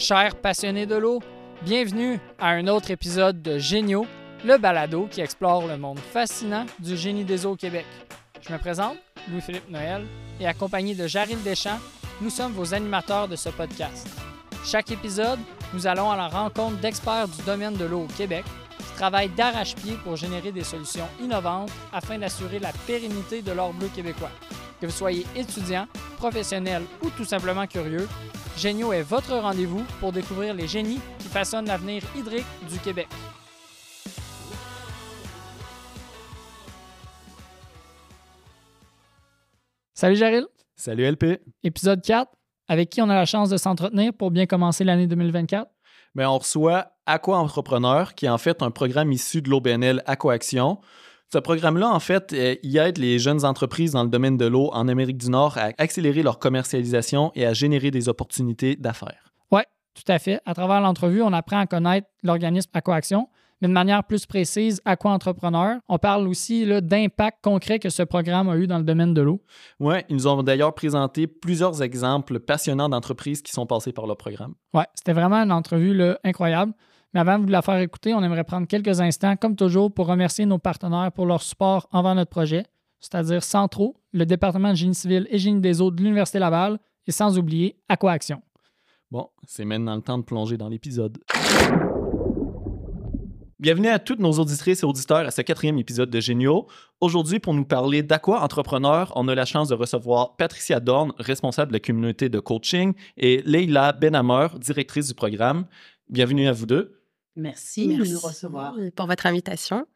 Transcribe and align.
Chers 0.00 0.34
passionnés 0.36 0.86
de 0.86 0.94
l'eau, 0.94 1.20
bienvenue 1.60 2.18
à 2.38 2.48
un 2.48 2.68
autre 2.68 2.90
épisode 2.90 3.42
de 3.42 3.58
Géniaux, 3.58 4.06
le 4.46 4.56
balado 4.56 5.06
qui 5.10 5.20
explore 5.20 5.66
le 5.66 5.76
monde 5.76 5.98
fascinant 5.98 6.64
du 6.78 6.96
génie 6.96 7.22
des 7.22 7.44
eaux 7.44 7.50
au 7.50 7.56
Québec. 7.56 7.84
Je 8.40 8.50
me 8.50 8.58
présente, 8.58 8.96
Louis-Philippe 9.30 9.68
Noël, 9.68 10.06
et 10.40 10.46
accompagné 10.46 10.94
de 10.94 11.06
Jaril 11.06 11.42
Deschamps, 11.42 11.78
nous 12.22 12.30
sommes 12.30 12.52
vos 12.52 12.72
animateurs 12.72 13.28
de 13.28 13.36
ce 13.36 13.50
podcast. 13.50 14.08
Chaque 14.64 14.90
épisode, 14.90 15.38
nous 15.74 15.86
allons 15.86 16.10
à 16.10 16.16
la 16.16 16.28
rencontre 16.28 16.78
d'experts 16.78 17.28
du 17.28 17.42
domaine 17.42 17.74
de 17.74 17.84
l'eau 17.84 18.04
au 18.04 18.16
Québec 18.16 18.46
qui 18.78 18.94
travaillent 18.96 19.28
d'arrache-pied 19.28 19.98
pour 20.02 20.16
générer 20.16 20.50
des 20.50 20.64
solutions 20.64 21.08
innovantes 21.20 21.70
afin 21.92 22.16
d'assurer 22.16 22.58
la 22.58 22.72
pérennité 22.86 23.42
de 23.42 23.52
l'or 23.52 23.74
bleu 23.74 23.90
québécois. 23.94 24.32
Que 24.80 24.86
vous 24.86 24.92
soyez 24.92 25.26
étudiant, 25.36 25.86
professionnel 26.16 26.84
ou 27.02 27.10
tout 27.10 27.26
simplement 27.26 27.66
curieux, 27.66 28.08
Génio 28.56 28.92
est 28.92 29.02
votre 29.02 29.36
rendez-vous 29.36 29.84
pour 30.00 30.12
découvrir 30.12 30.54
les 30.54 30.66
génies 30.66 31.00
qui 31.18 31.28
façonnent 31.28 31.66
l'avenir 31.66 32.02
hydrique 32.16 32.46
du 32.70 32.78
Québec. 32.78 33.08
Salut 39.94 40.16
Jaril. 40.16 40.46
Salut 40.76 41.04
LP. 41.04 41.42
Épisode 41.62 42.00
4, 42.02 42.30
avec 42.68 42.88
qui 42.90 43.02
on 43.02 43.10
a 43.10 43.14
la 43.14 43.26
chance 43.26 43.50
de 43.50 43.56
s'entretenir 43.56 44.12
pour 44.14 44.30
bien 44.30 44.46
commencer 44.46 44.82
l'année 44.82 45.06
2024. 45.06 45.70
Bien, 46.14 46.30
on 46.30 46.38
reçoit 46.38 46.92
Aqua 47.06 47.36
Entrepreneur, 47.36 48.14
qui 48.14 48.26
est 48.26 48.30
en 48.30 48.38
fait 48.38 48.62
un 48.62 48.70
programme 48.70 49.12
issu 49.12 49.42
de 49.42 49.50
l'OBNL 49.50 50.02
Aquaction. 50.06 50.78
Ce 51.32 51.38
programme-là, 51.38 51.88
en 51.88 52.00
fait, 52.00 52.32
euh, 52.32 52.56
il 52.64 52.76
aide 52.76 52.98
les 52.98 53.20
jeunes 53.20 53.44
entreprises 53.44 53.92
dans 53.92 54.02
le 54.02 54.08
domaine 54.08 54.36
de 54.36 54.46
l'eau 54.46 54.68
en 54.72 54.88
Amérique 54.88 55.16
du 55.16 55.30
Nord 55.30 55.58
à 55.58 55.70
accélérer 55.78 56.24
leur 56.24 56.40
commercialisation 56.40 57.30
et 57.36 57.46
à 57.46 57.52
générer 57.52 57.92
des 57.92 58.08
opportunités 58.08 58.74
d'affaires. 58.74 59.32
Oui, 59.52 59.60
tout 59.94 60.10
à 60.10 60.18
fait. 60.18 60.40
À 60.44 60.54
travers 60.54 60.80
l'entrevue, 60.80 61.22
on 61.22 61.32
apprend 61.32 61.60
à 61.60 61.66
connaître 61.66 62.08
l'organisme 62.24 62.70
Aquaction, 62.74 63.28
mais 63.62 63.68
de 63.68 63.72
manière 63.72 64.02
plus 64.02 64.26
précise, 64.26 64.82
Aqua 64.84 65.12
Entrepreneur. 65.12 65.76
On 65.88 65.98
parle 65.98 66.26
aussi 66.26 66.66
d'impact 66.82 67.44
concret 67.44 67.78
que 67.78 67.90
ce 67.90 68.02
programme 68.02 68.48
a 68.48 68.56
eu 68.56 68.66
dans 68.66 68.78
le 68.78 68.84
domaine 68.84 69.14
de 69.14 69.22
l'eau. 69.22 69.40
Oui, 69.78 69.98
ils 70.08 70.16
nous 70.16 70.26
ont 70.26 70.42
d'ailleurs 70.42 70.74
présenté 70.74 71.28
plusieurs 71.28 71.80
exemples 71.80 72.40
passionnants 72.40 72.88
d'entreprises 72.88 73.40
qui 73.40 73.52
sont 73.52 73.66
passées 73.66 73.92
par 73.92 74.08
le 74.08 74.16
programme. 74.16 74.54
Oui, 74.74 74.82
c'était 74.96 75.12
vraiment 75.12 75.36
une 75.36 75.52
entrevue 75.52 75.94
là, 75.94 76.18
incroyable. 76.24 76.72
Mais 77.12 77.20
avant 77.20 77.38
de 77.38 77.42
vous 77.42 77.50
la 77.50 77.60
faire 77.60 77.78
écouter, 77.78 78.14
on 78.14 78.22
aimerait 78.22 78.44
prendre 78.44 78.68
quelques 78.68 79.00
instants, 79.00 79.34
comme 79.34 79.56
toujours, 79.56 79.92
pour 79.92 80.06
remercier 80.06 80.46
nos 80.46 80.58
partenaires 80.58 81.10
pour 81.12 81.26
leur 81.26 81.42
support 81.42 81.88
envers 81.90 82.14
notre 82.14 82.30
projet, 82.30 82.64
c'est-à-dire 83.00 83.42
Centro, 83.42 83.96
le 84.12 84.24
département 84.24 84.70
de 84.70 84.76
génie 84.76 84.94
civil 84.94 85.26
et 85.28 85.38
génie 85.38 85.60
des 85.60 85.80
eaux 85.80 85.90
de 85.90 86.00
l'Université 86.00 86.38
Laval, 86.38 86.78
et 87.08 87.12
sans 87.12 87.36
oublier 87.36 87.76
Aquaction. 87.88 88.40
Bon, 89.10 89.28
c'est 89.44 89.64
maintenant 89.64 89.96
le 89.96 90.02
temps 90.02 90.18
de 90.18 90.22
plonger 90.22 90.56
dans 90.56 90.68
l'épisode. 90.68 91.18
Bienvenue 93.58 93.88
à 93.88 93.98
toutes 93.98 94.20
nos 94.20 94.32
auditrices 94.38 94.84
et 94.84 94.86
auditeurs 94.86 95.26
à 95.26 95.30
ce 95.32 95.42
quatrième 95.42 95.78
épisode 95.78 96.10
de 96.10 96.20
Géniaux. 96.20 96.68
Aujourd'hui, 97.00 97.40
pour 97.40 97.54
nous 97.54 97.64
parler 97.64 98.04
d'Aqua 98.04 98.40
Entrepreneur, 98.40 99.12
on 99.16 99.26
a 99.26 99.34
la 99.34 99.44
chance 99.44 99.68
de 99.68 99.74
recevoir 99.74 100.36
Patricia 100.36 100.78
Dorn, 100.78 101.12
responsable 101.18 101.72
de 101.72 101.76
la 101.76 101.80
communauté 101.80 102.28
de 102.28 102.38
coaching, 102.38 102.94
et 103.16 103.42
Leila 103.44 103.92
Benhamer, 103.92 104.46
directrice 104.60 105.08
du 105.08 105.14
programme. 105.14 105.66
Bienvenue 106.08 106.46
à 106.46 106.52
vous 106.52 106.66
deux. 106.66 106.99
Merci, 107.40 107.96
de 107.96 108.04
nous 108.04 108.18
recevoir. 108.18 108.74
Pour 108.94 109.06
votre 109.06 109.26
invitation. 109.26 109.86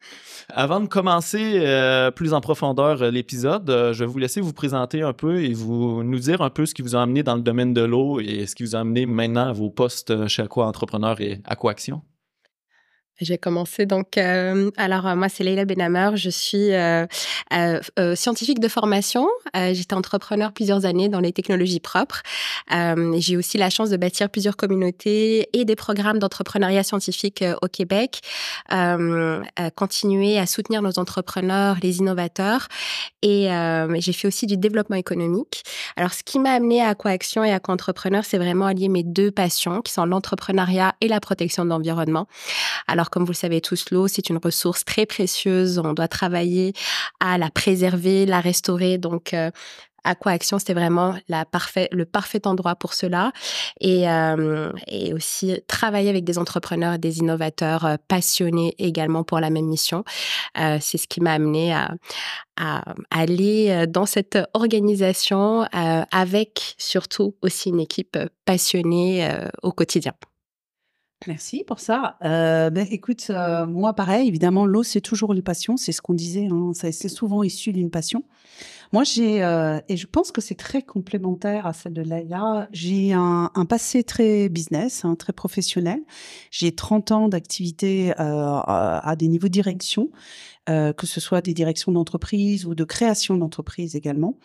Avant 0.49 0.79
de 0.79 0.87
commencer 0.87 1.59
euh, 1.59 2.09
plus 2.09 2.33
en 2.33 2.41
profondeur 2.41 3.03
euh, 3.03 3.11
l'épisode, 3.11 3.69
euh, 3.69 3.93
je 3.93 3.99
vais 4.03 4.05
vous 4.09 4.17
laisser 4.17 4.41
vous 4.41 4.53
présenter 4.53 5.03
un 5.03 5.13
peu 5.13 5.43
et 5.43 5.53
vous 5.53 6.03
nous 6.03 6.19
dire 6.19 6.41
un 6.41 6.49
peu 6.49 6.65
ce 6.65 6.73
qui 6.73 6.81
vous 6.81 6.95
a 6.95 7.01
amené 7.01 7.21
dans 7.21 7.35
le 7.35 7.41
domaine 7.41 7.73
de 7.73 7.81
l'eau 7.81 8.19
et 8.19 8.47
ce 8.47 8.55
qui 8.55 8.63
vous 8.63 8.75
a 8.75 8.79
amené 8.79 9.05
maintenant 9.05 9.47
à 9.47 9.53
vos 9.53 9.69
postes 9.69 10.27
chez 10.27 10.41
Aqua 10.41 10.65
Entrepreneur 10.65 11.21
et 11.21 11.41
Aquaction. 11.45 12.01
J'ai 13.21 13.37
commencé 13.37 13.85
donc. 13.85 14.17
Euh, 14.17 14.71
alors 14.75 15.07
euh, 15.07 15.15
moi 15.15 15.29
c'est 15.29 15.45
Leila 15.45 15.63
Benhamer, 15.63 16.11
je 16.15 16.29
suis 16.29 16.73
euh, 16.73 17.05
scientifique 18.15 18.59
de 18.59 18.67
formation. 18.67 19.27
J'étais 19.53 19.93
entrepreneur 19.93 20.51
plusieurs 20.51 20.85
années 20.85 21.07
dans 21.07 21.21
les 21.21 21.31
technologies 21.31 21.79
propres. 21.79 22.21
J'ai 22.69 23.37
aussi 23.37 23.57
la 23.57 23.69
chance 23.69 23.89
de 23.89 23.97
bâtir 23.97 24.29
plusieurs 24.29 24.57
communautés 24.57 25.47
et 25.53 25.63
des 25.63 25.75
programmes 25.75 26.19
d'entrepreneuriat 26.19 26.83
scientifique 26.83 27.43
au 27.61 27.67
Québec. 27.67 28.19
continuer 29.75 30.37
à 30.37 30.45
soutenir 30.45 30.81
nos 30.81 30.99
entrepreneurs, 30.99 31.77
les 31.81 31.99
innovateurs, 31.99 32.67
et 33.21 33.47
j'ai 33.99 34.13
fait 34.13 34.27
aussi 34.27 34.45
du 34.45 34.57
développement 34.57 34.97
économique. 34.97 35.63
Alors 35.95 36.13
ce 36.13 36.23
qui 36.23 36.39
m'a 36.39 36.51
amené 36.51 36.81
à 36.81 36.89
Aquaction 36.89 37.43
et 37.43 37.53
à 37.53 37.59
Entrepreneur, 37.67 38.23
c'est 38.25 38.37
vraiment 38.37 38.65
allier 38.65 38.89
mes 38.89 39.03
deux 39.03 39.31
passions 39.31 39.81
qui 39.81 39.91
sont 39.91 40.05
l'entrepreneuriat 40.05 40.95
et 41.01 41.07
la 41.07 41.19
protection 41.19 41.63
de 41.63 41.69
l'environnement. 41.69 42.27
Alors 42.87 43.04
comme 43.09 43.23
vous 43.23 43.31
le 43.31 43.37
savez 43.37 43.61
tous, 43.61 43.89
l'eau, 43.91 44.07
c'est 44.07 44.29
une 44.29 44.37
ressource 44.37 44.85
très 44.85 45.05
précieuse. 45.05 45.79
On 45.79 45.93
doit 45.93 46.07
travailler 46.07 46.73
à 47.19 47.37
la 47.37 47.49
préserver, 47.49 48.25
la 48.25 48.41
restaurer. 48.41 48.97
Donc, 48.97 49.33
euh, 49.33 49.51
Aquaction, 50.05 50.59
c'était 50.59 50.73
vraiment 50.73 51.15
le 51.29 52.03
parfait 52.03 52.47
endroit 52.47 52.75
pour 52.75 52.93
cela. 52.93 53.31
Et, 53.81 54.07
euh, 54.07 54.71
et 54.87 55.13
aussi 55.13 55.59
travailler 55.67 56.09
avec 56.09 56.23
des 56.23 56.37
entrepreneurs 56.37 56.99
des 56.99 57.19
innovateurs 57.19 57.85
euh, 57.85 57.95
passionnés 58.07 58.75
également 58.77 59.23
pour 59.23 59.39
la 59.39 59.49
même 59.49 59.65
mission. 59.65 60.05
Euh, 60.57 60.77
c'est 60.79 60.97
ce 60.97 61.07
qui 61.07 61.21
m'a 61.21 61.33
amené 61.33 61.73
à, 61.73 61.89
aller 63.11 63.85
dans 63.87 64.05
cette 64.05 64.37
organisation 64.53 65.67
avec 65.73 66.75
surtout 66.77 67.35
aussi 67.41 67.67
une 67.67 67.81
équipe 67.81 68.17
passionnée 68.45 69.29
au 69.61 69.73
quotidien. 69.73 70.13
Merci 71.27 71.63
pour 71.65 71.79
ça. 71.79 72.17
Euh, 72.23 72.69
ben, 72.69 72.85
écoute, 72.91 73.27
euh, 73.29 73.65
moi 73.65 73.93
pareil, 73.93 74.27
évidemment, 74.27 74.65
l'eau 74.65 74.83
c'est 74.83 75.01
toujours 75.01 75.33
une 75.33 75.41
passion, 75.41 75.75
c'est 75.75 75.91
ce 75.91 76.01
qu'on 76.01 76.13
disait, 76.13 76.47
hein, 76.51 76.71
c'est 76.73 77.09
souvent 77.09 77.41
issu 77.41 77.71
d'une 77.73 77.89
passion. 77.89 78.23
Moi 78.93 79.03
j'ai, 79.03 79.43
euh, 79.43 79.79
et 79.89 79.97
je 79.97 80.05
pense 80.05 80.31
que 80.31 80.39
c'est 80.39 80.55
très 80.55 80.83
complémentaire 80.83 81.65
à 81.65 81.73
celle 81.73 81.93
de 81.93 82.03
Laïla, 82.03 82.67
j'ai 82.71 83.13
un, 83.13 83.49
passé 83.67 84.03
très 84.03 84.49
business, 84.49 85.03
hein, 85.03 85.15
très 85.15 85.33
professionnel. 85.33 86.01
J'ai 86.51 86.75
30 86.75 87.11
ans 87.11 87.27
d'activité 87.27 88.13
à 88.17 89.15
des 89.17 89.27
niveaux 89.27 89.47
de 89.47 89.53
direction, 89.53 90.11
euh, 90.69 90.93
que 90.93 91.05
ce 91.05 91.19
soit 91.19 91.41
des 91.41 91.53
directions 91.53 91.91
d'entreprise 91.91 92.65
ou 92.65 92.75
de 92.75 92.83
création 92.83 93.37
d'entreprise 93.37 93.95
également. 93.95 94.37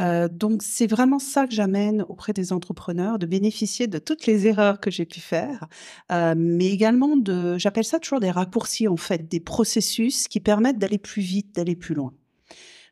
Euh, 0.00 0.28
donc 0.28 0.62
c'est 0.62 0.86
vraiment 0.86 1.18
ça 1.18 1.46
que 1.46 1.54
j'amène 1.54 2.04
auprès 2.08 2.32
des 2.32 2.52
entrepreneurs, 2.52 3.18
de 3.18 3.26
bénéficier 3.26 3.86
de 3.86 3.98
toutes 3.98 4.26
les 4.26 4.46
erreurs 4.46 4.80
que 4.80 4.90
j'ai 4.90 5.04
pu 5.04 5.20
faire, 5.20 5.66
euh, 6.10 6.34
mais 6.36 6.66
également 6.66 7.16
de, 7.16 7.56
j'appelle 7.58 7.84
ça 7.84 8.00
toujours 8.00 8.20
des 8.20 8.30
raccourcis 8.30 8.88
en 8.88 8.96
fait, 8.96 9.28
des 9.28 9.40
processus 9.40 10.26
qui 10.26 10.40
permettent 10.40 10.78
d'aller 10.78 10.98
plus 10.98 11.22
vite, 11.22 11.54
d'aller 11.54 11.76
plus 11.76 11.94
loin. 11.94 12.12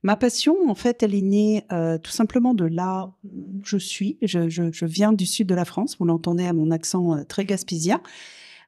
Ma 0.05 0.17
passion, 0.17 0.57
en 0.69 0.75
fait, 0.75 1.03
elle 1.03 1.15
est 1.15 1.23
née 1.23 1.65
euh, 1.71 1.97
tout 1.97 2.11
simplement 2.11 2.55
de 2.55 2.65
là 2.65 3.13
où 3.25 3.61
je 3.65 3.77
suis. 3.77 4.19
Je, 4.21 4.49
je, 4.49 4.73
je, 4.73 4.85
viens 4.85 5.13
du 5.13 5.27
sud 5.27 5.47
de 5.47 5.55
la 5.55 5.65
France, 5.65 5.97
vous 5.99 6.05
l'entendez 6.05 6.45
à 6.45 6.53
mon 6.53 6.73
accent 6.73 7.17
euh, 7.17 7.23
très 7.23 7.45
gaspésien. 7.45 8.01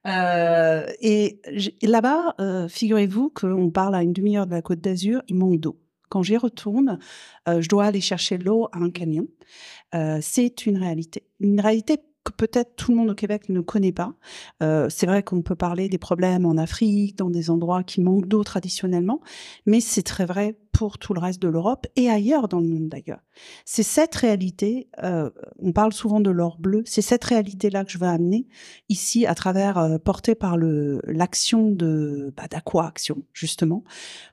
Euh, 0.06 0.86
et 1.00 1.40
là-bas, 1.82 2.34
euh, 2.40 2.68
figurez-vous 2.68 3.30
qu'on 3.30 3.70
parle 3.70 3.94
à 3.94 4.02
une 4.02 4.12
demi-heure 4.12 4.46
de 4.46 4.52
la 4.52 4.62
Côte 4.62 4.80
d'Azur, 4.80 5.22
il 5.28 5.36
manque 5.36 5.60
d'eau. 5.60 5.80
Quand 6.10 6.22
j'y 6.22 6.36
retourne, 6.36 6.98
euh, 7.48 7.60
je 7.60 7.68
dois 7.68 7.86
aller 7.86 8.00
chercher 8.00 8.38
l'eau 8.38 8.68
à 8.72 8.78
un 8.78 8.90
camion. 8.90 9.26
C'est 10.20 10.66
une 10.66 10.76
réalité. 10.76 11.22
Une 11.38 11.60
réalité 11.60 11.98
que 12.24 12.32
peut-être 12.32 12.74
tout 12.76 12.90
le 12.90 12.96
monde 12.96 13.10
au 13.10 13.14
Québec 13.14 13.48
ne 13.50 13.60
connaît 13.60 13.92
pas. 13.92 14.14
Euh, 14.62 14.88
c'est 14.88 15.06
vrai 15.06 15.22
qu'on 15.22 15.42
peut 15.42 15.54
parler 15.54 15.88
des 15.88 15.98
problèmes 15.98 16.46
en 16.46 16.56
Afrique, 16.56 17.16
dans 17.16 17.30
des 17.30 17.50
endroits 17.50 17.84
qui 17.84 18.00
manquent 18.00 18.26
d'eau 18.26 18.42
traditionnellement, 18.42 19.20
mais 19.66 19.80
c'est 19.80 20.02
très 20.02 20.24
vrai 20.24 20.58
pour 20.72 20.98
tout 20.98 21.14
le 21.14 21.20
reste 21.20 21.40
de 21.40 21.48
l'Europe 21.48 21.86
et 21.96 22.10
ailleurs 22.10 22.48
dans 22.48 22.60
le 22.60 22.66
monde 22.66 22.88
d'ailleurs. 22.88 23.20
C'est 23.64 23.84
cette 23.84 24.14
réalité, 24.14 24.88
euh, 25.02 25.30
on 25.58 25.72
parle 25.72 25.92
souvent 25.92 26.20
de 26.20 26.30
l'or 26.30 26.58
bleu, 26.58 26.82
c'est 26.86 27.02
cette 27.02 27.24
réalité-là 27.24 27.84
que 27.84 27.92
je 27.92 27.98
veux 27.98 28.06
amener 28.06 28.48
ici 28.88 29.26
à 29.26 29.34
travers, 29.34 29.78
euh, 29.78 29.98
portée 29.98 30.34
par 30.34 30.56
le 30.56 31.00
l'action 31.06 31.70
de 31.70 32.32
bah, 32.36 32.48
d'Aqua 32.50 32.86
Action 32.86 33.22
justement, 33.32 33.84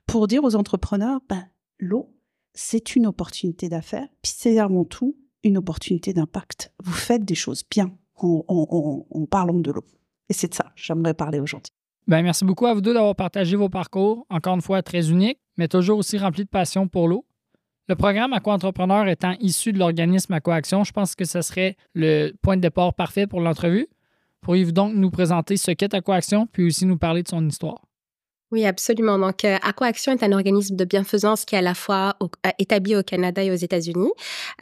pour 0.06 0.26
dire 0.26 0.42
aux 0.42 0.56
entrepreneurs, 0.56 1.20
ben, 1.28 1.44
l'eau, 1.78 2.12
c'est 2.54 2.96
une 2.96 3.06
opportunité 3.06 3.68
d'affaires, 3.68 4.08
puis 4.22 4.32
c'est 4.36 4.58
avant 4.58 4.84
tout 4.84 5.16
une 5.44 5.58
opportunité 5.58 6.12
d'impact. 6.12 6.72
Vous 6.82 6.92
faites 6.92 7.24
des 7.24 7.34
choses 7.34 7.62
bien 7.70 7.92
en, 8.16 9.26
parlant 9.30 9.58
de 9.58 9.70
l'eau. 9.70 9.84
Et 10.28 10.32
c'est 10.32 10.48
de 10.48 10.54
ça 10.54 10.72
j'aimerais 10.76 11.14
parler 11.14 11.40
aujourd'hui. 11.40 11.72
Ben, 12.06 12.22
merci 12.22 12.44
beaucoup 12.44 12.66
à 12.66 12.74
vous 12.74 12.80
deux 12.80 12.94
d'avoir 12.94 13.14
partagé 13.14 13.56
vos 13.56 13.68
parcours, 13.68 14.26
encore 14.28 14.54
une 14.54 14.60
fois 14.60 14.82
très 14.82 15.10
uniques, 15.10 15.38
mais 15.56 15.68
toujours 15.68 15.98
aussi 15.98 16.18
remplis 16.18 16.44
de 16.44 16.48
passion 16.48 16.88
pour 16.88 17.08
l'eau. 17.08 17.24
Le 17.88 17.96
programme 17.96 18.32
Aqua-Entrepreneur 18.32 19.08
étant 19.08 19.34
issu 19.40 19.72
de 19.72 19.78
l'organisme 19.78 20.32
Aquaction, 20.32 20.84
je 20.84 20.92
pense 20.92 21.14
que 21.14 21.24
ce 21.24 21.42
serait 21.42 21.76
le 21.94 22.32
point 22.42 22.56
de 22.56 22.62
départ 22.62 22.94
parfait 22.94 23.26
pour 23.26 23.40
l'entrevue. 23.40 23.88
Pourriez-vous 24.40 24.72
donc 24.72 24.94
nous 24.94 25.10
présenter 25.10 25.56
ce 25.56 25.70
qu'est 25.72 25.94
Aquaction, 25.94 26.46
puis 26.46 26.64
aussi 26.64 26.86
nous 26.86 26.96
parler 26.96 27.22
de 27.22 27.28
son 27.28 27.46
histoire? 27.46 27.82
Oui, 28.52 28.66
absolument. 28.66 29.18
Donc, 29.18 29.46
euh, 29.46 29.56
Aquaction 29.62 30.12
est 30.12 30.22
un 30.22 30.32
organisme 30.32 30.76
de 30.76 30.84
bienfaisance 30.84 31.46
qui 31.46 31.54
est 31.54 31.58
à 31.58 31.62
la 31.62 31.72
fois 31.72 32.16
euh, 32.22 32.50
établi 32.58 32.94
au 32.94 33.02
Canada 33.02 33.42
et 33.42 33.50
aux 33.50 33.54
États-Unis. 33.54 34.10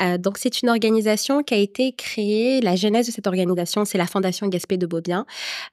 Euh, 0.01 0.17
donc, 0.17 0.39
c'est 0.39 0.63
une 0.63 0.69
organisation 0.69 1.43
qui 1.43 1.55
a 1.55 1.57
été 1.57 1.91
créée. 1.91 2.61
La 2.61 2.77
genèse 2.77 3.09
de 3.09 3.11
cette 3.11 3.27
organisation, 3.27 3.85
c'est 3.85 3.99
la 3.99 4.07
Fondation 4.07 4.47
Gaspé 4.47 4.77
de 4.77 4.87
Beaubien, 4.87 5.27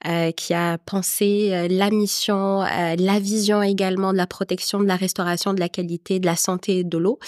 euh, 0.08 0.32
qui 0.32 0.56
a 0.56 0.80
pensé 0.80 1.68
la 1.70 1.92
mission, 1.92 2.62
la 2.62 3.20
vision 3.20 3.62
également 3.62 4.14
de 4.14 4.18
la 4.18 4.26
protection, 4.26 4.80
de 4.80 4.88
la 4.88 4.96
restauration, 4.96 5.54
de 5.54 5.60
la 5.60 5.70
qualité, 5.70 6.20
de 6.20 6.26
la 6.26 6.36
santé 6.36 6.84
de 6.84 6.98
l'eau. 6.98 7.20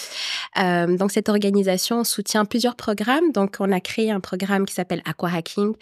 Donc, 0.56 1.12
cette 1.12 1.28
organisation 1.28 2.02
soutient 2.02 2.44
plusieurs 2.44 2.74
programmes. 2.74 3.30
Donc, 3.30 3.58
on 3.60 3.70
a 3.70 3.78
créé 3.80 4.10
un 4.10 4.20
programme 4.20 4.66
qui 4.66 4.74
s'appelle 4.74 5.02
Aqua 5.04 5.30
Hacking, 5.32 5.74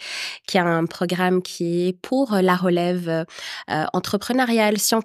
qui 0.45 0.57
est 0.57 0.61
un 0.61 0.85
programme 0.85 1.41
qui 1.41 1.87
est 1.87 1.93
pour 1.93 2.33
la 2.35 2.55
relève 2.55 3.25
entrepreneuriale, 3.67 4.77
scientifique, 4.77 4.98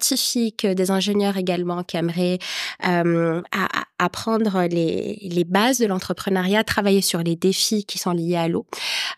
des 0.67 0.91
ingénieurs 0.91 1.37
également 1.37 1.83
aimeraient 1.97 2.39
euh, 2.85 3.41
à- 3.51 3.81
à- 3.81 3.85
apprendre 3.99 4.63
les, 4.69 5.45
bases 5.47 5.79
de 5.79 5.85
l'entrepreneuriat, 5.85 6.63
travailler 6.63 7.01
sur 7.01 7.19
les 7.19 7.35
défis 7.35 7.85
qui 7.85 7.97
sont 7.97 8.11
liés 8.11 8.35
à 8.35 8.47
l'eau. 8.47 8.65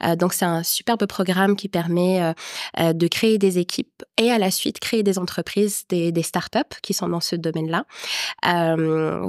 Euh, 0.04 0.16
donc, 0.16 0.34
c'est 0.34 0.46
un 0.46 0.64
superbe 0.64 1.06
programme 1.06 1.56
qui 1.56 1.68
permet 1.68 2.22
euh, 2.22 2.34
euh, 2.80 2.94
de 2.94 3.08
créer 3.08 3.38
des 3.38 3.58
équipes 3.58 4.04
et 4.18 4.32
à 4.32 4.38
la 4.38 4.52
suite 4.52 4.80
créer 4.80 5.04
des 5.04 5.18
entreprises, 5.18 5.84
des, 5.90 6.14
startups 6.22 6.60
qui 6.82 6.94
sont 6.94 7.08
dans 7.08 7.20
ce 7.20 7.36
domaine-là. 7.36 7.86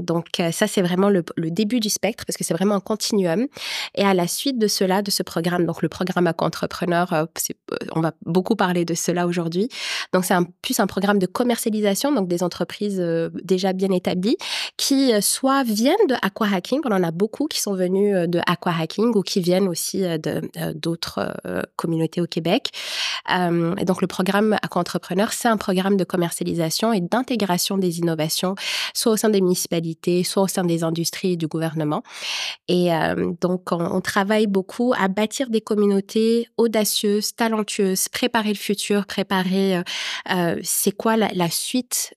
Donc, 0.00 0.26
ça, 0.52 0.66
c'est 0.66 0.82
vraiment 0.82 1.10
le, 1.10 1.22
début 1.36 1.80
du 1.80 1.90
spectre 1.90 2.24
parce 2.26 2.36
que 2.36 2.44
c'est 2.44 2.54
vraiment 2.54 2.74
un 2.74 2.80
continuum. 2.80 3.46
Et 3.94 4.04
à 4.04 4.14
la 4.14 4.26
suite 4.26 4.58
de 4.58 4.66
cela, 4.66 5.02
de 5.02 5.10
ce 5.10 5.22
programme, 5.22 5.66
donc 5.66 5.82
le 5.82 5.88
programme 5.88 6.26
à 6.26 6.34
entrepreneur, 6.38 7.28
on 7.92 8.00
va 8.00 8.12
beaucoup 8.24 8.56
parler 8.56 8.84
de 8.84 8.94
cela 8.94 9.26
aujourd'hui. 9.26 9.68
Donc, 10.12 10.24
c'est 10.24 10.34
un, 10.34 10.44
plus 10.62 10.80
un 10.80 10.86
programme 10.86 11.18
de 11.18 11.26
commercialisation, 11.26 12.12
donc 12.12 12.28
des 12.28 12.42
entreprises 12.42 13.02
déjà 13.42 13.72
bien 13.72 13.90
établies 13.90 14.36
qui 14.76 15.12
euh, 15.12 15.20
soit 15.38 15.62
viennent 15.62 16.06
de 16.08 16.16
Aqua 16.20 16.48
Hacking, 16.52 16.80
on 16.84 16.90
en 16.90 17.04
a 17.04 17.12
beaucoup 17.12 17.46
qui 17.46 17.60
sont 17.60 17.74
venus 17.74 18.12
euh, 18.12 18.26
de 18.26 18.40
Aqua 18.44 18.72
Hacking 18.76 19.12
ou 19.14 19.22
qui 19.22 19.40
viennent 19.40 19.68
aussi 19.68 20.04
euh, 20.04 20.18
de 20.18 20.42
euh, 20.56 20.72
d'autres 20.74 21.32
communautés 21.76 22.20
au 22.20 22.26
Québec. 22.26 22.70
Et 23.28 23.84
donc, 23.84 24.00
le 24.00 24.06
programme 24.06 24.56
Aqua 24.62 24.80
Entrepreneur, 24.80 25.32
c'est 25.32 25.48
un 25.48 25.56
programme 25.56 25.96
de 25.96 26.04
commercialisation 26.04 26.92
et 26.92 27.00
d'intégration 27.00 27.76
des 27.76 27.98
innovations, 27.98 28.54
soit 28.94 29.12
au 29.12 29.16
sein 29.16 29.28
des 29.28 29.40
municipalités, 29.40 30.24
soit 30.24 30.44
au 30.44 30.46
sein 30.46 30.64
des 30.64 30.82
industries 30.82 31.32
et 31.32 31.36
du 31.36 31.46
gouvernement. 31.46 32.02
Et 32.68 32.88
donc, 33.40 33.70
on, 33.72 34.00
travaille 34.00 34.46
beaucoup 34.46 34.94
à 34.98 35.08
bâtir 35.08 35.50
des 35.50 35.60
communautés 35.60 36.48
audacieuses, 36.56 37.34
talentueuses, 37.34 38.08
préparer 38.08 38.50
le 38.50 38.54
futur, 38.54 39.04
préparer 39.04 39.82
c'est 40.62 40.96
quoi 40.96 41.16
la, 41.16 41.50
suite, 41.50 42.14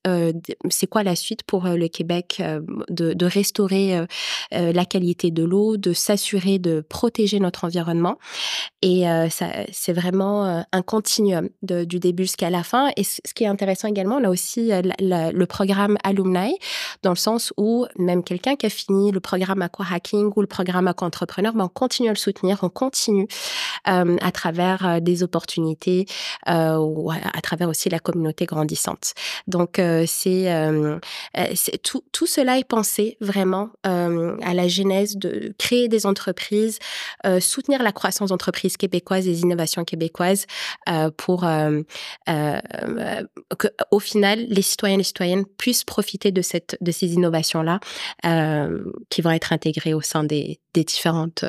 c'est 0.69 0.87
quoi 0.87 1.03
la 1.03 1.15
suite 1.15 1.43
pour 1.43 1.65
le 1.65 1.87
Québec 1.87 2.41
euh, 3.10 3.10
de, 3.13 3.25
restaurer 3.25 3.97
euh, 3.97 4.05
euh, 4.53 4.73
la 4.73 4.85
qualité 4.85 5.31
de 5.31 5.43
l'eau, 5.43 5.77
de 5.77 5.93
s'assurer 5.93 6.59
de 6.59 6.81
protéger 6.81 7.39
notre 7.39 7.65
environnement. 7.65 8.17
Et 8.81 9.09
euh, 9.09 9.27
c'est 9.29 9.93
vraiment 9.93 10.65
un 10.71 10.81
continuum 10.81 11.49
du 11.61 11.99
début 11.99 12.23
jusqu'à 12.23 12.49
la 12.49 12.63
fin. 12.63 12.89
Et 12.97 13.03
ce 13.03 13.19
qui 13.35 13.43
est 13.43 13.47
intéressant 13.47 13.87
également, 13.87 14.17
a 14.17 14.29
aussi 14.29 14.71
le 14.71 15.45
programme 15.45 15.97
Alumni, 16.03 16.57
dans 17.03 17.11
le 17.11 17.15
sens 17.15 17.53
où 17.57 17.85
même 17.97 18.23
quelqu'un 18.23 18.55
qui 18.55 18.65
a 18.65 18.69
fini 18.69 19.11
le 19.11 19.19
programme 19.19 19.61
Aqua 19.61 19.85
Hacking 19.91 20.31
ou 20.35 20.41
le 20.41 20.47
programme 20.47 20.87
Aqua 20.87 21.07
Entrepreneur, 21.07 21.53
ben, 21.53 21.65
on 21.65 21.69
continue 21.69 22.09
à 22.09 22.13
le 22.13 22.17
soutenir, 22.17 22.59
on 22.63 22.69
continue 22.69 23.27
à 23.85 24.31
travers 24.31 24.99
des 24.99 25.21
opportunités 25.21 26.05
ou 26.47 27.11
à, 27.11 27.41
travers 27.41 27.69
aussi 27.69 27.89
la 27.89 27.99
communauté 27.99 28.45
grandissante. 28.45 29.13
Donc, 29.47 29.79
tout, 31.83 32.03
tout 32.11 32.25
cela 32.25 32.57
est 32.57 32.63
pensé 32.63 33.00
vraiment 33.19 33.69
euh, 33.85 34.37
à 34.41 34.53
la 34.53 34.67
genèse 34.67 35.17
de 35.17 35.53
créer 35.57 35.87
des 35.87 36.05
entreprises, 36.05 36.79
euh, 37.25 37.39
soutenir 37.39 37.83
la 37.83 37.91
croissance 37.91 38.29
d'entreprises 38.29 38.77
québécoises, 38.77 39.25
des 39.25 39.41
innovations 39.41 39.83
québécoises 39.83 40.45
euh, 40.89 41.11
pour 41.15 41.41
que, 43.57 43.67
au 43.91 43.99
final, 43.99 44.45
les 44.47 44.61
citoyens 44.61 44.95
et 44.95 44.99
les 44.99 45.03
citoyennes 45.03 45.45
puissent 45.45 45.83
profiter 45.83 46.31
de, 46.31 46.41
cette, 46.41 46.77
de 46.81 46.91
ces 46.91 47.13
innovations-là 47.13 47.79
euh, 48.25 48.83
qui 49.09 49.21
vont 49.21 49.31
être 49.31 49.53
intégrées 49.53 49.93
au 49.93 50.01
sein 50.01 50.23
des, 50.23 50.59
des 50.73 50.83
différentes 50.83 51.45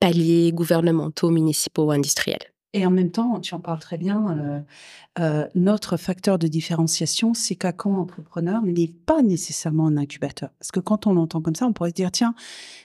paliers 0.00 0.52
gouvernementaux, 0.52 1.30
municipaux 1.30 1.90
industriels. 1.90 2.52
Et 2.72 2.86
en 2.86 2.90
même 2.90 3.10
temps, 3.10 3.40
tu 3.40 3.54
en 3.54 3.60
parles 3.60 3.80
très 3.80 3.98
bien, 3.98 4.38
euh, 4.38 4.60
euh, 5.18 5.48
notre 5.56 5.96
facteur 5.96 6.38
de 6.38 6.46
différenciation, 6.46 7.34
c'est 7.34 7.56
qu'Acan 7.56 7.94
Entrepreneur 7.94 8.62
n'est 8.62 8.92
pas 9.06 9.22
nécessairement 9.22 9.88
un 9.88 9.96
incubateur. 9.96 10.50
Parce 10.58 10.70
que 10.70 10.78
quand 10.78 11.08
on 11.08 11.14
l'entend 11.14 11.40
comme 11.40 11.56
ça, 11.56 11.66
on 11.66 11.72
pourrait 11.72 11.90
se 11.90 11.94
dire, 11.94 12.12
tiens, 12.12 12.34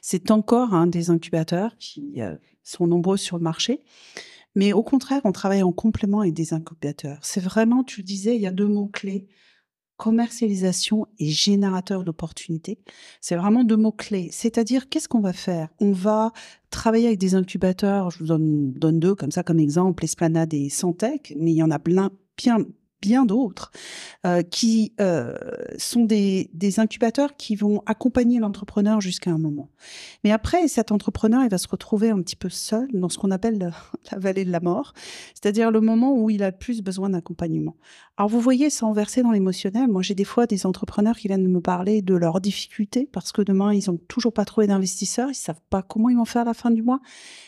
c'est 0.01 0.31
encore 0.31 0.73
un 0.73 0.87
des 0.87 1.11
incubateurs 1.11 1.77
qui 1.77 2.21
euh, 2.21 2.35
sont 2.63 2.87
nombreux 2.87 3.17
sur 3.17 3.37
le 3.37 3.43
marché. 3.43 3.83
Mais 4.55 4.73
au 4.73 4.81
contraire, 4.81 5.21
on 5.23 5.31
travaille 5.31 5.61
en 5.61 5.71
complément 5.71 6.21
avec 6.21 6.33
des 6.33 6.53
incubateurs. 6.53 7.19
C'est 7.21 7.41
vraiment, 7.41 7.83
tu 7.83 8.01
le 8.01 8.05
disais, 8.05 8.35
il 8.35 8.41
y 8.41 8.47
a 8.47 8.51
deux 8.51 8.67
mots-clés, 8.67 9.27
commercialisation 9.97 11.07
et 11.19 11.29
générateur 11.29 12.03
d'opportunités. 12.03 12.79
C'est 13.21 13.35
vraiment 13.35 13.63
deux 13.63 13.77
mots-clés. 13.77 14.29
C'est-à-dire, 14.31 14.89
qu'est-ce 14.89 15.07
qu'on 15.07 15.21
va 15.21 15.33
faire? 15.33 15.69
On 15.79 15.91
va 15.91 16.31
travailler 16.69 17.07
avec 17.07 17.19
des 17.19 17.35
incubateurs, 17.35 18.11
je 18.11 18.19
vous 18.19 18.25
donne, 18.25 18.73
deux 18.73 19.15
comme 19.15 19.31
ça 19.31 19.43
comme 19.43 19.59
exemple, 19.59 20.03
Esplanade 20.03 20.53
et 20.53 20.69
Santec, 20.69 21.33
mais 21.37 21.51
il 21.51 21.55
y 21.55 21.63
en 21.63 21.71
a 21.71 21.79
bien, 21.79 22.09
bien 23.05 23.25
d'autres, 23.25 23.71
euh, 24.25 24.41
qui 24.41 24.93
euh, 24.99 25.35
sont 25.77 26.05
des, 26.05 26.49
incubateurs 26.77 27.35
qui 27.37 27.55
vont 27.55 27.83
accompagner 27.85 28.39
l'entrepreneur 28.39 28.99
jusqu'à 28.99 29.29
un 29.31 29.37
moment. 29.37 29.69
Mais 30.23 30.31
après, 30.31 30.67
cet 30.67 30.91
entrepreneur, 30.91 31.43
il 31.43 31.49
va 31.49 31.59
se 31.59 31.67
retrouver 31.67 32.09
un 32.09 32.21
petit 32.21 32.35
peu 32.35 32.49
seul 32.49 32.87
dans 32.93 33.07
ce 33.07 33.17
qu'on 33.19 33.31
appelle 33.31 33.59
le- 33.59 33.71
la 34.11 34.17
vallée 34.17 34.43
de 34.43 34.51
la 34.51 34.59
mort, 34.59 34.93
c'est-à-dire 35.35 35.71
le 35.71 35.81
moment 35.81 36.17
où 36.17 36.29
il 36.29 36.43
a 36.43 36.51
plus 36.51 36.81
besoin 36.81 37.11
d'accompagnement. 37.11 37.75
Alors 38.17 38.29
vous 38.29 38.39
voyez, 38.39 38.69
sans 38.69 38.93
verser 38.93 39.23
dans 39.23 39.31
l'émotionnel, 39.31 39.89
moi 39.89 40.01
j'ai 40.01 40.15
des 40.15 40.23
fois 40.23 40.47
des 40.47 40.65
entrepreneurs 40.65 41.17
qui 41.17 41.27
viennent 41.27 41.49
me 41.49 41.59
parler 41.59 42.01
de 42.01 42.15
leurs 42.15 42.39
difficultés 42.39 43.09
parce 43.11 43.33
que 43.33 43.41
demain 43.41 43.73
ils 43.73 43.91
ont 43.91 43.97
toujours 44.07 44.31
pas 44.31 44.45
trouvé 44.45 44.67
d'investisseurs, 44.67 45.29
ils 45.29 45.35
savent 45.35 45.59
pas 45.69 45.81
comment 45.81 46.07
ils 46.07 46.15
vont 46.15 46.23
faire 46.23 46.43
à 46.43 46.45
la 46.45 46.53
fin 46.53 46.71
du 46.71 46.81
mois. 46.81 47.01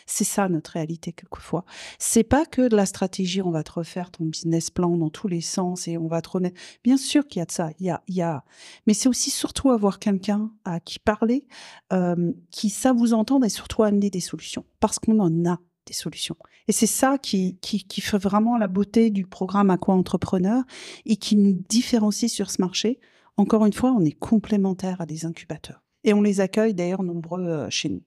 C'est 0.04 0.24
ça 0.24 0.46
notre 0.50 0.72
réalité 0.72 1.14
quelquefois. 1.14 1.64
C'est 1.98 2.22
pas 2.22 2.44
que 2.44 2.68
de 2.68 2.76
la 2.76 2.84
stratégie, 2.84 3.40
on 3.40 3.50
va 3.50 3.62
te 3.62 3.72
refaire 3.72 4.10
ton 4.10 4.26
business 4.26 4.68
plan 4.68 4.94
dans 4.98 5.08
tous 5.08 5.26
les 5.26 5.40
sens 5.40 5.88
et 5.88 5.96
on 5.96 6.06
va 6.06 6.20
te 6.20 6.28
remettre. 6.28 6.60
Bien 6.84 6.98
sûr 6.98 7.26
qu'il 7.26 7.40
y 7.40 7.42
a 7.42 7.46
de 7.46 7.50
ça, 7.50 7.70
il 7.80 7.86
y 7.86 7.90
a, 7.90 8.02
il 8.06 8.16
y 8.16 8.22
a, 8.22 8.44
mais 8.86 8.92
c'est 8.92 9.08
aussi 9.08 9.30
surtout 9.30 9.70
avoir 9.70 9.98
quelqu'un 9.98 10.50
à 10.66 10.80
qui 10.80 10.98
parler, 10.98 11.46
euh, 11.94 12.30
qui 12.50 12.68
ça 12.68 12.92
vous 12.92 13.14
entendre 13.14 13.46
et 13.46 13.48
surtout 13.48 13.84
amener 13.84 14.10
des 14.10 14.20
solutions 14.20 14.66
parce 14.80 14.98
qu'on 14.98 15.18
en 15.18 15.50
a 15.50 15.58
solutions. 15.92 16.36
Et 16.68 16.72
c'est 16.72 16.86
ça 16.86 17.18
qui, 17.18 17.58
fait 18.00 18.18
vraiment 18.18 18.58
la 18.58 18.68
beauté 18.68 19.10
du 19.10 19.26
programme 19.26 19.70
Aqua 19.70 19.94
Entrepreneur 19.94 20.62
et 21.06 21.16
qui 21.16 21.36
nous 21.36 21.58
différencie 21.68 22.30
sur 22.30 22.50
ce 22.50 22.60
marché. 22.60 23.00
Encore 23.36 23.64
une 23.64 23.72
fois, 23.72 23.92
on 23.92 24.04
est 24.04 24.12
complémentaires 24.12 25.00
à 25.00 25.06
des 25.06 25.24
incubateurs. 25.24 25.82
Et 26.04 26.12
on 26.12 26.22
les 26.22 26.40
accueille 26.40 26.74
d'ailleurs 26.74 27.02
nombreux 27.02 27.46
euh, 27.46 27.70
chez 27.70 27.88
nous. 27.88 28.02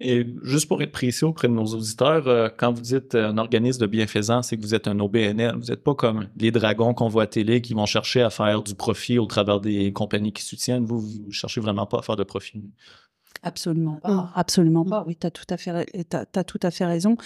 Et 0.00 0.26
juste 0.42 0.68
pour 0.68 0.80
être 0.80 0.92
précis 0.92 1.24
auprès 1.24 1.48
de 1.48 1.52
nos 1.52 1.64
auditeurs, 1.64 2.28
euh, 2.28 2.48
quand 2.56 2.72
vous 2.72 2.82
dites 2.82 3.16
euh, 3.16 3.30
un 3.30 3.38
organisme 3.38 3.80
de 3.80 3.86
bienfaisance, 3.86 4.48
c'est 4.48 4.56
que 4.56 4.62
vous 4.62 4.74
êtes 4.74 4.86
un 4.86 5.00
OBNL. 5.00 5.56
Vous 5.56 5.66
n'êtes 5.66 5.82
pas 5.82 5.94
comme 5.94 6.28
les 6.36 6.52
dragons 6.52 6.94
qu'on 6.94 7.08
voit 7.08 7.24
à 7.24 7.26
télé 7.26 7.60
qui 7.60 7.74
vont 7.74 7.86
chercher 7.86 8.22
à 8.22 8.30
faire 8.30 8.62
du 8.62 8.76
profit 8.76 9.18
au 9.18 9.26
travers 9.26 9.60
des 9.60 9.92
compagnies 9.92 10.32
qui 10.32 10.44
soutiennent. 10.44 10.84
Vous, 10.84 11.00
vous 11.00 11.32
cherchez 11.32 11.60
vraiment 11.60 11.86
pas 11.86 11.98
à 11.98 12.02
faire 12.02 12.14
de 12.14 12.22
profit. 12.22 12.62
Absolument 13.42 13.96
pas. 13.96 14.14
Mm. 14.14 14.30
Absolument 14.34 14.84
pas. 14.84 15.04
Oui, 15.06 15.16
tu 15.16 15.26
as 15.26 15.30
tout 15.30 15.44
à 15.50 15.56
fait, 15.56 15.70
ra- 15.70 15.84
t'as, 16.08 16.24
t'as 16.24 16.44
tout 16.44 16.60
à 16.62 16.70
fait 16.70 16.84
raison. 16.84 17.16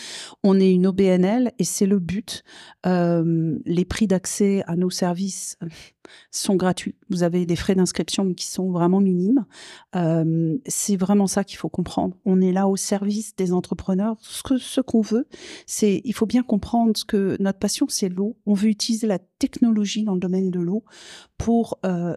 On 0.43 0.59
est 0.61 0.73
une 0.73 0.87
OBNL 0.87 1.53
et 1.59 1.65
c'est 1.65 1.87
le 1.87 1.99
but. 1.99 2.43
Euh, 2.87 3.59
les 3.65 3.85
prix 3.85 4.07
d'accès 4.07 4.63
à 4.67 4.77
nos 4.77 4.91
services 4.91 5.57
euh, 5.63 5.69
sont 6.31 6.57
gratuits. 6.57 6.97
Vous 7.11 7.23
avez 7.23 7.47
des 7.47 7.57
frais 7.57 7.75
d'inscription 7.75 8.35
qui 8.35 8.47
sont 8.47 8.71
vraiment 8.71 9.01
minimes. 9.01 9.45
Euh, 9.97 10.57
c'est 10.67 10.97
vraiment 10.97 11.27
ça 11.27 11.45
qu'il 11.45 11.59
faut 11.59 11.69
comprendre. 11.69 12.17
On 12.25 12.41
est 12.41 12.53
là 12.53 12.69
au 12.69 12.77
service 12.77 13.35
des 13.37 13.53
entrepreneurs. 13.53 14.17
Ce 14.21 14.43
que 14.43 14.59
ce 14.59 14.81
qu'on 14.81 15.01
veut, 15.01 15.27
c'est 15.67 16.01
il 16.05 16.13
faut 16.15 16.27
bien 16.27 16.43
comprendre 16.43 16.97
ce 16.97 17.05
que 17.05 17.37
notre 17.41 17.59
passion, 17.59 17.87
c'est 17.89 18.09
l'eau. 18.09 18.37
On 18.47 18.55
veut 18.55 18.69
utiliser 18.69 19.07
la 19.07 19.19
technologie 19.39 20.05
dans 20.05 20.15
le 20.15 20.21
domaine 20.21 20.51
de 20.51 20.61
l'eau 20.61 20.85
pour 21.39 21.79
euh, 21.87 22.17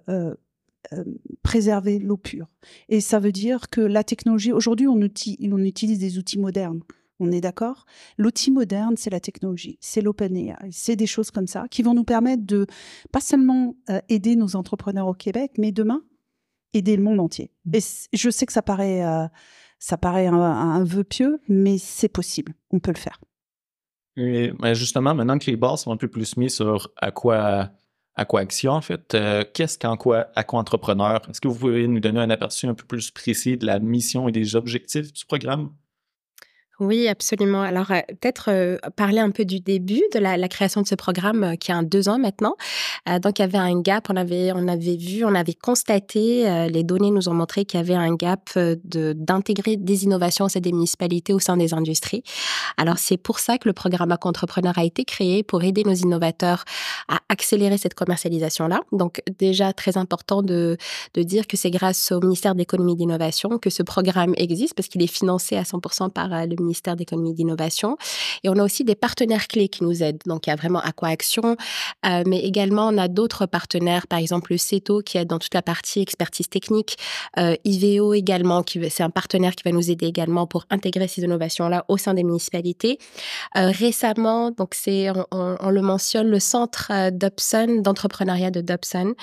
euh, 0.93 1.03
préserver 1.43 1.99
l'eau 1.99 2.17
pure. 2.17 2.47
Et 2.89 3.01
ça 3.01 3.19
veut 3.19 3.31
dire 3.31 3.69
que 3.69 3.81
la 3.81 4.03
technologie, 4.03 4.51
aujourd'hui, 4.51 4.87
on, 4.87 4.99
on 4.99 5.59
utilise 5.63 5.99
des 5.99 6.17
outils 6.17 6.39
modernes. 6.39 6.81
On 7.19 7.31
est 7.31 7.39
d'accord? 7.39 7.85
L'outil 8.17 8.51
moderne, 8.51 8.95
c'est 8.97 9.09
la 9.09 9.21
technologie, 9.21 9.77
c'est 9.79 10.01
l'OpenAI, 10.01 10.53
c'est 10.71 10.97
des 10.97 11.07
choses 11.07 11.31
comme 11.31 11.47
ça 11.47 11.65
qui 11.69 11.81
vont 11.81 11.93
nous 11.93 12.03
permettre 12.03 12.45
de 12.45 12.67
pas 13.13 13.21
seulement 13.21 13.77
euh, 13.89 13.99
aider 14.09 14.35
nos 14.35 14.57
entrepreneurs 14.57 15.07
au 15.07 15.13
Québec, 15.13 15.53
mais 15.57 15.71
demain, 15.71 16.01
aider 16.73 16.97
le 16.97 17.03
monde 17.03 17.21
entier. 17.21 17.51
Et 17.71 17.79
c- 17.79 18.09
je 18.11 18.29
sais 18.29 18.45
que 18.45 18.51
ça 18.51 18.61
paraît, 18.61 19.05
euh, 19.05 19.27
ça 19.79 19.95
paraît 19.95 20.27
un, 20.27 20.35
un 20.35 20.83
vœu 20.83 21.05
pieux, 21.05 21.39
mais 21.47 21.77
c'est 21.77 22.09
possible, 22.09 22.53
on 22.71 22.79
peut 22.79 22.91
le 22.91 22.99
faire. 22.99 23.21
Et, 24.17 24.51
mais 24.61 24.75
justement, 24.75 25.15
maintenant 25.15 25.39
que 25.39 25.49
les 25.49 25.55
bases 25.55 25.83
sont 25.83 25.93
un 25.93 25.97
peu 25.97 26.09
plus 26.09 26.35
mises 26.35 26.55
sur 26.55 26.91
à 26.97 27.11
quoi 27.11 27.69
Aquaction, 28.17 28.71
en 28.73 28.81
fait, 28.81 29.13
euh, 29.13 29.43
qu'est-ce 29.53 29.77
qu'Aqua 29.77 30.57
Entrepreneur? 30.57 31.21
Est-ce 31.29 31.41
que 31.41 31.47
vous 31.49 31.55
pouvez 31.59 31.87
nous 31.87 31.99
donner 31.99 32.21
un 32.21 32.29
aperçu 32.29 32.65
un 32.65 32.73
peu 32.73 32.85
plus 32.85 33.11
précis 33.11 33.57
de 33.57 33.65
la 33.65 33.79
mission 33.79 34.29
et 34.29 34.31
des 34.31 34.55
objectifs 34.55 35.11
du 35.11 35.25
programme? 35.25 35.71
Oui, 36.81 37.07
absolument. 37.07 37.61
Alors, 37.61 37.89
euh, 37.91 38.01
peut-être 38.19 38.49
euh, 38.49 38.77
parler 38.97 39.19
un 39.19 39.31
peu 39.31 39.45
du 39.45 39.61
début 39.61 40.03
de 40.13 40.19
la, 40.19 40.35
la 40.35 40.47
création 40.49 40.81
de 40.81 40.87
ce 40.87 40.95
programme 40.95 41.43
euh, 41.43 41.55
qui 41.55 41.71
a 41.71 41.81
deux 41.83 42.09
ans 42.09 42.19
maintenant. 42.19 42.55
donc, 43.21 43.39
il 43.39 43.43
y 43.43 43.45
avait 43.45 43.57
un 43.57 43.79
gap, 43.81 44.07
on 44.09 44.15
avait, 44.15 44.51
on 44.53 44.67
avait 44.67 44.97
vu, 44.97 45.23
on 45.23 45.35
avait 45.35 45.53
constaté, 45.53 46.67
les 46.69 46.83
données 46.83 47.11
nous 47.11 47.29
ont 47.29 47.33
montré 47.33 47.65
qu'il 47.65 47.79
y 47.79 47.83
avait 47.83 47.93
un 47.95 48.15
gap 48.15 48.49
de, 48.55 49.13
d'intégrer 49.13 49.77
des 49.77 50.03
innovations 50.05 50.45
au 50.45 50.49
sein 50.49 50.59
des 50.59 50.71
municipalités, 50.71 51.33
au 51.33 51.39
sein 51.39 51.55
des 51.57 51.73
industries. 51.73 52.23
Alors, 52.77 52.97
c'est 52.97 53.17
pour 53.17 53.39
ça 53.39 53.57
que 53.57 53.67
le 53.67 53.73
programme 53.73 54.15
Entrepreneur 54.23 54.77
a 54.77 54.83
été 54.83 55.05
créé 55.05 55.43
pour 55.43 55.63
aider 55.63 55.83
nos 55.83 55.93
innovateurs 55.93 56.63
à 57.07 57.19
accélérer 57.29 57.77
cette 57.77 57.93
commercialisation-là. 57.93 58.81
Donc, 58.91 59.21
déjà, 59.37 59.71
très 59.73 59.97
important 59.97 60.41
de, 60.41 60.77
de 61.13 61.23
dire 61.23 61.45
que 61.45 61.57
c'est 61.57 61.71
grâce 61.71 62.11
au 62.11 62.19
ministère 62.21 62.53
de 62.53 62.59
l'économie 62.59 62.93
et 62.93 62.95
d'innovation 62.95 63.59
que 63.59 63.69
ce 63.69 63.83
programme 63.83 64.33
existe 64.37 64.73
parce 64.73 64.87
qu'il 64.87 65.03
est 65.03 65.07
financé 65.07 65.57
à 65.57 65.63
100% 65.63 66.09
par 66.09 66.29
le 66.47 66.55
ministère 66.65 66.95
d'économie 66.95 67.31
et 67.31 67.35
d'innovation. 67.35 67.97
Et 68.43 68.49
on 68.49 68.57
a 68.57 68.63
aussi 68.63 68.83
des 68.83 68.95
partenaires 68.95 69.47
clés 69.47 69.69
qui 69.69 69.83
nous 69.83 70.03
aident. 70.03 70.21
Donc, 70.25 70.47
il 70.47 70.49
y 70.49 70.53
a 70.53 70.55
vraiment 70.55 70.79
Aquaction, 70.79 71.55
euh, 72.05 72.23
mais 72.25 72.39
également, 72.39 72.87
on 72.87 72.97
a 72.97 73.07
d'autres 73.07 73.45
partenaires, 73.45 74.07
par 74.07 74.19
exemple 74.19 74.51
le 74.51 74.57
CETO 74.57 75.01
qui 75.01 75.17
aide 75.17 75.27
dans 75.27 75.39
toute 75.39 75.53
la 75.53 75.61
partie 75.61 76.01
expertise 76.01 76.49
technique, 76.49 76.97
euh, 77.37 77.55
IVO 77.63 78.13
également, 78.13 78.63
qui 78.63 78.79
c'est 78.89 79.03
un 79.03 79.09
partenaire 79.09 79.55
qui 79.55 79.63
va 79.63 79.71
nous 79.71 79.91
aider 79.91 80.05
également 80.05 80.47
pour 80.47 80.65
intégrer 80.69 81.07
ces 81.07 81.23
innovations-là 81.23 81.85
au 81.87 81.97
sein 81.97 82.13
des 82.13 82.23
municipalités. 82.23 82.97
Euh, 83.57 83.71
récemment, 83.71 84.51
donc 84.51 84.73
c'est, 84.73 85.09
on, 85.31 85.69
le 85.69 85.81
mentionne, 85.81 86.27
le 86.27 86.39
centre 86.39 86.91
euh, 86.91 87.11
Dobson, 87.11 87.81
d'entrepreneuriat 87.81 88.51
de 88.51 88.61
Dobson, 88.61 89.13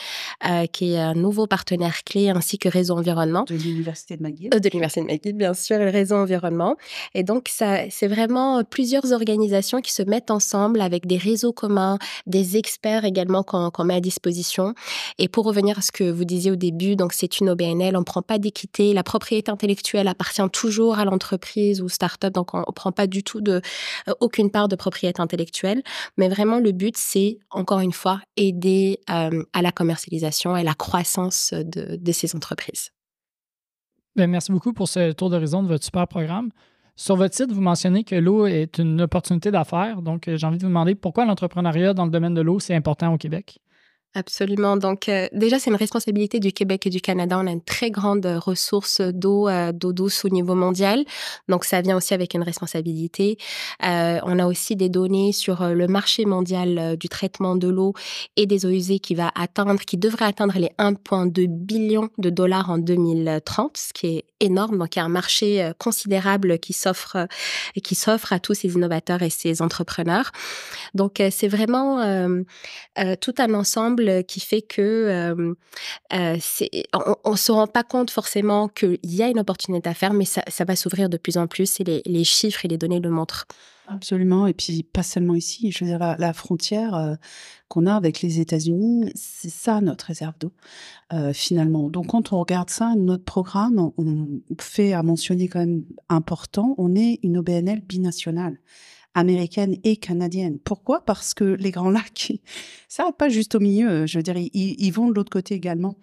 qui 0.73 0.95
est 0.95 0.99
un 0.99 1.15
nouveau 1.15 1.47
partenaire 1.47 2.05
clé, 2.05 2.31
ainsi 2.31 2.59
que 2.59 2.69
Réseau 2.69 2.97
Environnement. 2.97 3.45
De 3.45 3.55
l'Université 3.55 4.17
de 4.17 4.23
McGill. 4.23 4.51
de 4.51 4.69
l'Université 4.69 5.01
de 5.01 5.07
McGill, 5.07 5.35
bien 5.35 5.55
sûr, 5.55 5.79
le 5.79 5.91
Réseau 5.91 6.17
Environnement. 6.17 6.77
Et 7.15 7.23
donc, 7.23 7.32
donc, 7.33 7.49
c'est 7.49 8.09
vraiment 8.09 8.59
euh, 8.59 8.63
plusieurs 8.63 9.11
organisations 9.13 9.81
qui 9.81 9.91
se 9.91 10.03
mettent 10.03 10.31
ensemble 10.31 10.83
avec 10.83 11.07
des 11.07 11.17
réseaux 11.17 11.55
communs, 11.55 11.99
des 12.27 12.59
experts 12.59 13.07
également 13.07 13.43
qu'on 13.43 13.85
met 13.85 13.95
à 13.95 14.01
disposition. 14.01 14.75
Et 15.17 15.29
pour 15.29 15.47
revenir 15.47 15.79
à 15.79 15.81
ce 15.81 15.91
que 15.93 16.05
vous 16.11 16.27
disiez 16.27 16.51
au 16.51 16.57
début, 16.57 16.95
donc 16.95 17.15
c'est 17.15 17.41
une 17.41 17.49
OBNL, 17.49 17.97
on 17.97 18.01
ne 18.01 18.05
prend 18.05 18.21
pas 18.21 18.39
d'équité. 18.39 18.93
La 18.93 19.03
propriété 19.03 19.51
intellectuelle 19.51 20.09
appartient 20.09 20.43
toujours 20.53 20.99
à 20.99 21.07
l'entreprise 21.07 21.81
ou 21.81 21.89
start-up, 21.89 22.35
donc 22.35 22.53
on 22.53 22.59
ne 22.59 22.73
prend 22.75 22.93
pas 22.93 23.07
du 23.07 23.25
tout 23.25 23.43
euh, 23.49 23.63
aucune 24.21 24.51
part 24.51 24.69
de 24.69 24.77
propriété 24.77 25.23
intellectuelle. 25.23 25.83
Mais 26.19 26.29
vraiment, 26.29 26.59
le 26.59 26.73
but, 26.73 26.99
c'est, 26.99 27.39
encore 27.49 27.81
une 27.81 27.95
fois, 27.95 28.21
aider 28.37 29.01
euh, 29.09 29.43
à 29.55 29.63
la 29.63 29.73
commercialisation 29.73 30.55
et 30.55 30.65
la 30.65 30.75
croissance 30.75 31.55
de, 31.55 32.13
ces 32.13 32.37
entreprises. 32.37 32.91
Bien, 34.17 34.27
merci 34.27 34.53
beaucoup 34.53 34.75
pour 34.75 34.87
ce 34.87 35.13
tour 35.13 35.31
d'horizon 35.31 35.63
de 35.63 35.69
votre 35.69 35.85
super 35.85 36.07
programme. 36.07 36.51
Sur 37.03 37.17
votre 37.17 37.35
site, 37.35 37.51
vous 37.51 37.61
mentionnez 37.61 38.05
que 38.05 38.15
l'eau 38.15 38.47
est 38.47 38.79
une 38.79 39.01
opportunité 39.01 39.51
d'affaires. 39.51 40.03
Donc, 40.03 40.29
euh, 40.29 40.37
j'ai 40.37 40.47
envie 40.47 40.59
de 40.59 40.63
vous 40.63 40.69
demander 40.69 40.95
pourquoi 40.95 41.25
l'entrepreneuriat 41.25 41.95
dans 41.95 42.05
le 42.05 42.13
domaine 42.13 42.33
de 42.33 42.41
l'eau, 42.41 42.61
c'est 42.61 42.77
important 42.77 43.13
au 43.13 43.19
Québec? 43.19 43.59
Absolument. 44.15 44.77
Donc, 44.77 45.09
euh, 45.09 45.27
déjà, 45.33 45.59
c'est 45.59 45.71
une 45.71 45.77
responsabilité 45.77 46.39
du 46.39 46.53
Québec 46.53 46.87
et 46.87 46.91
du 46.91 47.01
Canada. 47.01 47.39
On 47.39 47.47
a 47.47 47.51
une 47.51 47.65
très 47.65 47.91
grande 47.91 48.27
ressource 48.27 49.01
d'eau, 49.01 49.49
euh, 49.49 49.73
d'eau 49.73 49.95
douce 49.95 50.27
au 50.27 50.29
niveau 50.29 50.55
mondial. 50.55 51.07
Donc, 51.49 51.65
ça 51.65 51.81
vient 51.81 51.97
aussi 51.97 52.13
avec 52.13 52.35
une 52.35 52.43
responsabilité. 52.43 53.39
Euh, 53.83 54.21
on 54.25 54.39
a 54.39 54.47
aussi 54.47 54.77
des 54.77 54.91
données 54.91 55.33
sur 55.33 55.67
le 55.67 55.87
marché 55.87 56.27
mondial 56.27 56.99
du 56.99 57.09
traitement 57.09 57.57
de 57.57 57.69
l'eau 57.69 57.95
et 58.37 58.45
des 58.45 58.67
eaux 58.67 58.71
usées 58.71 58.99
qui 58.99 59.15
va 59.15 59.31
atteindre, 59.35 59.81
qui 59.81 59.97
devrait 59.97 60.27
atteindre 60.27 60.59
les 60.59 60.71
1,2 60.79 61.47
billions 61.49 62.11
de 62.19 62.29
dollars 62.29 62.69
en 62.69 62.77
2030, 62.77 63.79
ce 63.79 63.95
qui 63.95 64.19
est 64.19 64.25
énorme. 64.41 64.77
Donc, 64.77 64.97
il 64.97 64.99
y 64.99 65.03
a 65.03 65.07
un 65.07 65.09
marché 65.09 65.73
considérable 65.79 66.59
qui 66.59 66.75
s'offre, 66.75 67.27
qui 67.83 67.95
s'offre 67.95 68.35
à 68.35 68.41
tous 68.41 68.55
ces 68.55 68.75
innovateurs 68.75 69.23
et 69.23 69.31
ces 69.31 69.63
entrepreneurs. 69.63 70.33
Donc, 70.93 71.23
c'est 71.31 71.49
vraiment 71.49 72.03
tout 73.21 73.35
un 73.39 73.55
ensemble 73.55 74.02
qui 74.27 74.41
fait 74.41 74.63
que 74.63 75.55
on, 76.13 77.31
ne 77.31 77.37
se 77.37 77.53
rend 77.53 77.67
pas 77.67 77.83
compte 77.83 78.11
forcément 78.11 78.69
qu'il 78.69 78.99
y 79.05 79.23
a 79.23 79.29
une 79.29 79.39
opportunité 79.39 79.89
à 79.89 79.95
faire, 79.95 80.13
mais 80.13 80.25
ça, 80.25 80.43
va 80.67 80.77
s'ouvrir 80.77 81.09
de 81.09 81.17
plus 81.17 81.37
en 81.37 81.47
plus 81.47 81.81
et 81.81 82.03
les, 82.05 82.25
chiffres 82.25 82.65
et 82.65 82.69
les 82.69 82.79
données 82.79 83.01
le 83.01 83.11
montrent. 83.11 83.47
Absolument, 83.89 84.47
et 84.47 84.55
puis 84.55 84.85
pas 84.85 85.03
seulement 85.03 85.35
ici. 85.35 85.71
Je 85.73 85.85
veux 85.85 85.91
dire, 85.91 85.99
la, 85.99 86.33
frontière 86.33 87.17
qu'on 87.69 87.87
a 87.87 87.95
avec 87.95 88.23
les 88.23 88.41
États-Unis, 88.41 89.11
c'est 89.15 89.51
ça 89.51 89.81
notre 89.81 90.07
réserve 90.07 90.35
d'eau, 90.39 90.53
finalement. 91.33 91.91
Donc 91.91 92.09
quand 92.09 92.33
on 92.33 92.41
regarde 92.41 92.71
ça, 92.71 92.95
notre 92.97 93.25
programme, 93.25 93.91
on, 93.99 94.41
fait 94.61 94.93
à 94.93 95.03
mentionner 95.03 95.49
quand 95.49 95.61
même 95.61 95.85
important, 96.09 96.75
on 96.79 96.95
est 96.95 97.19
une 97.23 97.39
OBNL 97.39 97.81
binationale 97.81 98.59
américaine 99.15 99.77
et 99.85 99.97
canadienne. 99.97 100.59
Pourquoi? 100.59 101.05
Parce 101.05 101.35
que 101.35 101.45
les 101.45 101.71
Grands 101.71 101.91
Lacs, 101.91 102.33
ça 102.89 103.05
va 103.05 103.13
pas 103.13 103.29
juste 103.29 103.55
au 103.55 103.61
milieu. 103.61 104.07
Je 104.07 104.19
veux 104.19 104.23
dire, 104.23 104.37
ils, 104.37 104.91
vont 104.91 105.09
de 105.09 105.15
l'autre 105.15 105.31
côté 105.31 105.55
également. 105.55 105.97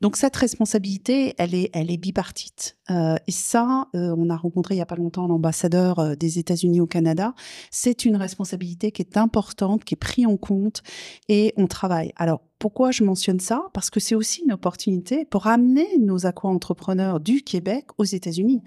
Donc 0.00 0.16
cette 0.16 0.36
responsabilité, 0.36 1.34
elle 1.38 1.54
est, 1.54 1.70
elle 1.72 1.90
est 1.90 1.96
bipartite. 1.96 2.76
Euh, 2.90 3.16
et 3.26 3.32
ça, 3.32 3.88
euh, 3.94 4.14
on 4.16 4.30
a 4.30 4.36
rencontré 4.36 4.74
il 4.74 4.78
y 4.78 4.82
a 4.82 4.86
pas 4.86 4.96
longtemps 4.96 5.26
l'ambassadeur 5.26 5.98
euh, 5.98 6.14
des 6.14 6.38
États-Unis 6.38 6.80
au 6.80 6.86
Canada. 6.86 7.34
C'est 7.70 8.04
une 8.04 8.16
responsabilité 8.16 8.92
qui 8.92 9.02
est 9.02 9.16
importante, 9.16 9.84
qui 9.84 9.94
est 9.94 9.96
prise 9.96 10.26
en 10.26 10.36
compte, 10.36 10.82
et 11.28 11.52
on 11.56 11.66
travaille. 11.66 12.12
Alors 12.16 12.42
pourquoi 12.58 12.90
je 12.90 13.04
mentionne 13.04 13.40
ça? 13.40 13.68
Parce 13.72 13.90
que 13.90 14.00
c'est 14.00 14.14
aussi 14.14 14.42
une 14.42 14.52
opportunité 14.52 15.24
pour 15.24 15.46
amener 15.46 15.86
nos 15.98 16.26
aqua-entrepreneurs 16.26 17.20
du 17.20 17.42
Québec 17.42 17.86
aux 17.98 18.04
États-Unis. 18.04 18.62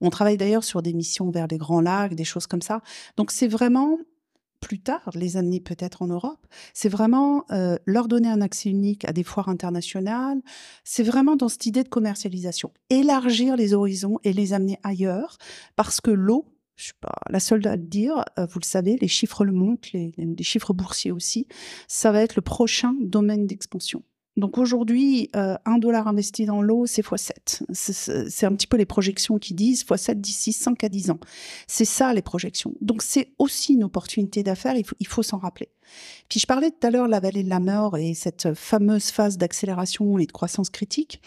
On 0.00 0.10
travaille 0.10 0.36
d'ailleurs 0.36 0.64
sur 0.64 0.82
des 0.82 0.94
missions 0.94 1.30
vers 1.30 1.46
les 1.46 1.58
Grands 1.58 1.80
Lacs, 1.80 2.14
des 2.14 2.24
choses 2.24 2.46
comme 2.46 2.62
ça. 2.62 2.80
Donc 3.16 3.30
c'est 3.30 3.48
vraiment 3.48 3.98
plus 4.64 4.80
tard, 4.80 5.10
les 5.14 5.36
amener 5.36 5.60
peut-être 5.60 6.00
en 6.00 6.06
Europe. 6.06 6.46
C'est 6.72 6.88
vraiment 6.88 7.44
euh, 7.50 7.76
leur 7.84 8.08
donner 8.08 8.28
un 8.28 8.40
accès 8.40 8.70
unique 8.70 9.04
à 9.04 9.12
des 9.12 9.22
foires 9.22 9.50
internationales. 9.50 10.40
C'est 10.84 11.02
vraiment 11.02 11.36
dans 11.36 11.50
cette 11.50 11.66
idée 11.66 11.82
de 11.82 11.88
commercialisation. 11.90 12.72
Élargir 12.88 13.56
les 13.56 13.74
horizons 13.74 14.18
et 14.24 14.32
les 14.32 14.54
amener 14.54 14.78
ailleurs 14.82 15.36
parce 15.76 16.00
que 16.00 16.10
l'eau, 16.10 16.46
je 16.76 16.84
suis 16.84 16.94
pas 17.00 17.14
la 17.30 17.40
seule 17.40 17.66
à 17.66 17.76
le 17.76 17.82
dire, 17.82 18.24
euh, 18.38 18.46
vous 18.46 18.58
le 18.58 18.64
savez, 18.64 18.96
les 19.00 19.08
chiffres 19.08 19.44
le 19.44 19.52
montrent, 19.52 19.88
les, 19.92 20.12
chiffres 20.42 20.72
boursiers 20.72 21.12
aussi, 21.12 21.46
ça 21.88 22.12
va 22.12 22.22
être 22.22 22.36
le 22.36 22.42
prochain 22.42 22.94
domaine 23.00 23.46
d'expansion. 23.46 24.02
Donc 24.36 24.58
aujourd'hui, 24.58 25.30
euh, 25.36 25.54
un 25.64 25.78
dollar 25.78 26.08
investi 26.08 26.44
dans 26.44 26.60
l'eau, 26.60 26.86
c'est 26.86 27.02
x7. 27.06 27.62
C'est 27.72 28.46
un 28.46 28.52
petit 28.52 28.66
peu 28.66 28.76
les 28.76 28.84
projections 28.84 29.38
qui 29.38 29.54
disent 29.54 29.84
x7 29.84 30.14
d'ici 30.14 30.52
5 30.52 30.82
à 30.82 30.88
10 30.88 31.10
ans. 31.12 31.20
C'est 31.68 31.84
ça 31.84 32.12
les 32.12 32.22
projections. 32.22 32.74
Donc 32.80 33.02
c'est 33.02 33.32
aussi 33.38 33.74
une 33.74 33.84
opportunité 33.84 34.42
d'affaires, 34.42 34.74
il 34.76 35.06
faut, 35.06 35.22
s'en 35.22 35.38
rappeler. 35.38 35.68
Puis 36.28 36.40
je 36.40 36.46
parlais 36.46 36.72
tout 36.72 36.84
à 36.84 36.90
l'heure 36.90 37.06
de 37.06 37.12
la 37.12 37.20
vallée 37.20 37.44
de 37.44 37.48
la 37.48 37.60
mort 37.60 37.96
et 37.96 38.14
cette 38.14 38.54
fameuse 38.54 39.12
phase 39.12 39.38
d'accélération 39.38 40.18
et 40.18 40.26
de 40.26 40.32
croissance 40.32 40.68
critique. 40.68 41.22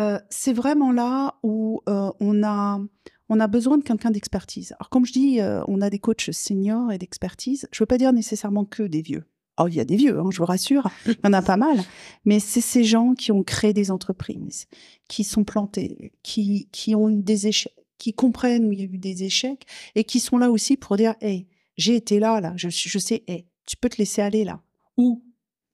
Euh, 0.00 0.18
c'est 0.28 0.52
vraiment 0.52 0.90
là 0.90 1.36
où 1.44 1.82
on 1.86 2.42
a 2.42 2.80
on 3.28 3.40
a 3.40 3.46
besoin 3.46 3.78
de 3.78 3.82
quelqu'un 3.82 4.10
d'expertise. 4.10 4.72
Alors, 4.78 4.90
comme 4.90 5.06
je 5.06 5.12
dis, 5.12 5.40
euh, 5.40 5.62
on 5.68 5.80
a 5.80 5.90
des 5.90 5.98
coachs 5.98 6.30
seniors 6.32 6.92
et 6.92 6.98
d'expertise. 6.98 7.66
Je 7.72 7.78
ne 7.78 7.82
veux 7.82 7.86
pas 7.86 7.98
dire 7.98 8.12
nécessairement 8.12 8.64
que 8.64 8.82
des 8.82 9.02
vieux. 9.02 9.24
Oh, 9.58 9.68
il 9.68 9.74
y 9.74 9.80
a 9.80 9.84
des 9.84 9.96
vieux, 9.96 10.18
hein, 10.18 10.30
je 10.32 10.38
vous 10.38 10.46
rassure, 10.46 10.90
il 11.06 11.12
y 11.12 11.28
en 11.28 11.32
a 11.32 11.40
pas 11.40 11.56
mal. 11.56 11.78
Mais 12.24 12.40
c'est 12.40 12.60
ces 12.60 12.82
gens 12.82 13.14
qui 13.14 13.30
ont 13.30 13.44
créé 13.44 13.72
des 13.72 13.92
entreprises, 13.92 14.66
qui 15.06 15.22
sont 15.22 15.44
plantés, 15.44 16.12
qui, 16.24 16.68
qui 16.72 16.96
ont 16.96 17.08
des 17.08 17.46
échecs, 17.46 17.72
qui 17.98 18.14
comprennent 18.14 18.64
où 18.64 18.72
il 18.72 18.80
y 18.80 18.82
a 18.82 18.86
eu 18.86 18.98
des 18.98 19.22
échecs 19.22 19.64
et 19.94 20.02
qui 20.02 20.18
sont 20.18 20.38
là 20.38 20.50
aussi 20.50 20.76
pour 20.76 20.96
dire, 20.96 21.14
hey, 21.20 21.46
j'ai 21.76 21.94
été 21.94 22.18
là, 22.18 22.40
là, 22.40 22.52
je, 22.56 22.68
je 22.68 22.98
sais, 22.98 23.22
hey, 23.28 23.46
tu 23.64 23.76
peux 23.76 23.88
te 23.88 23.98
laisser 23.98 24.22
aller 24.22 24.44
là. 24.44 24.60
Ou 24.96 25.22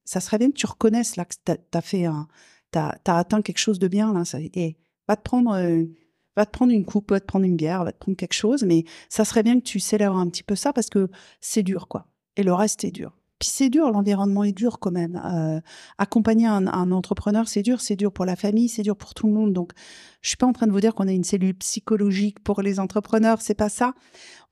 ça 0.04 0.21
serait 0.21 0.38
bien 0.38 0.50
que 0.50 0.57
tu 0.57 0.66
reconnaisses 0.66 1.16
là 1.16 1.25
que 1.25 1.35
tu 1.45 1.52
as, 1.73 1.80
fait 1.80 2.04
un, 2.04 2.28
t'as, 2.71 2.99
as 3.07 3.19
atteint 3.19 3.40
quelque 3.40 3.59
chose 3.59 3.78
de 3.78 3.88
bien 3.88 4.12
là. 4.12 4.26
Ça, 4.26 4.40
hey, 4.40 4.76
va 5.09 5.16
te 5.16 5.23
prendre 5.23 5.52
euh, 5.52 5.85
va 6.37 6.47
te 6.47 6.51
prendre 6.51 6.73
une 6.73 6.85
coupe, 6.85 7.11
va 7.11 7.21
te 7.21 7.27
prendre 7.27 7.45
une 7.45 7.57
bière, 7.57 7.85
va 7.85 7.93
te 7.93 7.99
prendre 7.99 8.17
quelque 8.17 8.35
chose, 8.35 8.63
mais 8.63 8.85
ça 9.09 9.25
serait 9.25 9.43
bien 9.43 9.59
que 9.59 9.65
tu 9.65 9.81
célèbres 9.81 10.17
un 10.17 10.29
petit 10.29 10.43
peu 10.43 10.55
ça 10.55 10.73
parce 10.73 10.89
que 10.89 11.09
c'est 11.41 11.63
dur, 11.63 11.89
quoi. 11.89 12.07
Et 12.37 12.43
le 12.43 12.53
reste 12.55 12.85
est 12.85 12.93
dur. 12.93 13.17
Puis 13.41 13.49
c'est 13.51 13.71
dur, 13.71 13.91
l'environnement 13.91 14.45
est 14.45 14.53
dur 14.53 14.79
quand 14.79 14.91
même. 14.91 15.19
Euh, 15.25 15.61
accompagner 15.97 16.47
un, 16.47 16.67
entrepreneur, 16.93 17.49
c'est 17.49 17.63
dur, 17.63 17.81
c'est 17.81 17.97
dur 17.97 18.13
pour 18.13 18.27
la 18.27 18.37
famille, 18.37 18.69
c'est 18.69 18.83
dur 18.83 18.97
pour 18.97 19.15
tout 19.15 19.27
le 19.27 19.33
monde. 19.33 19.55
Donc, 19.55 19.73
je 20.21 20.29
suis 20.29 20.37
pas 20.37 20.47
en 20.47 20.53
train 20.53 20.67
de 20.67 20.73
vous 20.73 20.81
dire 20.81 20.95
qu'on 20.95 21.09
a 21.09 21.13
une 21.13 21.25
cellule 21.25 21.55
psychologique 21.55 22.39
pour 22.41 22.61
les 22.61 22.79
entrepreneurs, 22.79 23.41
c'est 23.41 23.55
pas 23.55 23.71
ça. 23.71 23.95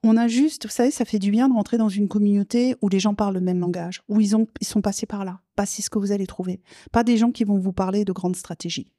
On 0.02 0.16
a 0.16 0.26
juste, 0.26 0.64
vous 0.64 0.72
savez, 0.72 0.90
ça 0.90 1.04
fait 1.04 1.18
du 1.18 1.30
bien 1.30 1.50
de 1.50 1.52
rentrer 1.52 1.76
dans 1.76 1.90
une 1.90 2.08
communauté 2.08 2.76
où 2.80 2.88
les 2.88 2.98
gens 2.98 3.14
parlent 3.14 3.34
le 3.34 3.42
même 3.42 3.60
langage, 3.60 4.02
où 4.08 4.22
ils 4.22 4.34
ont, 4.34 4.46
ils 4.62 4.66
sont 4.66 4.80
passés 4.80 5.06
par 5.06 5.26
là. 5.26 5.40
Pas 5.54 5.66
c'est 5.66 5.82
ce 5.82 5.90
que 5.90 5.98
vous 5.98 6.12
allez 6.12 6.26
trouver. 6.26 6.62
Pas 6.90 7.04
des 7.04 7.18
gens 7.18 7.30
qui 7.30 7.44
vont 7.44 7.58
vous 7.58 7.74
parler 7.74 8.06
de 8.06 8.12
grandes 8.12 8.36
stratégies. 8.36 8.90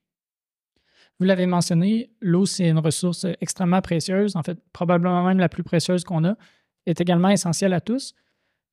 Vous 1.20 1.26
l'avez 1.26 1.48
mentionné, 1.48 2.10
l'eau, 2.22 2.46
c'est 2.46 2.70
une 2.70 2.80
ressource 2.80 3.26
extrêmement 3.42 3.82
précieuse, 3.82 4.36
en 4.36 4.44
fait, 4.44 4.58
probablement 4.72 5.24
même 5.24 5.40
la 5.40 5.50
plus 5.50 5.64
précieuse 5.64 6.04
qu'on 6.06 6.24
a. 6.24 6.36
est 6.86 7.02
également 7.02 7.30
essentiel 7.30 7.74
à 7.74 7.82
tous. 7.82 8.14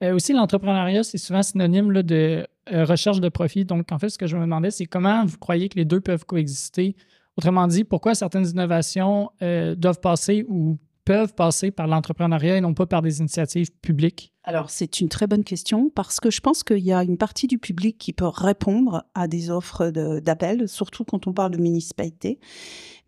Euh, 0.05 0.15
aussi, 0.15 0.33
l'entrepreneuriat, 0.33 1.03
c'est 1.03 1.19
souvent 1.19 1.43
synonyme 1.43 2.03
de 2.03 2.47
euh, 2.73 2.85
recherche 2.85 3.21
de 3.21 3.29
profit. 3.29 3.65
Donc, 3.65 3.91
en 3.91 3.99
fait, 3.99 4.11
ce 4.11 4.19
que 4.19 4.27
je 4.27 4.37
me 4.37 4.43
demandais, 4.43 4.71
c'est 4.71 4.87
comment 4.87 5.25
vous 5.25 5.39
croyez 5.39 5.69
que 5.69 5.77
les 5.77 5.85
deux 5.85 6.01
peuvent 6.01 6.25
coexister? 6.25 6.95
Autrement 7.37 7.67
dit, 7.67 7.85
pourquoi 7.85 8.15
certaines 8.15 8.47
innovations 8.47 9.31
euh, 9.43 9.75
doivent 9.75 10.01
passer 10.01 10.45
ou 10.49 10.79
peuvent 11.07 11.35
passer 11.35 11.71
par 11.71 11.87
l'entrepreneuriat 11.87 12.59
et 12.59 12.61
non 12.61 12.75
pas 12.75 12.85
par 12.85 13.01
des 13.01 13.21
initiatives 13.21 13.71
publiques? 13.81 14.35
Alors, 14.43 14.71
c'est 14.71 15.01
une 15.01 15.09
très 15.09 15.27
bonne 15.27 15.45
question 15.45 15.89
parce 15.89 16.21
que 16.21 16.31
je 16.31 16.41
pense 16.41 16.63
qu'il 16.63 16.81
y 16.81 16.93
a 16.93 17.03
une 17.03 17.17
partie 17.17 17.47
du 17.47 17.59
public 17.59 17.97
qui 17.97 18.13
peut 18.13 18.27
répondre 18.27 19.05
à 19.15 19.29
des 19.29 19.51
offres 19.51 19.89
d'appel, 20.21 20.69
surtout 20.69 21.05
quand 21.05 21.27
on 21.27 21.33
parle 21.33 21.53
de 21.53 21.59
municipalité. 21.59 22.39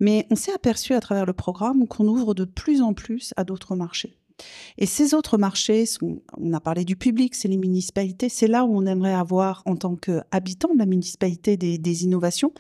Mais 0.00 0.26
on 0.31 0.37
s'est 0.37 0.52
aperçu 0.52 0.95
à 0.95 1.00
travers 1.00 1.26
le 1.26 1.33
programme 1.33 1.87
qu'on 1.87 2.07
ouvre 2.07 2.35
de 2.35 2.45
plus 2.45 2.81
en 2.83 2.95
plus 2.95 3.35
à 3.37 3.45
d'autres 3.45 3.76
marchés. 3.76 4.17
Et 4.76 4.87
ces 4.87 5.14
autres 5.14 5.38
marchés, 5.38 5.85
on 6.37 6.52
a 6.52 6.61
parlé 6.61 6.85
du 6.85 6.97
public, 6.97 7.35
c'est 7.35 7.49
les 7.49 7.57
municipalités, 7.57 8.28
c'est 8.28 8.47
là 8.47 8.64
où 8.64 8.76
on 8.76 8.87
aimerait 8.87 9.14
avoir, 9.14 9.62
en 9.66 9.76
tant 9.76 9.97
qu'habitant 9.97 10.73
de 10.73 10.78
la 10.78 10.87
municipalité, 10.87 11.57
des, 11.57 12.04
innovations. 12.04 12.52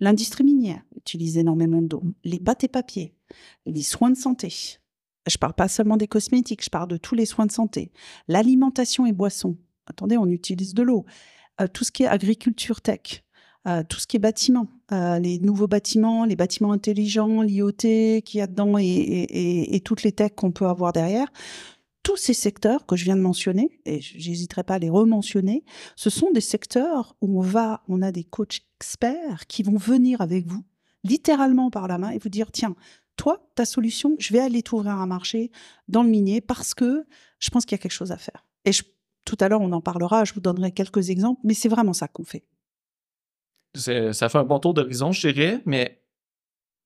L'industrie 0.00 0.44
minière 0.44 0.82
utilise 0.96 1.36
énormément 1.36 1.82
d'eau, 1.82 2.02
les 2.24 2.38
pâtes 2.38 2.64
et 2.64 2.68
papiers, 2.68 3.14
les 3.66 3.82
soins 3.82 4.10
de 4.10 4.16
santé. 4.16 4.78
Je 5.28 5.36
parle 5.36 5.54
pas 5.54 5.68
seulement 5.68 5.96
des 5.96 6.08
cosmétiques, 6.08 6.64
je 6.64 6.70
parle 6.70 6.88
de 6.88 6.96
tous 6.96 7.14
les 7.14 7.26
soins 7.26 7.46
de 7.46 7.52
santé. 7.52 7.92
L'alimentation 8.28 9.04
et 9.04 9.12
boissons. 9.12 9.56
Attendez, 9.86 10.16
on 10.16 10.26
utilise 10.26 10.74
de 10.74 10.82
l'eau. 10.82 11.04
Euh, 11.60 11.66
tout 11.66 11.84
ce 11.84 11.92
qui 11.92 12.04
est 12.04 12.06
agriculture 12.06 12.80
tech, 12.80 13.24
euh, 13.68 13.82
tout 13.86 13.98
ce 13.98 14.06
qui 14.06 14.16
est 14.16 14.20
bâtiment, 14.20 14.66
euh, 14.92 15.18
les 15.18 15.38
nouveaux 15.40 15.66
bâtiments, 15.66 16.24
les 16.24 16.36
bâtiments 16.36 16.72
intelligents, 16.72 17.42
l'IoT 17.42 17.72
qu'il 17.72 18.38
y 18.38 18.40
a 18.40 18.46
dedans 18.46 18.78
et, 18.78 19.82
toutes 19.84 20.02
les 20.04 20.12
techs 20.12 20.34
qu'on 20.36 20.52
peut 20.52 20.66
avoir 20.66 20.92
derrière. 20.92 21.28
Tous 22.02 22.16
ces 22.16 22.32
secteurs 22.32 22.86
que 22.86 22.96
je 22.96 23.04
viens 23.04 23.16
de 23.16 23.20
mentionner, 23.20 23.80
et 23.84 24.00
j'hésiterai 24.00 24.62
pas 24.62 24.74
à 24.74 24.78
les 24.78 24.88
rementionner, 24.88 25.64
ce 25.96 26.08
sont 26.08 26.30
des 26.30 26.40
secteurs 26.40 27.14
où 27.20 27.40
on 27.40 27.42
va, 27.42 27.82
on 27.88 28.00
a 28.00 28.10
des 28.10 28.24
coachs 28.24 28.60
experts 28.80 29.46
qui 29.48 29.62
vont 29.62 29.76
venir 29.76 30.22
avec 30.22 30.46
vous, 30.46 30.64
littéralement 31.04 31.70
par 31.70 31.88
la 31.88 31.98
main, 31.98 32.10
et 32.10 32.18
vous 32.18 32.30
dire 32.30 32.50
tiens, 32.50 32.74
toi, 33.16 33.50
ta 33.54 33.66
solution, 33.66 34.16
je 34.18 34.32
vais 34.32 34.38
aller 34.38 34.62
t'ouvrir 34.62 34.92
un 34.92 35.06
marché 35.06 35.50
dans 35.88 36.02
le 36.02 36.08
minier 36.08 36.40
parce 36.40 36.72
que 36.72 37.04
je 37.38 37.50
pense 37.50 37.66
qu'il 37.66 37.72
y 37.72 37.80
a 37.80 37.82
quelque 37.82 37.92
chose 37.92 38.12
à 38.12 38.16
faire. 38.16 38.46
Et 38.64 38.70
tout 39.26 39.36
à 39.40 39.48
l'heure, 39.50 39.60
on 39.60 39.72
en 39.72 39.82
parlera, 39.82 40.24
je 40.24 40.32
vous 40.32 40.40
donnerai 40.40 40.72
quelques 40.72 41.10
exemples, 41.10 41.40
mais 41.44 41.54
c'est 41.54 41.68
vraiment 41.68 41.92
ça 41.92 42.08
qu'on 42.08 42.24
fait 42.24 42.44
ça 43.74 44.28
fait 44.28 44.38
un 44.38 44.44
bon 44.44 44.58
tour 44.58 44.74
d'horizon, 44.74 45.12
je 45.12 45.28
dirais, 45.28 45.60
mais 45.66 46.02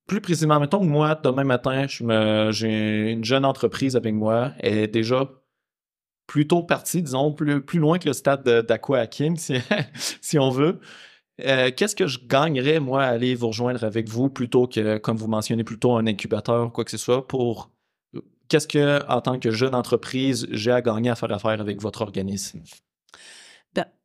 plus 0.06 0.20
précisément, 0.20 0.60
mettons 0.60 0.80
que 0.80 0.86
moi, 0.86 1.14
demain 1.14 1.44
matin, 1.44 1.86
j'ai 1.86 3.10
une 3.12 3.24
jeune 3.24 3.44
entreprise 3.44 3.96
avec 3.96 4.14
moi, 4.14 4.52
elle 4.58 4.78
est 4.78 4.88
déjà 4.88 5.30
plutôt 6.26 6.62
partie, 6.62 7.02
disons, 7.02 7.32
plus, 7.32 7.60
plus 7.62 7.78
loin 7.78 7.98
que 7.98 8.08
le 8.08 8.12
stade 8.12 8.48
d'Aqua 8.66 9.00
Hakim, 9.00 9.36
si, 9.38 9.54
si 10.20 10.38
on 10.38 10.50
veut. 10.50 10.80
Euh, 11.44 11.70
qu'est-ce 11.74 11.96
que 11.96 12.06
je 12.06 12.18
gagnerais, 12.26 12.80
moi, 12.80 13.04
à 13.04 13.08
aller 13.08 13.34
vous 13.34 13.48
rejoindre 13.48 13.84
avec 13.84 14.08
vous 14.08 14.28
plutôt 14.28 14.66
que, 14.66 14.98
comme 14.98 15.16
vous 15.16 15.28
mentionnez, 15.28 15.64
plutôt 15.64 15.96
un 15.96 16.06
incubateur 16.06 16.66
ou 16.66 16.70
quoi 16.70 16.84
que 16.84 16.90
ce 16.90 16.98
soit 16.98 17.26
pour. 17.26 17.70
Qu'est-ce 18.48 18.68
que, 18.68 19.04
en 19.08 19.20
tant 19.20 19.38
que 19.38 19.50
jeune 19.50 19.74
entreprise, 19.74 20.46
j'ai 20.50 20.70
à 20.70 20.82
gagner 20.82 21.10
à 21.10 21.14
faire 21.14 21.32
affaire 21.32 21.60
avec 21.60 21.80
votre 21.80 22.02
organisme? 22.02 22.62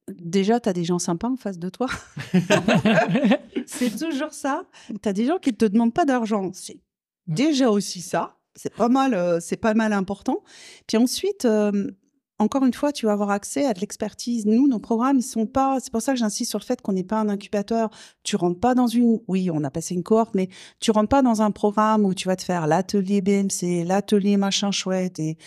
Déjà, 0.09 0.59
tu 0.59 0.69
as 0.69 0.73
des 0.73 0.83
gens 0.83 0.99
sympas 0.99 1.29
en 1.29 1.35
face 1.35 1.59
de 1.59 1.69
toi. 1.69 1.87
c'est 3.65 3.97
toujours 3.97 4.31
ça. 4.31 4.63
Tu 5.01 5.09
as 5.09 5.13
des 5.13 5.25
gens 5.25 5.37
qui 5.37 5.51
ne 5.51 5.55
te 5.55 5.65
demandent 5.65 5.93
pas 5.93 6.05
d'argent. 6.05 6.51
C'est 6.53 6.79
déjà 7.27 7.69
aussi 7.69 8.01
ça. 8.01 8.37
C'est 8.55 8.73
pas 8.73 8.89
mal, 8.89 9.13
euh, 9.13 9.39
c'est 9.39 9.57
pas 9.57 9.73
mal 9.73 9.93
important. 9.93 10.43
Puis 10.87 10.97
ensuite, 10.97 11.45
euh, 11.45 11.91
encore 12.39 12.65
une 12.65 12.73
fois, 12.73 12.91
tu 12.91 13.05
vas 13.05 13.11
avoir 13.11 13.29
accès 13.29 13.65
à 13.65 13.73
de 13.73 13.79
l'expertise. 13.79 14.45
Nous, 14.45 14.67
nos 14.67 14.79
programmes, 14.79 15.17
ils 15.17 15.23
sont 15.23 15.45
pas. 15.45 15.79
C'est 15.79 15.91
pour 15.91 16.01
ça 16.01 16.13
que 16.13 16.19
j'insiste 16.19 16.49
sur 16.49 16.59
le 16.59 16.63
fait 16.63 16.81
qu'on 16.81 16.93
n'est 16.93 17.03
pas 17.03 17.19
un 17.19 17.29
incubateur. 17.29 17.89
Tu 18.23 18.35
rentres 18.35 18.59
pas 18.59 18.73
dans 18.73 18.87
une. 18.87 19.19
Oui, 19.27 19.49
on 19.51 19.63
a 19.63 19.69
passé 19.69 19.93
une 19.93 20.03
cohorte, 20.03 20.33
mais 20.33 20.49
tu 20.79 20.91
rentres 20.91 21.09
pas 21.09 21.21
dans 21.21 21.41
un 21.41 21.51
programme 21.51 22.05
où 22.05 22.13
tu 22.13 22.27
vas 22.27 22.35
te 22.35 22.43
faire 22.43 22.65
l'atelier 22.65 23.21
BMC, 23.21 23.83
l'atelier 23.85 24.37
machin 24.37 24.71
chouette 24.71 25.19
et 25.19 25.37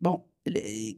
bon 0.00 0.22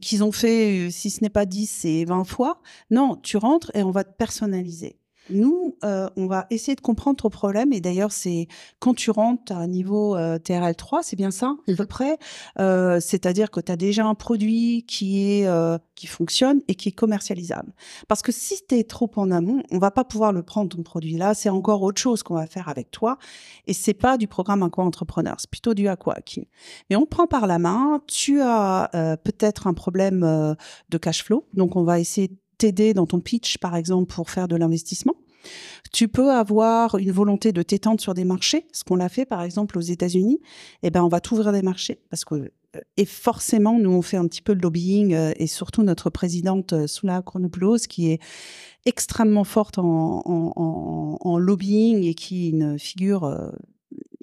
qu'ils 0.01 0.23
ont 0.23 0.31
fait, 0.31 0.87
euh, 0.87 0.89
si 0.89 1.09
ce 1.09 1.21
n'est 1.21 1.29
pas 1.29 1.45
10, 1.45 1.67
c'est 1.67 2.05
20 2.05 2.23
fois. 2.23 2.61
Non, 2.89 3.15
tu 3.15 3.37
rentres 3.37 3.71
et 3.75 3.83
on 3.83 3.91
va 3.91 4.03
te 4.03 4.15
personnaliser. 4.15 5.00
Nous, 5.31 5.75
euh, 5.83 6.09
on 6.15 6.27
va 6.27 6.45
essayer 6.49 6.75
de 6.75 6.81
comprendre 6.81 7.17
ton 7.17 7.29
problème. 7.29 7.73
Et 7.73 7.81
d'ailleurs, 7.81 8.11
c'est 8.11 8.47
quand 8.79 8.93
tu 8.93 9.11
rentres 9.11 9.51
à 9.51 9.55
un 9.55 9.67
niveau 9.67 10.15
euh, 10.15 10.37
TRL3, 10.37 10.99
c'est 11.03 11.15
bien 11.15 11.31
ça, 11.31 11.55
à 11.67 11.73
peu 11.75 11.85
près. 11.85 12.17
Euh, 12.59 12.99
c'est-à-dire 12.99 13.51
que 13.51 13.59
tu 13.59 13.71
as 13.71 13.75
déjà 13.75 14.05
un 14.05 14.15
produit 14.15 14.85
qui 14.87 15.21
est 15.21 15.49
qui 15.95 16.07
fonctionne 16.07 16.61
et 16.67 16.75
qui 16.75 16.89
est 16.89 16.93
commercialisable. 16.93 17.73
Parce 18.07 18.21
que 18.21 18.31
si 18.31 18.55
tu 18.67 18.75
es 18.75 18.83
trop 18.83 19.09
en 19.15 19.29
amont, 19.29 19.61
on 19.71 19.77
va 19.77 19.91
pas 19.91 20.03
pouvoir 20.03 20.31
le 20.31 20.41
prendre 20.41 20.75
ton 20.75 20.81
produit 20.81 21.17
là. 21.17 21.33
C'est 21.33 21.49
encore 21.49 21.83
autre 21.83 22.01
chose 22.01 22.23
qu'on 22.23 22.35
va 22.35 22.47
faire 22.47 22.69
avec 22.69 22.89
toi. 22.91 23.17
Et 23.67 23.73
c'est 23.73 23.93
pas 23.93 24.17
du 24.17 24.27
programme 24.27 24.63
Aqua 24.63 24.83
Entrepreneur, 24.83 25.35
c'est 25.39 25.49
plutôt 25.49 25.73
du 25.73 25.87
Aqua 25.87 26.15
Mais 26.89 26.95
on 26.95 27.05
prend 27.05 27.27
par 27.27 27.47
la 27.47 27.59
main. 27.59 28.01
Tu 28.07 28.41
as 28.41 28.89
peut-être 29.23 29.67
un 29.67 29.73
problème 29.73 30.55
de 30.89 30.97
cash 30.97 31.23
flow, 31.23 31.45
donc 31.53 31.75
on 31.75 31.83
va 31.83 31.99
essayer 31.99 32.31
t'aider 32.61 32.93
dans 32.93 33.07
ton 33.07 33.19
pitch, 33.19 33.57
par 33.57 33.75
exemple, 33.75 34.13
pour 34.13 34.29
faire 34.29 34.47
de 34.47 34.55
l'investissement. 34.55 35.15
Tu 35.91 36.07
peux 36.07 36.31
avoir 36.31 36.95
une 36.95 37.11
volonté 37.11 37.51
de 37.51 37.63
t'étendre 37.63 37.99
sur 37.99 38.13
des 38.13 38.23
marchés, 38.23 38.67
ce 38.71 38.83
qu'on 38.83 38.99
a 38.99 39.09
fait 39.09 39.25
par 39.25 39.41
exemple 39.41 39.77
aux 39.79 39.81
États-Unis. 39.81 40.39
Eh 40.83 40.91
ben, 40.91 41.03
on 41.03 41.07
va 41.07 41.19
t'ouvrir 41.19 41.51
des 41.51 41.63
marchés 41.63 41.99
parce 42.11 42.23
que 42.23 42.35
euh, 42.75 42.79
et 42.95 43.05
forcément, 43.05 43.79
nous 43.79 43.89
on 43.89 44.03
fait 44.03 44.17
un 44.17 44.27
petit 44.27 44.43
peu 44.43 44.55
de 44.55 44.61
lobbying 44.61 45.13
euh, 45.13 45.33
et 45.37 45.47
surtout 45.47 45.81
notre 45.81 46.11
présidente 46.11 46.73
euh, 46.73 46.85
Soula 46.85 47.23
Chronopoulos 47.23 47.87
qui 47.89 48.11
est 48.11 48.19
extrêmement 48.85 49.43
forte 49.43 49.79
en, 49.79 51.37
lobbying 51.39 52.03
et 52.03 52.13
qui 52.13 52.45
est 52.45 52.49
une 52.51 52.77
figure 52.77 53.51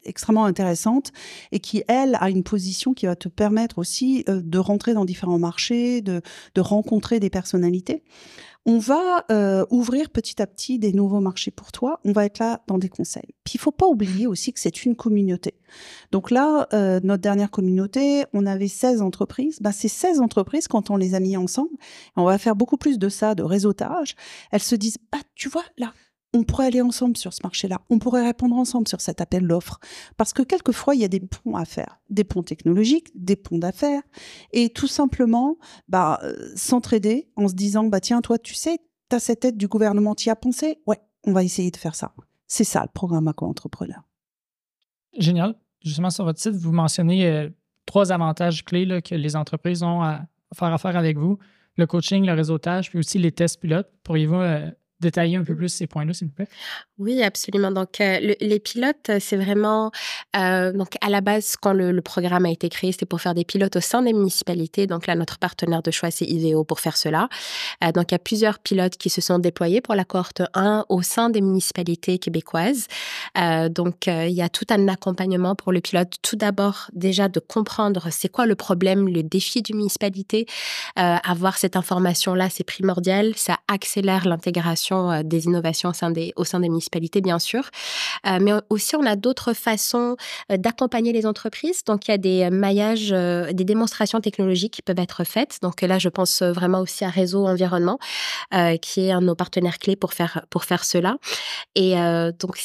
extrêmement 0.08 0.44
intéressante 0.44 1.12
et 1.52 1.60
qui, 1.60 1.82
elle, 1.88 2.16
a 2.20 2.30
une 2.30 2.42
position 2.42 2.94
qui 2.94 3.06
va 3.06 3.16
te 3.16 3.28
permettre 3.28 3.78
aussi 3.78 4.24
de 4.26 4.58
rentrer 4.58 4.94
dans 4.94 5.04
différents 5.04 5.38
marchés, 5.38 6.00
de, 6.00 6.22
de 6.54 6.60
rencontrer 6.60 7.20
des 7.20 7.30
personnalités 7.30 8.02
on 8.68 8.78
va 8.78 9.24
euh, 9.30 9.64
ouvrir 9.70 10.10
petit 10.10 10.42
à 10.42 10.46
petit 10.46 10.78
des 10.78 10.92
nouveaux 10.92 11.20
marchés 11.20 11.50
pour 11.50 11.72
toi. 11.72 12.00
On 12.04 12.12
va 12.12 12.26
être 12.26 12.38
là 12.38 12.60
dans 12.66 12.76
des 12.76 12.90
conseils. 12.90 13.34
Puis 13.42 13.54
il 13.54 13.58
faut 13.58 13.72
pas 13.72 13.86
oublier 13.86 14.26
aussi 14.26 14.52
que 14.52 14.60
c'est 14.60 14.84
une 14.84 14.94
communauté. 14.94 15.54
Donc 16.12 16.30
là, 16.30 16.68
euh, 16.74 17.00
notre 17.02 17.22
dernière 17.22 17.50
communauté, 17.50 18.26
on 18.34 18.44
avait 18.44 18.68
16 18.68 19.00
entreprises. 19.00 19.58
Bah, 19.62 19.72
ces 19.72 19.88
16 19.88 20.20
entreprises, 20.20 20.68
quand 20.68 20.90
on 20.90 20.98
les 20.98 21.14
a 21.14 21.20
mis 21.20 21.34
ensemble, 21.38 21.70
on 22.14 22.24
va 22.24 22.36
faire 22.36 22.56
beaucoup 22.56 22.76
plus 22.76 22.98
de 22.98 23.08
ça, 23.08 23.34
de 23.34 23.42
réseautage. 23.42 24.16
Elles 24.50 24.62
se 24.62 24.74
disent, 24.74 24.98
bah, 25.10 25.18
tu 25.34 25.48
vois, 25.48 25.64
là, 25.78 25.94
on 26.34 26.44
pourrait 26.44 26.66
aller 26.66 26.82
ensemble 26.82 27.16
sur 27.16 27.32
ce 27.32 27.40
marché-là, 27.42 27.80
on 27.90 27.98
pourrait 27.98 28.24
répondre 28.24 28.56
ensemble 28.56 28.86
sur 28.88 29.00
cet 29.00 29.20
appel 29.20 29.46
d'offres. 29.46 29.80
Parce 30.16 30.32
que 30.32 30.42
quelquefois, 30.42 30.94
il 30.94 31.00
y 31.00 31.04
a 31.04 31.08
des 31.08 31.20
ponts 31.20 31.56
à 31.56 31.64
faire, 31.64 32.00
des 32.10 32.24
ponts 32.24 32.42
technologiques, 32.42 33.10
des 33.14 33.36
ponts 33.36 33.58
d'affaires, 33.58 34.02
et 34.52 34.70
tout 34.70 34.86
simplement 34.86 35.56
bah, 35.88 36.20
euh, 36.22 36.34
s'entraider 36.54 37.28
en 37.36 37.48
se 37.48 37.54
disant, 37.54 37.84
bah, 37.84 38.00
tiens, 38.00 38.20
toi, 38.20 38.38
tu 38.38 38.54
sais, 38.54 38.78
tu 39.08 39.16
as 39.16 39.20
cette 39.20 39.44
aide 39.44 39.56
du 39.56 39.68
gouvernement, 39.68 40.14
tu 40.14 40.28
y 40.28 40.30
as 40.30 40.36
pensé? 40.36 40.78
Ouais, 40.86 41.00
on 41.24 41.32
va 41.32 41.42
essayer 41.44 41.70
de 41.70 41.76
faire 41.76 41.94
ça. 41.94 42.12
C'est 42.46 42.64
ça 42.64 42.82
le 42.82 42.90
programme 42.92 43.28
Aqua-Entrepreneur. 43.28 44.02
Génial. 45.16 45.54
Justement, 45.82 46.10
sur 46.10 46.24
votre 46.24 46.40
site, 46.40 46.54
vous 46.54 46.72
mentionnez 46.72 47.26
euh, 47.26 47.48
trois 47.86 48.12
avantages 48.12 48.64
clés 48.64 49.00
que 49.02 49.14
les 49.14 49.36
entreprises 49.36 49.82
ont 49.82 50.02
à 50.02 50.22
faire 50.54 50.72
affaire 50.72 50.96
avec 50.96 51.16
vous 51.16 51.38
le 51.78 51.86
coaching, 51.86 52.26
le 52.26 52.32
réseautage, 52.32 52.90
puis 52.90 52.98
aussi 52.98 53.18
les 53.18 53.32
tests 53.32 53.60
pilotes. 53.60 53.88
Pourriez-vous 54.02 54.34
euh, 54.34 54.70
détailler 55.00 55.36
un 55.36 55.44
peu 55.44 55.54
plus 55.54 55.68
ces 55.68 55.86
points-là, 55.86 56.12
s'il 56.12 56.28
vous 56.28 56.34
plaît? 56.34 56.48
Oui, 56.98 57.22
absolument. 57.22 57.70
Donc, 57.70 58.00
euh, 58.00 58.34
les 58.40 58.58
pilotes, 58.58 59.10
c'est 59.20 59.36
vraiment, 59.36 59.92
euh, 60.36 60.72
donc 60.72 60.94
à 61.00 61.08
la 61.08 61.20
base, 61.20 61.54
quand 61.56 61.72
le, 61.72 62.00
programme 62.02 62.46
a 62.46 62.50
été 62.50 62.68
créé, 62.68 62.90
c'était 62.90 63.06
pour 63.06 63.20
faire 63.20 63.34
des 63.34 63.44
pilotes 63.44 63.76
au 63.76 63.80
sein 63.80 64.02
des 64.02 64.12
municipalités. 64.12 64.86
Donc 64.86 65.06
là, 65.06 65.14
notre 65.14 65.38
partenaire 65.38 65.82
de 65.82 65.90
choix, 65.90 66.10
c'est 66.10 66.24
IVEO 66.24 66.64
pour 66.64 66.80
faire 66.80 66.96
cela. 66.96 67.28
Euh, 67.84 67.92
donc, 67.92 68.10
il 68.10 68.14
y 68.14 68.16
a 68.16 68.18
plusieurs 68.18 68.58
pilotes 68.58 68.96
qui 68.96 69.10
se 69.10 69.20
sont 69.20 69.38
déployés 69.38 69.80
pour 69.80 69.94
la 69.94 70.04
cohorte 70.04 70.42
1 70.54 70.86
au 70.88 71.02
sein 71.02 71.30
des 71.30 71.40
municipalités 71.40 72.18
québécoises. 72.18 72.86
donc, 73.70 74.06
il 74.06 74.32
y 74.32 74.42
a 74.42 74.48
tout 74.48 74.66
un 74.70 74.88
accompagnement 74.88 75.54
pour 75.54 75.72
le 75.72 75.80
pilote. 75.80 76.14
Tout 76.22 76.36
d'abord, 76.36 76.90
déjà 76.92 77.28
de 77.28 77.40
comprendre 77.40 78.08
c'est 78.10 78.28
quoi 78.28 78.46
le 78.46 78.54
problème, 78.54 79.08
le 79.08 79.22
défi 79.22 79.62
du 79.62 79.74
municipalité. 79.74 80.46
avoir 80.96 81.58
cette 81.58 81.76
information-là, 81.76 82.48
c'est 82.50 82.64
primordial. 82.64 83.32
Ça 83.36 83.58
accélère 83.68 84.26
l'intégration 84.26 84.87
promotion 84.88 85.22
des 85.22 85.46
innovations 85.46 85.90
au 85.90 86.44
sein 86.44 86.60
des, 86.60 86.68
municipalités, 86.68 87.20
bien 87.20 87.38
sûr. 87.38 87.70
mais 88.24 88.52
aussi, 88.70 88.96
on 88.96 89.04
a 89.04 89.16
d'autres 89.16 89.52
façons 89.52 90.16
d'accompagner 90.50 91.12
les 91.12 91.26
entreprises. 91.26 91.84
Donc, 91.84 92.08
il 92.08 92.10
y 92.10 92.14
a 92.14 92.18
des 92.18 92.50
maillages, 92.50 93.10
des 93.10 93.64
démonstrations 93.64 94.20
technologiques 94.20 94.74
qui 94.74 94.82
peuvent 94.82 94.98
être 94.98 95.24
faites. 95.24 95.58
Donc 95.62 95.82
là, 95.82 95.98
je 95.98 96.08
pense 96.08 96.42
vraiment 96.42 96.80
aussi 96.80 97.04
à 97.04 97.10
Réseau 97.10 97.46
Environnement, 97.46 97.98
qui 98.82 99.06
est 99.06 99.12
un 99.12 99.20
de 99.20 99.26
nos 99.26 99.34
partenaires 99.34 99.78
clés 99.78 99.96
pour 99.96 100.12
faire, 100.12 100.44
pour 100.50 100.64
faire 100.64 100.84
cela. 100.84 101.16
Et 101.74 101.94
donc, 102.38 102.58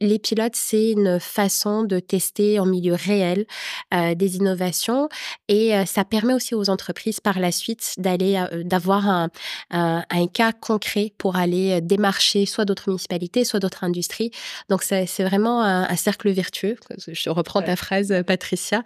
les 0.00 0.18
pilotes, 0.18 0.56
c'est 0.56 0.90
une 0.90 1.18
façon 1.20 1.84
de 1.84 1.98
tester 1.98 2.58
en 2.58 2.66
milieu 2.66 2.94
réel 2.94 3.46
des 3.92 4.36
innovations 4.36 5.08
et 5.48 5.72
ça 5.86 6.04
permet 6.04 6.34
aussi 6.34 6.54
aux 6.54 6.70
entreprises 6.70 7.20
par 7.20 7.38
la 7.38 7.52
suite 7.52 7.94
d'aller, 7.98 8.42
d'avoir 8.64 9.28
un, 9.70 10.26
cas 10.32 10.52
concret 10.52 11.12
pour 11.18 11.36
aller 11.36 11.63
démarcher 11.80 12.46
soit 12.46 12.64
d'autres 12.64 12.88
municipalités, 12.88 13.44
soit 13.44 13.60
d'autres 13.60 13.84
industries. 13.84 14.30
Donc, 14.68 14.82
c'est 14.82 15.24
vraiment 15.24 15.62
un, 15.62 15.96
cercle 15.96 16.30
vertueux. 16.30 16.76
Je 17.06 17.30
reprends 17.30 17.62
ta 17.62 17.76
phrase, 17.76 18.12
Patricia, 18.26 18.82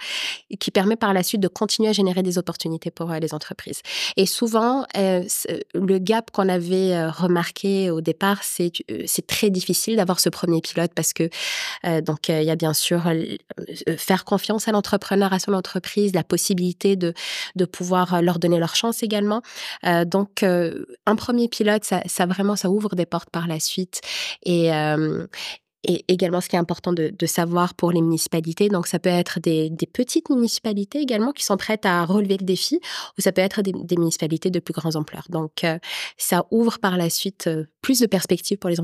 qui 0.60 0.70
permet 0.70 0.96
par 0.96 1.12
la 1.14 1.22
suite 1.22 1.40
de 1.40 1.48
continuer 1.48 1.88
à 1.88 1.92
générer 1.92 2.22
des 2.22 2.38
opportunités 2.38 2.90
pour 2.90 3.10
les 3.12 3.34
entreprises. 3.34 3.82
Et 4.16 4.26
souvent, 4.26 4.84
le 4.94 5.98
gap 5.98 6.30
qu'on 6.30 6.48
avait 6.48 7.06
remarqué 7.08 7.90
au 7.90 8.00
départ, 8.00 8.42
c'est 8.42 8.72
c'est 9.06 9.26
très 9.26 9.50
difficile 9.50 9.96
d'avoir 9.96 10.20
ce 10.20 10.28
premier 10.28 10.60
pilote 10.60 10.92
parce 10.94 11.12
que 11.12 11.28
donc 12.00 12.28
il 12.28 12.42
y 12.42 12.50
a 12.50 12.56
bien 12.56 12.74
sûr 12.74 13.02
faire 13.96 14.24
confiance 14.24 14.68
à 14.68 14.72
l'entrepreneur, 14.72 15.32
à 15.32 15.38
son 15.38 15.52
entreprise, 15.52 16.14
la 16.14 16.24
possibilité 16.24 16.96
de 16.96 17.14
de 17.56 17.64
pouvoir 17.64 18.22
leur 18.22 18.38
donner 18.38 18.58
leur 18.58 18.74
chance 18.74 19.02
également. 19.02 19.42
donc 20.06 20.42
un 20.42 21.16
premier 21.16 21.48
pilote, 21.48 21.84
ça, 21.84 22.02
ça, 22.06 22.26
vraiment 22.26 22.56
ça 22.56 22.67
ouvre 22.68 22.94
des 22.94 23.07
portes 23.07 23.31
par 23.31 23.46
la 23.46 23.61
suite 23.61 24.00
et 24.44 24.70
et 25.85 26.04
également, 26.09 26.40
ce 26.40 26.48
qui 26.48 26.57
est 26.57 26.59
important 26.59 26.92
de, 26.92 27.26
savoir 27.26 27.74
pour 27.74 27.92
les 27.92 28.00
municipalités, 28.00 28.68
donc 28.68 28.87
ça 28.87 28.98
peut 28.98 29.09
être 29.09 29.38
des, 29.38 29.70
petites 29.92 30.28
municipalités 30.28 30.98
également 30.98 31.33
qui 31.33 31.44
sont 31.44 31.57
prêtes 31.57 31.87
à 31.87 32.04
relever 32.04 32.37
le 32.37 32.44
défi, 32.44 32.81
ou 33.16 33.20
ça 33.22 33.33
peut 33.33 33.40
être 33.40 33.62
des, 33.62 33.96
municipalités 33.96 34.50
de 34.50 34.59
plus 34.59 34.74
grandes 34.74 34.96
ampleurs. 34.96 35.26
Donc, 35.28 35.64
ça 36.16 36.46
ouvre 36.50 36.78
par 36.78 36.96
la 36.96 37.11
suite 37.11 37.48
plus 37.81 38.00
de 38.00 38.07
perspectives 38.07 38.59
pour 38.59 38.70
les, 38.70 38.76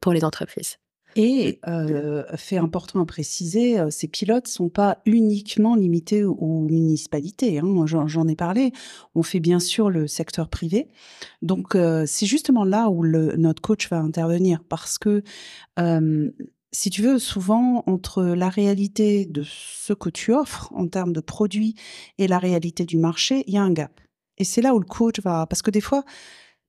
pour 0.00 0.12
les 0.12 0.24
entreprises. 0.24 0.78
Et 1.16 1.58
euh, 1.66 2.24
fait 2.36 2.56
important 2.56 3.00
à 3.00 3.06
préciser, 3.06 3.78
euh, 3.78 3.90
ces 3.90 4.08
pilotes 4.08 4.46
sont 4.48 4.68
pas 4.68 4.98
uniquement 5.06 5.74
limités 5.74 6.24
aux 6.24 6.60
municipalités. 6.60 7.58
Hein. 7.58 7.86
J'en 7.86 8.28
ai 8.28 8.36
parlé. 8.36 8.72
On 9.14 9.22
fait 9.22 9.40
bien 9.40 9.58
sûr 9.58 9.90
le 9.90 10.06
secteur 10.06 10.48
privé. 10.48 10.88
Donc 11.42 11.74
euh, 11.74 12.04
c'est 12.06 12.26
justement 12.26 12.64
là 12.64 12.90
où 12.90 13.02
le, 13.02 13.36
notre 13.36 13.62
coach 13.62 13.88
va 13.88 13.98
intervenir 13.98 14.62
parce 14.68 14.98
que 14.98 15.22
euh, 15.78 16.30
si 16.72 16.90
tu 16.90 17.02
veux, 17.02 17.18
souvent 17.18 17.82
entre 17.86 18.22
la 18.22 18.48
réalité 18.48 19.26
de 19.26 19.42
ce 19.44 19.92
que 19.92 20.08
tu 20.08 20.32
offres 20.32 20.72
en 20.72 20.86
termes 20.86 21.12
de 21.12 21.20
produits 21.20 21.74
et 22.18 22.28
la 22.28 22.38
réalité 22.38 22.84
du 22.84 22.96
marché, 22.96 23.42
il 23.46 23.54
y 23.54 23.58
a 23.58 23.62
un 23.62 23.72
gap. 23.72 24.00
Et 24.38 24.44
c'est 24.44 24.62
là 24.62 24.74
où 24.74 24.78
le 24.78 24.86
coach 24.86 25.20
va, 25.20 25.46
parce 25.46 25.62
que 25.62 25.70
des 25.70 25.80
fois, 25.80 26.04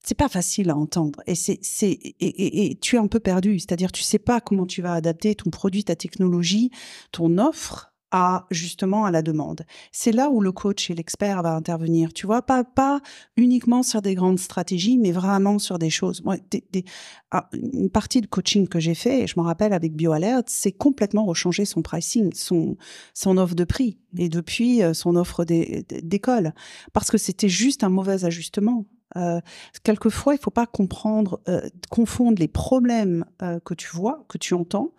c'est 0.04 0.16
pas 0.16 0.30
facile 0.30 0.70
à 0.70 0.76
entendre 0.76 1.22
et 1.28 1.36
c'est 1.36 1.60
c'est 1.62 1.98
et, 2.20 2.78
tu 2.82 2.96
es 2.96 3.00
un 3.00 3.08
peu 3.08 3.20
perdu. 3.20 3.60
C'est-à-dire 3.60 3.92
tu 3.92 4.04
sais 4.04 4.20
pas 4.20 4.42
comment 4.42 4.66
tu 4.66 4.82
vas 4.82 4.94
adapter 4.94 5.36
ton 5.36 5.50
produit 5.50 5.84
ta 5.84 5.96
technologie 5.96 6.72
ton 7.12 7.38
offre 7.38 7.90
à 8.14 8.46
justement 8.52 9.06
à 9.06 9.12
la 9.12 9.22
demande. 9.22 9.62
C'est 9.94 10.12
là 10.12 10.30
où 10.30 10.42
le 10.42 10.52
coach 10.52 10.90
et 10.90 10.96
l'expert 10.96 11.42
va 11.44 11.56
intervenir. 11.56 12.12
Tu 12.14 12.26
vois 12.26 12.42
pas 12.42 12.64
pas 12.64 13.00
uniquement 13.38 13.84
sur 13.84 14.02
des 14.02 14.16
grandes 14.16 14.40
stratégies 14.40 14.98
mais 14.98 15.12
vraiment 15.12 15.60
sur 15.60 15.80
des 15.80 15.90
choses. 15.90 16.22
Moi 16.24 16.38
des, 16.50 16.84
ah, 17.30 17.48
une 17.54 17.90
partie 17.90 18.22
de 18.22 18.28
coaching 18.28 18.68
que 18.68 18.80
j'ai 18.80 18.96
fait 18.96 19.22
et 19.22 19.28
je 19.28 19.40
me 19.40 19.46
rappelle 19.46 19.72
avec 19.72 19.96
BioAlert 19.96 20.44
c'est 20.48 20.74
complètement 20.74 21.26
rechanger 21.26 21.64
son 21.64 21.82
pricing 21.84 22.34
son 22.34 22.76
son 23.14 23.38
offre 23.38 23.56
de 23.56 23.64
prix 23.64 24.00
et 24.18 24.30
depuis 24.30 24.82
euh, 24.84 24.94
son 24.94 25.16
offre 25.16 25.46
d'école. 25.46 26.54
Parce 26.92 27.12
que 27.12 27.18
c'était 27.18 27.50
juste 27.50 27.84
un 27.84 27.90
mauvais 27.90 28.26
ajustement 28.26 28.86
euh, 29.18 29.40
quelquefois, 29.84 30.36
il 30.36 30.40
faut 30.40 30.52
pas 30.52 30.66
comprendre, 30.66 31.42
euh, 31.48 31.62
confondre 31.90 32.40
les 32.40 32.48
problèmes 32.48 33.26
euh, 33.42 33.60
que 33.60 33.74
tu 33.74 33.90
vois, 33.94 34.26
que 34.28 34.38
tu 34.38 34.54
entends, 34.54 34.94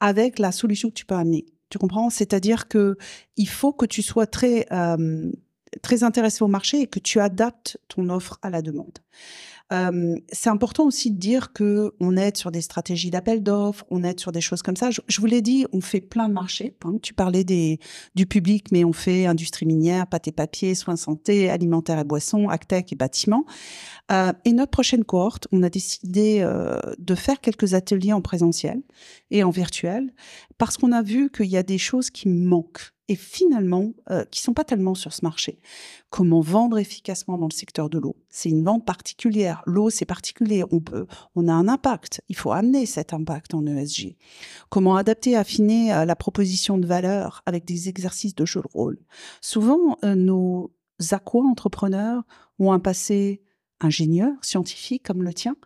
avec 0.00 0.38
la 0.38 0.52
solution 0.52 0.88
que 0.88 0.94
tu 0.94 1.06
peux 1.06 1.14
amener. 1.14 1.46
Tu 1.70 1.78
comprends? 1.78 2.10
C'est-à-dire 2.10 2.68
que 2.68 2.96
il 3.36 3.48
faut 3.48 3.72
que 3.72 3.86
tu 3.86 4.02
sois 4.02 4.26
très 4.26 4.66
très 5.82 6.04
intéressé 6.04 6.42
au 6.42 6.48
marché 6.48 6.82
et 6.82 6.86
que 6.86 7.00
tu 7.00 7.20
adaptes 7.20 7.78
ton 7.88 8.08
offre 8.08 8.38
à 8.40 8.50
la 8.50 8.62
demande 8.62 8.98
c'est 9.70 10.48
important 10.48 10.84
aussi 10.84 11.10
de 11.10 11.18
dire 11.18 11.52
que 11.52 11.92
on 11.98 12.16
aide 12.16 12.36
sur 12.36 12.50
des 12.52 12.60
stratégies 12.60 13.10
d'appel 13.10 13.42
d'offres, 13.42 13.84
on 13.90 14.04
aide 14.04 14.20
sur 14.20 14.30
des 14.30 14.40
choses 14.40 14.62
comme 14.62 14.76
ça. 14.76 14.90
Je, 14.90 15.20
vous 15.20 15.26
l'ai 15.26 15.42
dit, 15.42 15.66
on 15.72 15.80
fait 15.80 16.00
plein 16.00 16.28
de 16.28 16.34
marchés. 16.34 16.76
Hein. 16.84 16.98
Tu 17.02 17.14
parlais 17.14 17.42
des, 17.42 17.80
du 18.14 18.26
public, 18.26 18.70
mais 18.70 18.84
on 18.84 18.92
fait 18.92 19.26
industrie 19.26 19.66
minière, 19.66 20.06
pâté 20.06 20.30
papier, 20.30 20.74
soins 20.74 20.96
santé, 20.96 21.50
alimentaire 21.50 21.98
et 21.98 22.04
boissons, 22.04 22.48
actech 22.48 22.92
et 22.92 22.96
bâtiments. 22.96 23.44
Euh, 24.12 24.32
et 24.44 24.52
notre 24.52 24.70
prochaine 24.70 25.04
cohorte, 25.04 25.48
on 25.50 25.62
a 25.62 25.68
décidé 25.68 26.38
euh, 26.40 26.78
de 26.98 27.14
faire 27.14 27.40
quelques 27.40 27.74
ateliers 27.74 28.12
en 28.12 28.20
présentiel 28.20 28.80
et 29.30 29.42
en 29.42 29.50
virtuel 29.50 30.12
parce 30.58 30.76
qu'on 30.76 30.92
a 30.92 31.02
vu 31.02 31.30
qu'il 31.30 31.46
y 31.46 31.56
a 31.56 31.62
des 31.62 31.78
choses 31.78 32.10
qui 32.10 32.28
manquent 32.28 32.92
et 33.08 33.16
finalement 33.16 33.92
euh, 34.10 34.24
qui 34.24 34.40
sont 34.40 34.52
pas 34.52 34.64
tellement 34.64 34.94
sur 34.94 35.12
ce 35.12 35.24
marché. 35.24 35.60
Comment 36.10 36.40
vendre 36.40 36.78
efficacement 36.78 37.38
dans 37.38 37.46
le 37.46 37.54
secteur 37.54 37.88
de 37.88 37.98
l'eau? 37.98 38.16
C'est 38.28 38.48
une 38.48 38.64
vente 38.64 38.84
particulière. 38.84 39.62
L'eau, 39.66 39.90
c'est 39.90 40.04
particulier. 40.04 40.64
On 40.70 40.80
peut, 40.80 41.06
on 41.34 41.48
a 41.48 41.52
un 41.52 41.68
impact. 41.68 42.20
Il 42.28 42.36
faut 42.36 42.52
amener 42.52 42.86
cet 42.86 43.12
impact 43.12 43.54
en 43.54 43.64
ESG. 43.66 44.16
Comment 44.70 44.96
adapter, 44.96 45.36
affiner 45.36 45.92
euh, 45.92 46.04
la 46.04 46.16
proposition 46.16 46.78
de 46.78 46.86
valeur 46.86 47.42
avec 47.46 47.64
des 47.64 47.88
exercices 47.88 48.34
de 48.34 48.44
jeu 48.44 48.60
de 48.60 48.68
rôle? 48.72 48.98
Souvent, 49.40 49.98
euh, 50.04 50.14
nos 50.14 50.72
aqua-entrepreneurs 51.12 52.24
ont 52.58 52.72
un 52.72 52.80
passé 52.80 53.42
ingénieur, 53.80 54.32
scientifique 54.42 55.02
comme 55.04 55.22
le 55.22 55.34
tien, 55.34 55.56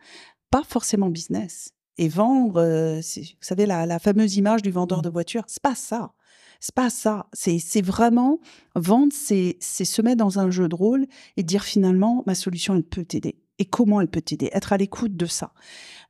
pas 0.51 0.65
forcément 0.65 1.09
business. 1.09 1.73
Et 1.97 2.09
vendre, 2.09 2.61
euh, 2.61 3.01
vous 3.01 3.25
savez, 3.41 3.67
la, 3.67 3.87
la 3.87 3.99
fameuse 3.99 4.37
image 4.37 4.63
du 4.63 4.71
vendeur 4.71 4.99
mmh. 4.99 5.03
de 5.03 5.09
voitures, 5.11 5.45
c'est 5.47 5.63
pas 5.63 5.75
ça. 5.75 6.13
C'est 6.61 6.75
pas 6.75 6.91
ça. 6.91 7.27
C'est 7.33 7.85
vraiment 7.85 8.39
vendre, 8.77 9.13
c'est 9.13 9.57
se 9.61 10.03
mettre 10.03 10.19
dans 10.19 10.39
un 10.39 10.51
jeu 10.51 10.69
de 10.69 10.75
rôle 10.75 11.07
et 11.37 11.43
dire 11.43 11.65
finalement 11.65 12.23
ma 12.27 12.35
solution 12.35 12.75
elle 12.75 12.85
peut 12.85 13.05
t'aider 13.05 13.37
et 13.61 13.67
comment 13.67 14.01
elle 14.01 14.09
peut 14.09 14.23
t'aider? 14.23 14.49
Être 14.53 14.73
à 14.73 14.79
l'écoute 14.79 15.17
de 15.17 15.27
ça. 15.27 15.53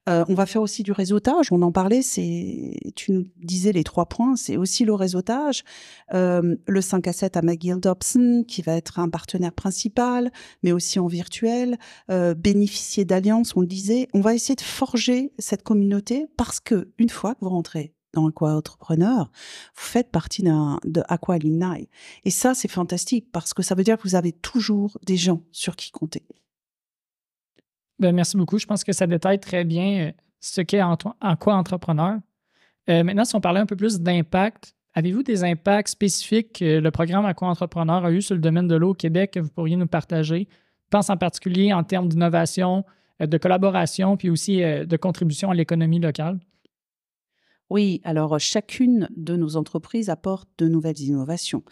Euh, 0.09 0.25
on 0.29 0.35
va 0.35 0.47
faire 0.47 0.63
aussi 0.63 0.85
du 0.85 0.93
réseautage. 0.93 1.51
On 1.51 1.61
en 1.63 1.73
parlait. 1.73 2.01
C'est 2.01 2.79
tu 2.95 3.13
nous 3.13 3.25
disais 3.37 3.73
les 3.73 3.83
trois 3.83 4.07
points. 4.07 4.37
C'est 4.37 4.57
aussi 4.57 4.85
le 4.85 4.95
réseautage. 4.95 5.65
Euh, 6.15 6.55
le 6.67 6.81
5 6.81 7.09
à 7.09 7.13
7 7.13 7.37
à 7.37 7.43
McGill 7.43 7.81
Dobson 7.81 8.45
qui 8.47 8.63
va 8.63 8.77
être 8.77 9.01
un 9.01 9.09
partenaire 9.09 9.53
principal, 9.53 10.31
mais 10.63 10.71
aussi 10.71 11.01
en 11.01 11.09
virtuel. 11.09 11.77
Euh, 12.11 12.35
bénéficier 12.35 13.05
d'alliances. 13.05 13.57
On 13.57 13.61
le 13.61 13.67
disait. 13.67 14.07
On 14.15 14.21
va 14.21 14.33
essayer 14.33 14.55
de 14.55 14.61
forger 14.61 15.33
cette 15.41 15.65
communauté 15.65 16.29
parce 16.37 16.61
que 16.61 16.93
une 16.99 17.11
fois 17.11 17.35
que 17.35 17.41
vous 17.41 17.51
rentrez 17.51 17.95
dans 18.13 18.29
Aqua 18.29 18.57
Entrepreneur, 18.57 19.31
vous 19.75 19.83
faites 19.83 20.11
partie 20.11 20.43
d'un 20.43 20.79
de 20.85 21.03
Aqua 21.09 21.37
Alumni. 21.37 21.89
Et 22.25 22.31
ça, 22.31 22.55
c'est 22.55 22.71
fantastique 22.71 23.31
parce 23.33 23.55
que 23.55 23.63
ça 23.63 23.75
veut 23.75 23.85
dire 23.85 23.97
que 23.97 24.03
vous 24.03 24.15
avez 24.15 24.33
toujours 24.33 24.99
des 25.07 25.17
gens 25.17 25.43
sur 25.53 25.77
qui 25.77 25.91
compter. 25.91 26.25
Ben, 27.99 28.15
merci 28.15 28.37
beaucoup. 28.37 28.59
Je 28.59 28.67
pense 28.67 28.83
que 28.83 28.93
ça 28.93 29.07
détaille 29.07 29.39
très 29.39 29.65
bien 29.65 30.09
euh, 30.09 30.13
ce 30.41 30.63
qu'est 30.63 30.81
Aqua 30.81 31.55
Entrepreneur. 31.55 32.19
Euh, 32.89 33.05
maintenant, 33.05 33.25
si 33.25 33.37
on 33.37 33.41
parlait 33.41 33.61
un 33.61 33.67
peu 33.67 33.77
plus 33.77 34.01
d'impact, 34.01 34.75
avez-vous 34.95 35.23
des 35.23 35.45
impacts 35.45 35.89
spécifiques 35.89 36.61
que 36.61 36.79
le 36.79 36.91
programme 36.91 37.27
Aqua 37.27 37.49
Entrepreneur 37.49 38.05
a 38.05 38.11
eu 38.11 38.23
sur 38.23 38.35
le 38.35 38.41
domaine 38.41 38.67
de 38.67 38.75
l'eau 38.75 38.91
au 38.91 38.95
Québec 38.95 39.33
que 39.33 39.41
vous 39.41 39.51
pourriez 39.51 39.77
nous 39.77 39.87
partager? 39.87 40.49
Je 40.51 40.89
pense 40.91 41.11
en 41.11 41.19
particulier 41.19 41.75
en 41.75 41.85
termes 41.85 42.09
d'innovation, 42.09 42.87
euh, 43.21 43.27
de 43.27 43.37
collaboration, 43.37 44.17
puis 44.17 44.31
aussi 44.31 44.61
de 44.63 44.97
contribution 44.97 45.51
à 45.51 45.55
l'économie 45.55 46.01
locale. 46.01 46.41
Oui, 47.71 48.01
alors 48.05 48.39
chacune 48.41 49.09
de 49.17 49.37
nos 49.37 49.57
entreprises 49.57 50.11
apporte 50.11 50.49
de 50.59 50.67
nouvelles 50.67 51.01
innovations. 51.01 51.63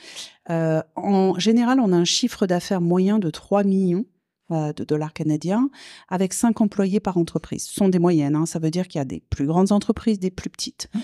Euh, 0.49 0.81
en 0.95 1.39
général, 1.39 1.81
on 1.81 1.93
a 1.93 1.97
un 1.97 2.05
chiffre 2.05 2.47
d'affaires 2.47 2.81
moyen 2.81 3.19
de 3.19 3.31
3 3.31 3.65
millions 3.65 4.07
euh, 4.51 4.73
de 4.73 4.85
dollars 4.85 5.13
canadiens 5.13 5.71
avec 6.09 6.33
5 6.33 6.61
employés 6.61 7.01
par 7.01 7.17
entreprise. 7.17 7.65
Ce 7.65 7.75
sont 7.75 7.89
des 7.89 7.99
moyennes, 7.99 8.37
hein, 8.37 8.47
ça 8.47 8.59
veut 8.59 8.71
dire 8.71 8.89
qu'il 8.89 8.99
y 8.99 9.03
a 9.03 9.05
des 9.05 9.23
plus 9.31 9.47
grandes 9.47 9.73
entreprises, 9.73 10.19
des 10.19 10.31
plus 10.31 10.51
petites. 10.51 10.89
Mmh. 10.95 10.99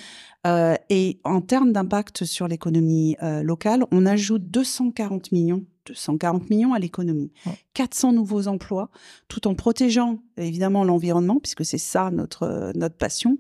Euh, 0.46 0.74
et 0.90 1.20
en 1.24 1.40
termes 1.40 1.72
d'impact 1.72 2.24
sur 2.24 2.48
l'économie 2.48 3.16
locale, 3.42 3.84
on 3.90 4.04
ajoute 4.04 4.50
240 4.50 5.32
millions 5.32 5.64
240 5.86 6.50
millions 6.50 6.74
à 6.74 6.78
l'économie, 6.78 7.32
400 7.74 8.12
nouveaux 8.12 8.48
emplois, 8.48 8.90
tout 9.28 9.46
en 9.46 9.54
protégeant 9.54 10.18
évidemment 10.36 10.84
l'environnement, 10.84 11.38
puisque 11.40 11.64
c'est 11.64 11.78
ça 11.78 12.10
notre, 12.10 12.72
notre 12.74 12.96
passion. 12.96 13.38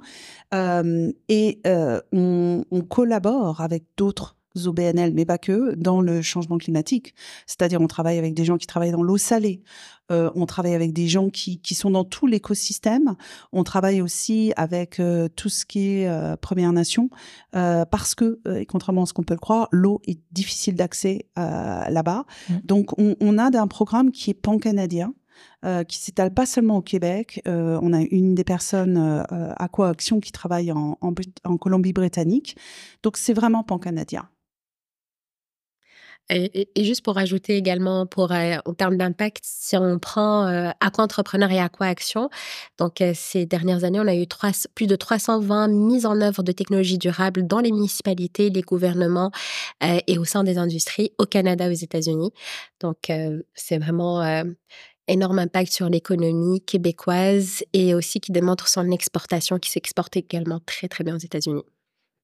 Euh, 0.52 1.10
et 1.28 1.60
euh, 1.66 2.00
on, 2.12 2.62
collabore 2.88 3.60
avec 3.60 3.84
d'autres 3.96 4.36
OBNL, 4.56 5.12
mais 5.14 5.24
pas 5.24 5.38
que, 5.38 5.74
dans 5.74 6.00
le 6.00 6.22
changement 6.22 6.58
climatique. 6.58 7.14
C'est-à-dire, 7.46 7.80
on 7.80 7.86
travaille 7.86 8.18
avec 8.18 8.34
des 8.34 8.44
gens 8.44 8.56
qui 8.56 8.66
travaillent 8.66 8.92
dans 8.92 9.02
l'eau 9.02 9.16
salée, 9.16 9.62
euh, 10.12 10.30
on 10.34 10.46
travaille 10.46 10.74
avec 10.74 10.92
des 10.92 11.08
gens 11.08 11.30
qui, 11.30 11.60
qui 11.60 11.74
sont 11.74 11.90
dans 11.90 12.04
tout 12.04 12.26
l'écosystème, 12.26 13.14
on 13.52 13.64
travaille 13.64 14.02
aussi 14.02 14.52
avec 14.56 15.00
euh, 15.00 15.28
tout 15.34 15.48
ce 15.48 15.64
qui 15.64 15.88
est 15.88 16.08
euh, 16.08 16.36
Première 16.36 16.72
Nation, 16.72 17.08
euh, 17.56 17.84
parce 17.84 18.14
que, 18.14 18.40
euh, 18.46 18.56
et 18.56 18.66
contrairement 18.66 19.04
à 19.04 19.06
ce 19.06 19.12
qu'on 19.12 19.22
peut 19.22 19.34
le 19.34 19.40
croire, 19.40 19.68
l'eau 19.70 20.02
est 20.06 20.20
difficile 20.32 20.74
d'accès 20.74 21.26
euh, 21.38 21.88
là-bas. 21.88 22.24
Mm. 22.48 22.54
Donc, 22.64 22.98
on, 22.98 23.16
on 23.20 23.38
a 23.38 23.44
un 23.58 23.66
programme 23.66 24.10
qui 24.10 24.30
est 24.30 24.34
pan-canadien, 24.34 25.14
euh, 25.64 25.82
qui 25.82 25.98
s'étale 25.98 26.32
pas 26.32 26.46
seulement 26.46 26.76
au 26.76 26.82
Québec. 26.82 27.40
Euh, 27.48 27.78
on 27.82 27.92
a 27.92 28.00
une 28.02 28.34
des 28.34 28.44
personnes 28.44 28.98
euh, 28.98 29.52
à 29.56 29.68
Coaction 29.68 30.20
qui 30.20 30.30
travaille 30.30 30.70
en, 30.72 30.98
en 31.00 31.56
Colombie-Britannique. 31.56 32.56
Donc 33.02 33.16
c'est 33.16 33.32
vraiment 33.32 33.62
pan-canadien. 33.62 34.28
Et, 36.30 36.68
juste 36.78 37.04
pour 37.04 37.18
ajouter 37.18 37.56
également, 37.56 38.06
pour 38.06 38.32
euh, 38.32 38.56
en 38.64 38.72
termes 38.72 38.96
d'impact, 38.96 39.40
si 39.42 39.76
on 39.76 39.98
prend 39.98 40.46
euh, 40.46 40.70
Aqua 40.80 41.04
Entrepreneur 41.04 41.50
et 41.50 41.60
Aqua 41.60 41.86
Action, 41.86 42.30
donc 42.78 43.02
euh, 43.02 43.12
ces 43.14 43.44
dernières 43.44 43.84
années, 43.84 44.00
on 44.00 44.06
a 44.06 44.14
eu 44.14 44.26
plus 44.74 44.86
de 44.86 44.96
320 44.96 45.68
mises 45.68 46.06
en 46.06 46.18
œuvre 46.22 46.42
de 46.42 46.52
technologies 46.52 46.96
durables 46.96 47.46
dans 47.46 47.60
les 47.60 47.72
municipalités, 47.72 48.48
les 48.48 48.62
gouvernements 48.62 49.32
euh, 49.82 49.98
et 50.06 50.16
au 50.16 50.24
sein 50.24 50.44
des 50.44 50.56
industries 50.56 51.12
au 51.18 51.26
Canada, 51.26 51.68
aux 51.68 51.72
États-Unis. 51.72 52.32
Donc 52.80 53.10
c'est 53.54 53.78
vraiment 53.78 54.44
énorme 55.08 55.38
impact 55.38 55.72
sur 55.72 55.88
l'économie 55.88 56.60
québécoise 56.60 57.62
et 57.72 57.94
aussi 57.94 58.20
qui 58.20 58.32
démontre 58.32 58.68
son 58.68 58.90
exportation 58.90 59.58
qui 59.58 59.70
s'exporte 59.70 60.16
également 60.16 60.60
très 60.66 60.88
très 60.88 61.04
bien 61.04 61.14
aux 61.14 61.18
États-Unis. 61.18 61.64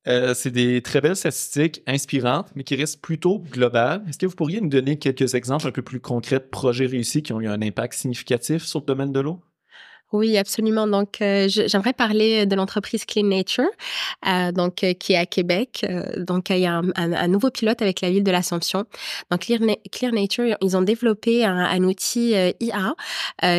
Euh, 0.08 0.32
c'est 0.34 0.50
des 0.50 0.80
très 0.82 1.00
belles 1.00 1.16
statistiques 1.16 1.82
inspirantes, 1.86 2.50
mais 2.54 2.64
qui 2.64 2.74
restent 2.74 3.02
plutôt 3.02 3.40
globales. 3.40 4.02
Est-ce 4.08 4.18
que 4.18 4.26
vous 4.26 4.34
pourriez 4.34 4.60
nous 4.60 4.68
donner 4.68 4.98
quelques 4.98 5.34
exemples 5.34 5.68
un 5.68 5.72
peu 5.72 5.82
plus 5.82 6.00
concrets 6.00 6.38
de 6.38 6.44
projets 6.44 6.86
réussis 6.86 7.22
qui 7.22 7.32
ont 7.32 7.40
eu 7.40 7.48
un 7.48 7.60
impact 7.60 7.94
significatif 7.94 8.64
sur 8.64 8.80
le 8.80 8.86
domaine 8.86 9.12
de 9.12 9.20
l'eau? 9.20 9.42
Oui, 10.12 10.36
absolument. 10.38 10.88
Donc, 10.88 11.22
euh, 11.22 11.46
j'aimerais 11.48 11.92
parler 11.92 12.44
de 12.44 12.56
l'entreprise 12.56 13.04
Clean 13.04 13.22
Nature, 13.26 13.68
euh, 14.26 14.50
donc 14.50 14.82
euh, 14.82 14.92
qui 14.92 15.12
est 15.12 15.16
à 15.16 15.24
Québec. 15.24 15.86
Euh, 15.88 16.24
donc, 16.24 16.50
il 16.50 16.58
y 16.58 16.66
a 16.66 16.78
un, 16.78 16.88
un- 16.96 17.12
un 17.12 17.28
nouveau 17.28 17.50
pilote 17.50 17.80
avec 17.80 18.00
la 18.00 18.10
ville 18.10 18.24
de 18.24 18.30
l'Assomption. 18.32 18.86
Donc, 19.30 19.42
Clear, 19.42 19.60
Na- 19.60 19.76
Clear 19.92 20.12
Nature, 20.12 20.56
ils 20.62 20.76
ont 20.76 20.82
développé 20.82 21.44
un, 21.44 21.56
un 21.58 21.84
outil 21.84 22.34
euh, 22.34 22.50
IA 22.60 22.96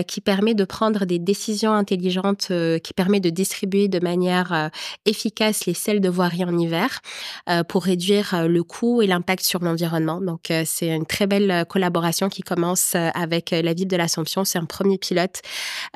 qui 0.04 0.20
permet 0.22 0.54
de 0.54 0.66
prendre 0.66 1.06
des 1.06 1.20
décisions 1.20 1.72
intelligentes, 1.74 2.52
qui 2.84 2.94
permet 2.94 3.20
de 3.22 3.30
distribuer 3.30 3.88
de 3.88 4.00
manière 4.00 4.70
efficace 5.06 5.66
les 5.66 5.74
sels 5.74 6.02
de 6.02 6.10
voirie 6.10 6.44
en 6.44 6.58
hiver 6.58 7.00
pour 7.68 7.84
réduire 7.86 8.48
le 8.48 8.64
coût 8.64 9.02
et 9.02 9.08
l'impact 9.08 9.44
sur 9.44 9.64
l'environnement. 9.64 10.22
Donc, 10.22 10.52
c'est 10.66 10.88
une 10.90 11.06
très 11.06 11.28
belle 11.28 11.66
collaboration 11.68 12.30
qui 12.30 12.42
commence 12.42 12.96
avec 12.96 13.52
la 13.52 13.74
ville 13.74 13.88
de 13.88 13.96
l'Assomption. 13.98 14.44
C'est 14.46 14.60
un 14.60 14.66
premier 14.66 14.98
pilote. 14.98 15.42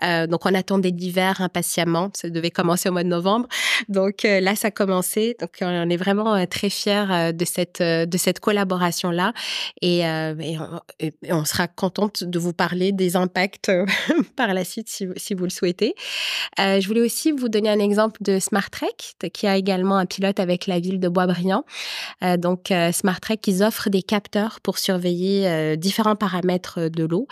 Donc, 0.01 0.44
on 0.45 0.53
attendait 0.53 0.91
l'hiver 0.91 1.41
impatiemment. 1.41 2.09
Ça 2.13 2.29
devait 2.29 2.51
commencer 2.51 2.89
au 2.89 2.91
mois 2.91 3.03
de 3.03 3.09
novembre. 3.09 3.47
Donc, 3.89 4.25
euh, 4.25 4.39
là, 4.39 4.55
ça 4.55 4.67
a 4.67 4.71
commencé. 4.71 5.35
Donc, 5.39 5.51
on 5.61 5.89
est 5.89 5.97
vraiment 5.97 6.35
euh, 6.35 6.45
très 6.45 6.69
fiers 6.69 7.05
euh, 7.09 7.31
de 7.31 7.45
cette, 7.45 7.81
de 7.81 8.17
cette 8.17 8.39
collaboration-là. 8.39 9.33
Et, 9.81 10.03
on, 11.29 11.45
sera 11.45 11.67
contente 11.67 12.23
de 12.23 12.39
vous 12.39 12.53
parler 12.53 12.91
des 12.91 13.15
impacts 13.15 13.71
par 14.35 14.53
la 14.53 14.63
suite 14.63 14.89
si, 14.89 15.07
si 15.15 15.33
vous 15.33 15.43
le 15.43 15.49
souhaitez. 15.49 15.93
Je 16.57 16.85
voulais 16.87 17.01
aussi 17.01 17.31
vous 17.31 17.49
donner 17.49 17.69
un 17.69 17.79
exemple 17.79 18.21
de 18.23 18.39
Smart 18.39 18.69
Trek, 18.69 19.29
qui 19.33 19.47
a 19.47 19.57
également 19.57 19.97
un 19.97 20.05
pilote 20.05 20.39
avec 20.39 20.67
la 20.67 20.79
ville 20.79 20.99
de 20.99 21.09
Boisbriand. 21.09 21.65
Euh, 22.23 22.37
donc, 22.37 22.71
euh, 22.71 22.91
ils 23.47 23.63
offrent 23.63 23.89
des 23.89 24.01
capteurs 24.01 24.59
pour 24.61 24.77
surveiller 24.77 25.77
différents 25.77 26.15
paramètres 26.15 26.89
de 26.89 27.05
l'eau, 27.05 27.27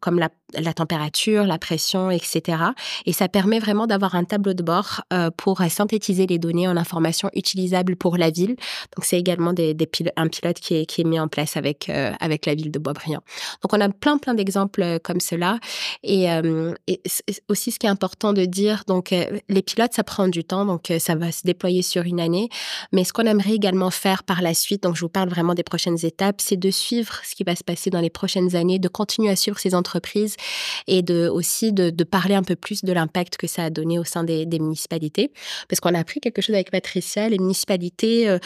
comme 0.00 0.18
la, 0.18 0.28
la 0.58 0.72
température, 0.72 1.44
la 1.44 1.58
pression, 1.58 2.10
etc. 2.10 2.58
Et 3.06 3.12
ça 3.12 3.28
permet 3.28 3.58
vraiment 3.58 3.86
d'avoir 3.86 4.14
un 4.14 4.24
tableau 4.24 4.54
de 4.54 4.62
bord 4.62 5.02
euh, 5.12 5.30
pour 5.36 5.60
synthétiser 5.68 6.26
les 6.26 6.38
données 6.38 6.68
en 6.68 6.76
informations 6.76 7.30
utilisables 7.34 7.96
pour 7.96 8.16
la 8.16 8.30
ville. 8.30 8.56
Donc, 8.96 9.04
c'est 9.04 9.18
également 9.18 9.52
des, 9.52 9.74
des 9.74 9.88
un 10.16 10.28
pilote 10.28 10.58
qui 10.58 10.76
est, 10.76 10.86
qui 10.86 11.02
est 11.02 11.04
mis 11.04 11.20
en 11.20 11.28
place 11.28 11.56
avec, 11.56 11.88
euh, 11.88 12.12
avec 12.20 12.46
la 12.46 12.54
ville 12.54 12.70
de 12.70 12.78
Boisbriand. 12.78 13.22
Donc, 13.62 13.72
on 13.72 13.80
a 13.80 13.88
plein, 13.88 14.18
plein 14.18 14.34
d'exemples 14.34 14.82
euh, 14.82 14.98
comme 15.02 15.20
cela. 15.20 15.58
Et, 16.02 16.30
euh, 16.30 16.74
et 16.86 17.00
aussi, 17.48 17.70
ce 17.70 17.78
qui 17.78 17.86
est 17.86 17.90
important 17.90 18.32
de 18.32 18.44
dire, 18.44 18.84
donc, 18.86 19.12
euh, 19.12 19.38
les 19.48 19.62
pilotes, 19.62 19.92
ça 19.92 20.04
prend 20.04 20.28
du 20.28 20.44
temps, 20.44 20.64
donc 20.64 20.90
euh, 20.90 20.98
ça 20.98 21.14
va 21.14 21.32
se 21.32 21.42
déployer 21.44 21.82
sur 21.82 22.02
une 22.04 22.20
année. 22.20 22.48
Mais 22.92 23.04
ce 23.04 23.12
qu'on 23.12 23.24
aimerait 23.24 23.54
également 23.54 23.90
faire 23.90 24.22
par 24.22 24.42
la 24.42 24.54
suite, 24.54 24.82
donc 24.82 24.96
je 24.96 25.02
vous 25.02 25.08
parle 25.08 25.28
vraiment 25.28 25.54
des 25.54 25.62
prochaines 25.62 26.04
étapes, 26.04 26.40
c'est 26.40 26.58
de 26.58 26.70
suivre 26.70 27.20
ce 27.24 27.34
qui 27.34 27.44
va 27.44 27.56
se 27.56 27.64
passer 27.64 27.90
dans 27.90 28.00
les 28.00 28.10
prochaines 28.10 28.56
années, 28.56 28.78
de 28.78 28.88
continuer 28.88 29.30
à 29.30 29.36
suivre 29.36 29.58
ces 29.58 29.74
entreprises 29.74 30.36
et 30.86 31.02
de 31.02 31.28
aussi 31.28 31.72
de, 31.72 31.90
de 31.90 32.04
parler 32.04 32.34
un 32.34 32.42
peu 32.42 32.56
plus 32.56 32.82
de 32.84 32.92
l'impact 32.92 33.36
que 33.36 33.46
ça 33.46 33.64
a 33.64 33.70
donné 33.70 33.98
au 33.98 34.04
sein 34.04 34.24
des, 34.24 34.46
des 34.46 34.58
municipalités. 34.58 35.32
Parce 35.68 35.80
qu'on 35.80 35.94
a 35.94 35.98
appris 35.98 36.20
quelque 36.20 36.42
chose 36.42 36.54
avec 36.54 36.70
Patricia, 36.70 37.28
les 37.28 37.38
municipalités, 37.38 38.28
euh, 38.28 38.38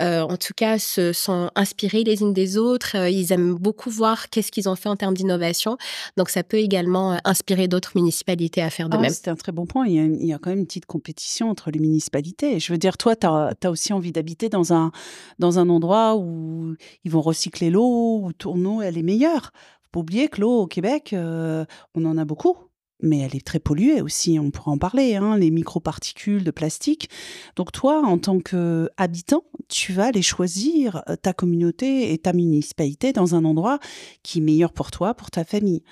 euh, 0.00 0.22
en 0.22 0.36
tout 0.36 0.52
cas, 0.54 0.78
se 0.78 1.12
sont 1.12 1.50
inspirées 1.54 2.04
les 2.04 2.22
unes 2.22 2.32
des 2.32 2.58
autres. 2.58 2.96
Euh, 2.96 3.10
ils 3.10 3.32
aiment 3.32 3.54
beaucoup 3.54 3.90
voir 3.90 4.30
qu'est-ce 4.30 4.50
qu'ils 4.52 4.68
ont 4.68 4.76
fait 4.76 4.88
en 4.88 4.96
termes 4.96 5.14
d'innovation. 5.14 5.76
Donc, 6.16 6.28
ça 6.30 6.42
peut 6.42 6.58
également 6.58 7.18
inspirer 7.24 7.68
d'autres 7.68 7.92
municipalités 7.94 8.62
à 8.62 8.70
faire 8.70 8.88
de 8.88 8.96
Ah, 8.96 9.00
même. 9.00 9.10
C'était 9.10 9.30
un 9.30 9.36
très 9.36 9.52
bon 9.52 9.66
point. 9.66 9.86
Il 9.86 9.94
y, 9.94 9.98
a, 9.98 10.04
il 10.04 10.26
y 10.26 10.32
a 10.32 10.38
quand 10.38 10.50
même 10.50 10.60
une 10.60 10.66
petite 10.66 10.86
compétition 10.86 11.50
entre 11.50 11.70
les 11.70 11.78
municipalités. 11.78 12.58
Je 12.60 12.72
veux 12.72 12.78
dire, 12.78 12.96
toi, 12.96 13.16
tu 13.16 13.26
as, 13.26 13.70
aussi 13.70 13.92
envie 13.92 14.12
d'habiter 14.12 14.48
dans 14.48 14.72
un, 14.72 14.92
dans 15.38 15.58
un 15.58 15.68
endroit 15.68 16.16
où 16.16 16.74
ils 17.04 17.10
vont 17.10 17.22
recycler 17.22 17.70
l'eau, 17.70 18.20
où 18.22 18.32
ton 18.32 18.64
eau, 18.64 18.82
elle 18.82 18.98
est 18.98 19.02
meilleure. 19.02 19.52
Pas 19.92 20.00
oublier 20.00 20.28
que 20.28 20.40
l'eau 20.40 20.62
au 20.62 20.66
Québec, 20.66 21.12
euh, 21.12 21.64
on 21.94 22.04
en 22.04 22.18
a 22.18 22.24
beaucoup. 22.24 22.56
Mais 23.02 23.18
elle 23.18 23.36
est 23.36 23.44
très 23.44 23.58
polluée 23.58 24.00
aussi, 24.00 24.38
on 24.38 24.50
pourra 24.50 24.72
en 24.72 24.78
parler, 24.78 25.16
hein, 25.16 25.36
les 25.36 25.50
microparticules 25.50 26.44
de 26.44 26.50
plastique. 26.50 27.10
Donc 27.56 27.72
toi, 27.72 28.02
en 28.04 28.18
tant 28.18 28.38
qu'habitant, 28.40 29.44
tu 29.68 29.92
vas 29.92 30.06
aller 30.06 30.22
choisir 30.22 31.02
euh, 31.08 31.16
ta 31.16 31.32
communauté 31.32 32.12
et 32.12 32.18
ta 32.18 32.32
municipalité 32.32 33.12
dans 33.12 33.34
un 33.34 33.44
endroit 33.44 33.78
qui 34.22 34.38
est 34.38 34.42
meilleur 34.42 34.72
pour 34.72 34.90
toi, 34.90 35.14
pour 35.14 35.30
ta 35.30 35.44
famille. 35.44 35.82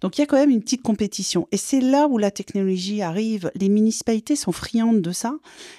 Donc 0.00 0.18
il 0.18 0.20
y 0.20 0.24
a 0.24 0.26
quand 0.26 0.36
même 0.36 0.50
une 0.50 0.62
petite 0.62 0.82
compétition. 0.82 1.48
Et 1.52 1.56
c'est 1.56 1.80
là 1.80 2.06
où 2.06 2.18
la 2.18 2.30
technologie 2.30 3.02
arrive. 3.02 3.50
Les 3.54 3.68
municipalités 3.68 4.36
sont 4.36 4.52
friandes 4.52 5.00
de 5.00 5.12
ça. 5.12 5.34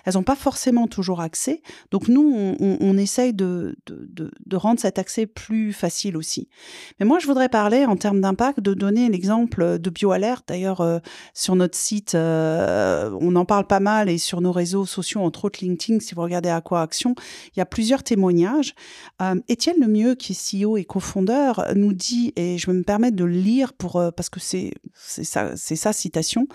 Elles 0.06 0.16
n'ont 0.16 0.24
pas 0.24 0.36
forcément 0.36 0.88
toujours 0.88 1.22
accès. 1.22 1.62
Donc 1.92 2.08
nous, 2.08 2.56
on, 2.60 2.98
essaye 2.98 3.34
de, 3.34 3.76
de, 3.88 4.56
rendre 4.56 4.80
cet 4.80 5.00
accès 5.00 5.26
plus 5.26 5.74
facile 5.74 6.18
aussi. 6.18 6.50
Mais 7.00 7.06
moi, 7.06 7.20
je 7.20 7.28
voudrais 7.28 7.50
parler 7.50 7.86
en 7.86 7.96
termes 7.96 8.22
d'impact, 8.22 8.60
de 8.60 8.74
donner 8.74 9.10
l'exemple 9.10 9.80
de 9.80 9.90
BioAlert. 9.90 10.42
D'ailleurs, 10.48 10.81
euh, 10.82 11.00
sur 11.34 11.56
notre 11.56 11.78
site, 11.78 12.16
euh, 12.16 13.16
on 13.20 13.36
en 13.36 13.46
parle 13.46 13.68
pas 13.68 13.80
mal 13.80 14.10
et 14.10 14.18
sur 14.18 14.42
nos 14.42 14.52
réseaux 14.52 14.86
sociaux, 14.86 15.22
entre 15.22 15.46
autres 15.46 15.60
LinkedIn, 15.62 16.00
si 16.00 16.16
vous 16.16 16.22
regardez 16.22 16.50
Aqua 16.50 16.82
Action, 16.82 17.16
il 17.56 17.60
y 17.60 17.62
a 17.62 17.66
plusieurs 17.66 18.04
témoignages. 18.04 18.74
Euh, 19.22 19.36
Étienne 19.48 19.80
Lemieux, 19.80 20.16
qui 20.16 20.34
est 20.34 20.64
CEO 20.64 20.78
et 20.78 20.86
cofondeur, 20.86 21.66
nous 21.76 21.94
dit, 21.94 22.34
et 22.36 22.58
je 22.58 22.68
vais 22.68 22.74
me 22.74 22.84
permettre 22.84 23.16
de 23.16 23.26
le 23.26 23.34
lire 23.34 23.74
pour, 23.74 24.02
parce 24.16 24.30
que 24.30 24.40
c'est 24.40 24.74
sa, 24.96 25.56
sa 25.56 25.94
citation, 25.94 26.48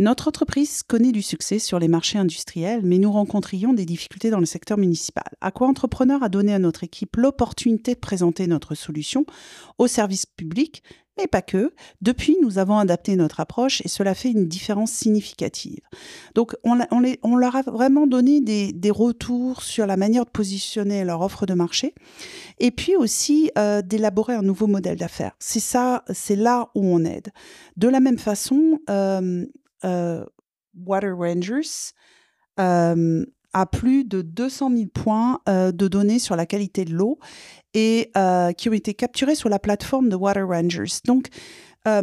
notre 0.00 0.28
entreprise 0.28 0.82
connaît 0.82 1.12
du 1.12 1.20
succès 1.20 1.58
sur 1.58 1.78
les 1.78 1.86
marchés 1.86 2.16
industriels, 2.16 2.80
mais 2.84 2.96
nous 2.96 3.12
rencontrions 3.12 3.74
des 3.74 3.84
difficultés 3.84 4.30
dans 4.30 4.40
le 4.40 4.46
secteur 4.46 4.78
municipal. 4.78 5.28
Aqua 5.42 5.68
Entrepreneur 5.68 6.22
a 6.22 6.30
donné 6.30 6.54
à 6.54 6.58
notre 6.58 6.84
équipe 6.84 7.16
l'opportunité 7.16 7.92
de 7.92 7.98
présenter 7.98 8.46
notre 8.46 8.74
solution 8.74 9.26
au 9.76 9.86
service 9.86 10.24
public, 10.24 10.82
pas 11.26 11.42
que. 11.42 11.72
Depuis, 12.00 12.36
nous 12.42 12.58
avons 12.58 12.78
adapté 12.78 13.16
notre 13.16 13.40
approche 13.40 13.80
et 13.84 13.88
cela 13.88 14.14
fait 14.14 14.30
une 14.30 14.46
différence 14.46 14.92
significative. 14.92 15.80
Donc, 16.34 16.54
on, 16.64 16.80
on, 16.90 17.02
on 17.22 17.36
leur 17.36 17.56
a 17.56 17.62
vraiment 17.62 18.06
donné 18.06 18.40
des, 18.40 18.72
des, 18.72 18.90
retours 18.90 19.62
sur 19.62 19.86
la 19.86 19.96
manière 19.96 20.24
de 20.24 20.30
positionner 20.30 21.04
leur 21.04 21.20
offre 21.20 21.46
de 21.46 21.54
marché 21.54 21.94
et 22.58 22.70
puis 22.70 22.96
aussi 22.96 23.50
euh, 23.58 23.82
d'élaborer 23.82 24.34
un 24.34 24.42
nouveau 24.42 24.66
modèle 24.66 24.96
d'affaires. 24.96 25.32
C'est 25.38 25.60
ça, 25.60 26.04
c'est 26.12 26.36
là 26.36 26.68
où 26.74 26.84
on 26.84 27.04
aide. 27.04 27.28
De 27.76 27.88
la 27.88 28.00
même 28.00 28.18
façon, 28.18 28.78
euh, 28.88 29.46
euh, 29.84 30.24
Water 30.86 31.16
Rangers 31.16 31.92
a 33.52 33.66
plus 33.66 34.04
de 34.04 34.22
200 34.22 34.70
000 34.70 34.86
points 34.92 35.40
euh, 35.48 35.72
de 35.72 35.88
données 35.88 36.18
sur 36.18 36.36
la 36.36 36.46
qualité 36.46 36.84
de 36.84 36.92
l'eau 36.92 37.18
et 37.74 38.10
euh, 38.16 38.52
qui 38.52 38.68
ont 38.68 38.72
été 38.72 38.94
capturés 38.94 39.34
sur 39.34 39.48
la 39.48 39.58
plateforme 39.58 40.08
de 40.08 40.16
Water 40.16 40.46
Rangers. 40.46 41.00
Donc 41.04 41.28
euh, 41.88 42.02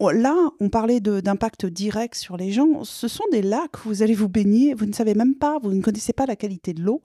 là, 0.00 0.34
on 0.60 0.68
parlait 0.68 1.00
d'impact 1.00 1.66
direct 1.66 2.14
sur 2.14 2.36
les 2.36 2.50
gens. 2.50 2.84
Ce 2.84 3.08
sont 3.08 3.24
des 3.32 3.42
lacs 3.42 3.84
où 3.84 3.88
vous 3.88 4.02
allez 4.02 4.14
vous 4.14 4.28
baigner, 4.28 4.74
vous 4.74 4.86
ne 4.86 4.92
savez 4.92 5.14
même 5.14 5.34
pas, 5.34 5.58
vous 5.62 5.72
ne 5.72 5.82
connaissez 5.82 6.12
pas 6.12 6.26
la 6.26 6.36
qualité 6.36 6.74
de 6.74 6.82
l'eau. 6.82 7.02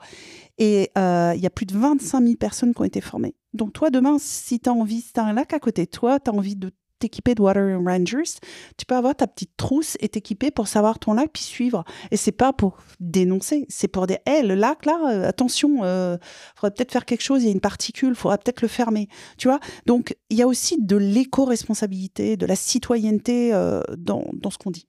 Et 0.58 0.92
il 0.96 1.40
y 1.40 1.46
a 1.46 1.50
plus 1.50 1.66
de 1.66 1.78
25 1.78 2.22
000 2.22 2.36
personnes 2.36 2.74
qui 2.74 2.82
ont 2.82 2.86
été 2.86 3.00
formées. 3.00 3.36
Donc 3.54 3.74
toi, 3.74 3.90
demain, 3.90 4.18
si 4.20 4.60
tu 4.60 4.70
as 4.70 4.74
envie, 4.74 5.02
si 5.02 5.14
tu 5.14 5.20
as 5.20 5.24
un 5.24 5.34
lac 5.34 5.54
à 5.54 5.60
côté 5.60 5.86
de 5.86 5.90
toi, 5.90 6.20
tu 6.20 6.30
as 6.30 6.34
envie 6.34 6.56
de 6.56 6.72
t'équiper 7.00 7.36
de 7.36 7.42
Water 7.42 7.80
Rangers, 7.84 8.40
tu 8.78 8.86
peux 8.86 8.96
avoir 8.96 9.16
ta 9.16 9.28
petite 9.28 9.56
trousse 9.58 9.98
et 10.00 10.10
t'équiper 10.10 10.52
pour 10.52 10.68
savoir 10.68 11.00
ton 11.00 11.14
lac 11.14 11.32
puis 11.34 11.44
suivre. 11.44 11.84
Et 12.12 12.18
c'est 12.18 12.32
pas 12.32 12.54
pour 12.54 12.78
dénoncer, 13.00 13.66
c'est 13.70 13.88
pour 13.88 14.08
dire, 14.08 14.20
hé, 14.26 14.44
le 14.44 14.56
lac 14.56 14.86
là, 14.86 15.00
euh, 15.10 15.28
attention, 15.28 15.84
euh, 15.84 16.18
faudrait 16.56 16.72
peut-être 16.72 16.92
faire 16.92 17.06
quelque 17.06 17.24
chose, 17.24 17.44
il 17.44 17.48
y 17.48 17.50
a 17.50 17.54
une 17.54 17.62
particule, 17.62 18.16
faudrait 18.16 18.38
peut-être 18.38 18.62
le 18.62 18.68
fermer. 18.68 19.08
Tu 19.38 19.48
vois? 19.48 19.60
Donc, 19.86 20.16
il 20.30 20.38
y 20.38 20.42
a 20.42 20.48
aussi 20.48 20.78
de 20.82 20.98
l'éco-responsabilité, 20.98 22.38
de 22.38 22.46
la 22.46 22.56
citoyenneté 22.56 23.54
euh, 23.54 23.82
dans, 23.98 24.26
dans 24.34 24.50
ce 24.50 24.58
qu'on 24.58 24.72
dit. 24.72 24.88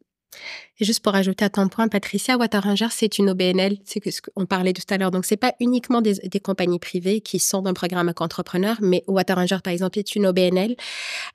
Et 0.81 0.85
juste 0.87 1.01
pour 1.01 1.15
ajouter 1.15 1.45
à 1.45 1.51
ton 1.51 1.69
point, 1.69 1.89
Patricia, 1.89 2.39
Water 2.39 2.63
Rangers, 2.63 2.89
c'est 2.91 3.19
une 3.19 3.31
OBNL, 3.31 3.77
c'est 3.85 4.03
ce 4.11 4.23
qu'on 4.23 4.47
parlait 4.47 4.73
tout 4.73 4.83
à 4.89 4.97
l'heure. 4.97 5.11
Donc, 5.11 5.27
c'est 5.27 5.37
pas 5.37 5.55
uniquement 5.61 6.01
des, 6.01 6.15
compagnies 6.43 6.79
privées 6.79 7.21
qui 7.21 7.39
sont 7.39 7.61
dans 7.61 7.71
le 7.71 7.75
programme 7.75 8.13
qu'entrepreneurs, 8.15 8.79
mais 8.81 9.05
Water 9.07 9.37
Rangers, 9.37 9.59
par 9.63 9.75
exemple, 9.75 9.99
est 9.99 10.17
une 10.17 10.27
OBNL. 10.27 10.77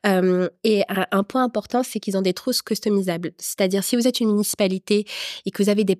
Euh, 0.07 0.49
et 0.63 0.83
un, 1.11 1.23
point 1.23 1.43
important, 1.43 1.83
c'est 1.83 1.99
qu'ils 1.99 2.17
ont 2.17 2.23
des 2.23 2.33
trousses 2.33 2.63
customisables. 2.63 3.33
C'est-à-dire, 3.37 3.83
si 3.83 3.95
vous 3.95 4.07
êtes 4.07 4.19
une 4.19 4.29
municipalité 4.29 5.05
et 5.45 5.51
que 5.51 5.61
vous 5.61 5.69
avez 5.69 5.83
des, 5.83 5.99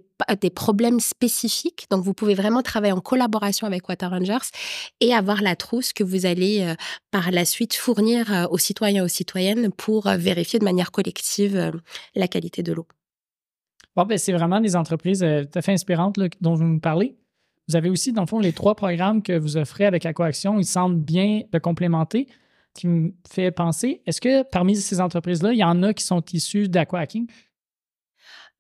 problèmes 0.50 1.00
spécifiques, 1.00 1.86
donc 1.92 2.04
vous 2.04 2.14
pouvez 2.14 2.34
vraiment 2.34 2.62
travailler 2.62 2.94
en 2.94 3.02
collaboration 3.02 3.68
avec 3.68 3.88
Water 3.90 4.10
Rangers 4.10 4.48
et 5.02 5.14
avoir 5.14 5.42
la 5.42 5.56
trousse 5.56 5.94
que 5.94 6.04
vous 6.04 6.26
allez 6.26 6.62
euh, 6.62 6.76
par 7.12 7.30
la 7.32 7.46
suite 7.46 7.76
fournir 7.76 8.32
euh, 8.34 8.48
aux 8.50 8.58
citoyens 8.58 9.04
et 9.04 9.06
aux 9.06 9.10
citoyennes 9.10 9.72
pour 9.72 10.08
vérifier 10.10 10.58
de 10.58 10.64
manière 10.64 10.92
collective 10.92 11.74
la 12.16 12.28
qualité 12.28 12.64
de 12.64 12.74
l'eau. 12.74 12.85
Bon, 13.96 14.06
ben, 14.06 14.18
c'est 14.18 14.34
vraiment 14.34 14.60
des 14.60 14.76
entreprises 14.76 15.24
euh, 15.24 15.44
tout 15.44 15.58
à 15.58 15.62
fait 15.62 15.74
inspirantes 15.74 16.20
dont 16.42 16.56
vous 16.56 16.64
nous 16.64 16.80
parlez. 16.80 17.16
Vous 17.68 17.76
avez 17.76 17.90
aussi, 17.90 18.12
dans 18.14 18.22
le 18.22 18.28
fond, 18.28 18.40
les 18.40 18.54
trois 18.54 18.76
programmes 18.76 19.24
que 19.24 19.38
vous 19.38 19.58
offrez 19.58 19.86
avec 19.86 20.06
AquaAction. 20.06 20.60
Ils 20.60 20.66
semblent 20.66 21.00
bien 21.00 21.42
le 21.52 21.60
complémenter, 21.60 22.28
qui 22.76 22.88
me 22.88 23.14
fait 23.28 23.52
penser, 23.52 24.02
est-ce 24.06 24.22
que 24.22 24.44
parmi 24.44 24.76
ces 24.76 25.02
entreprises-là, 25.02 25.54
il 25.54 25.58
y 25.58 25.64
en 25.64 25.82
a 25.82 25.94
qui 25.94 26.04
sont 26.04 26.22
issues 26.34 26.68
d'AquaHacking? 26.68 27.28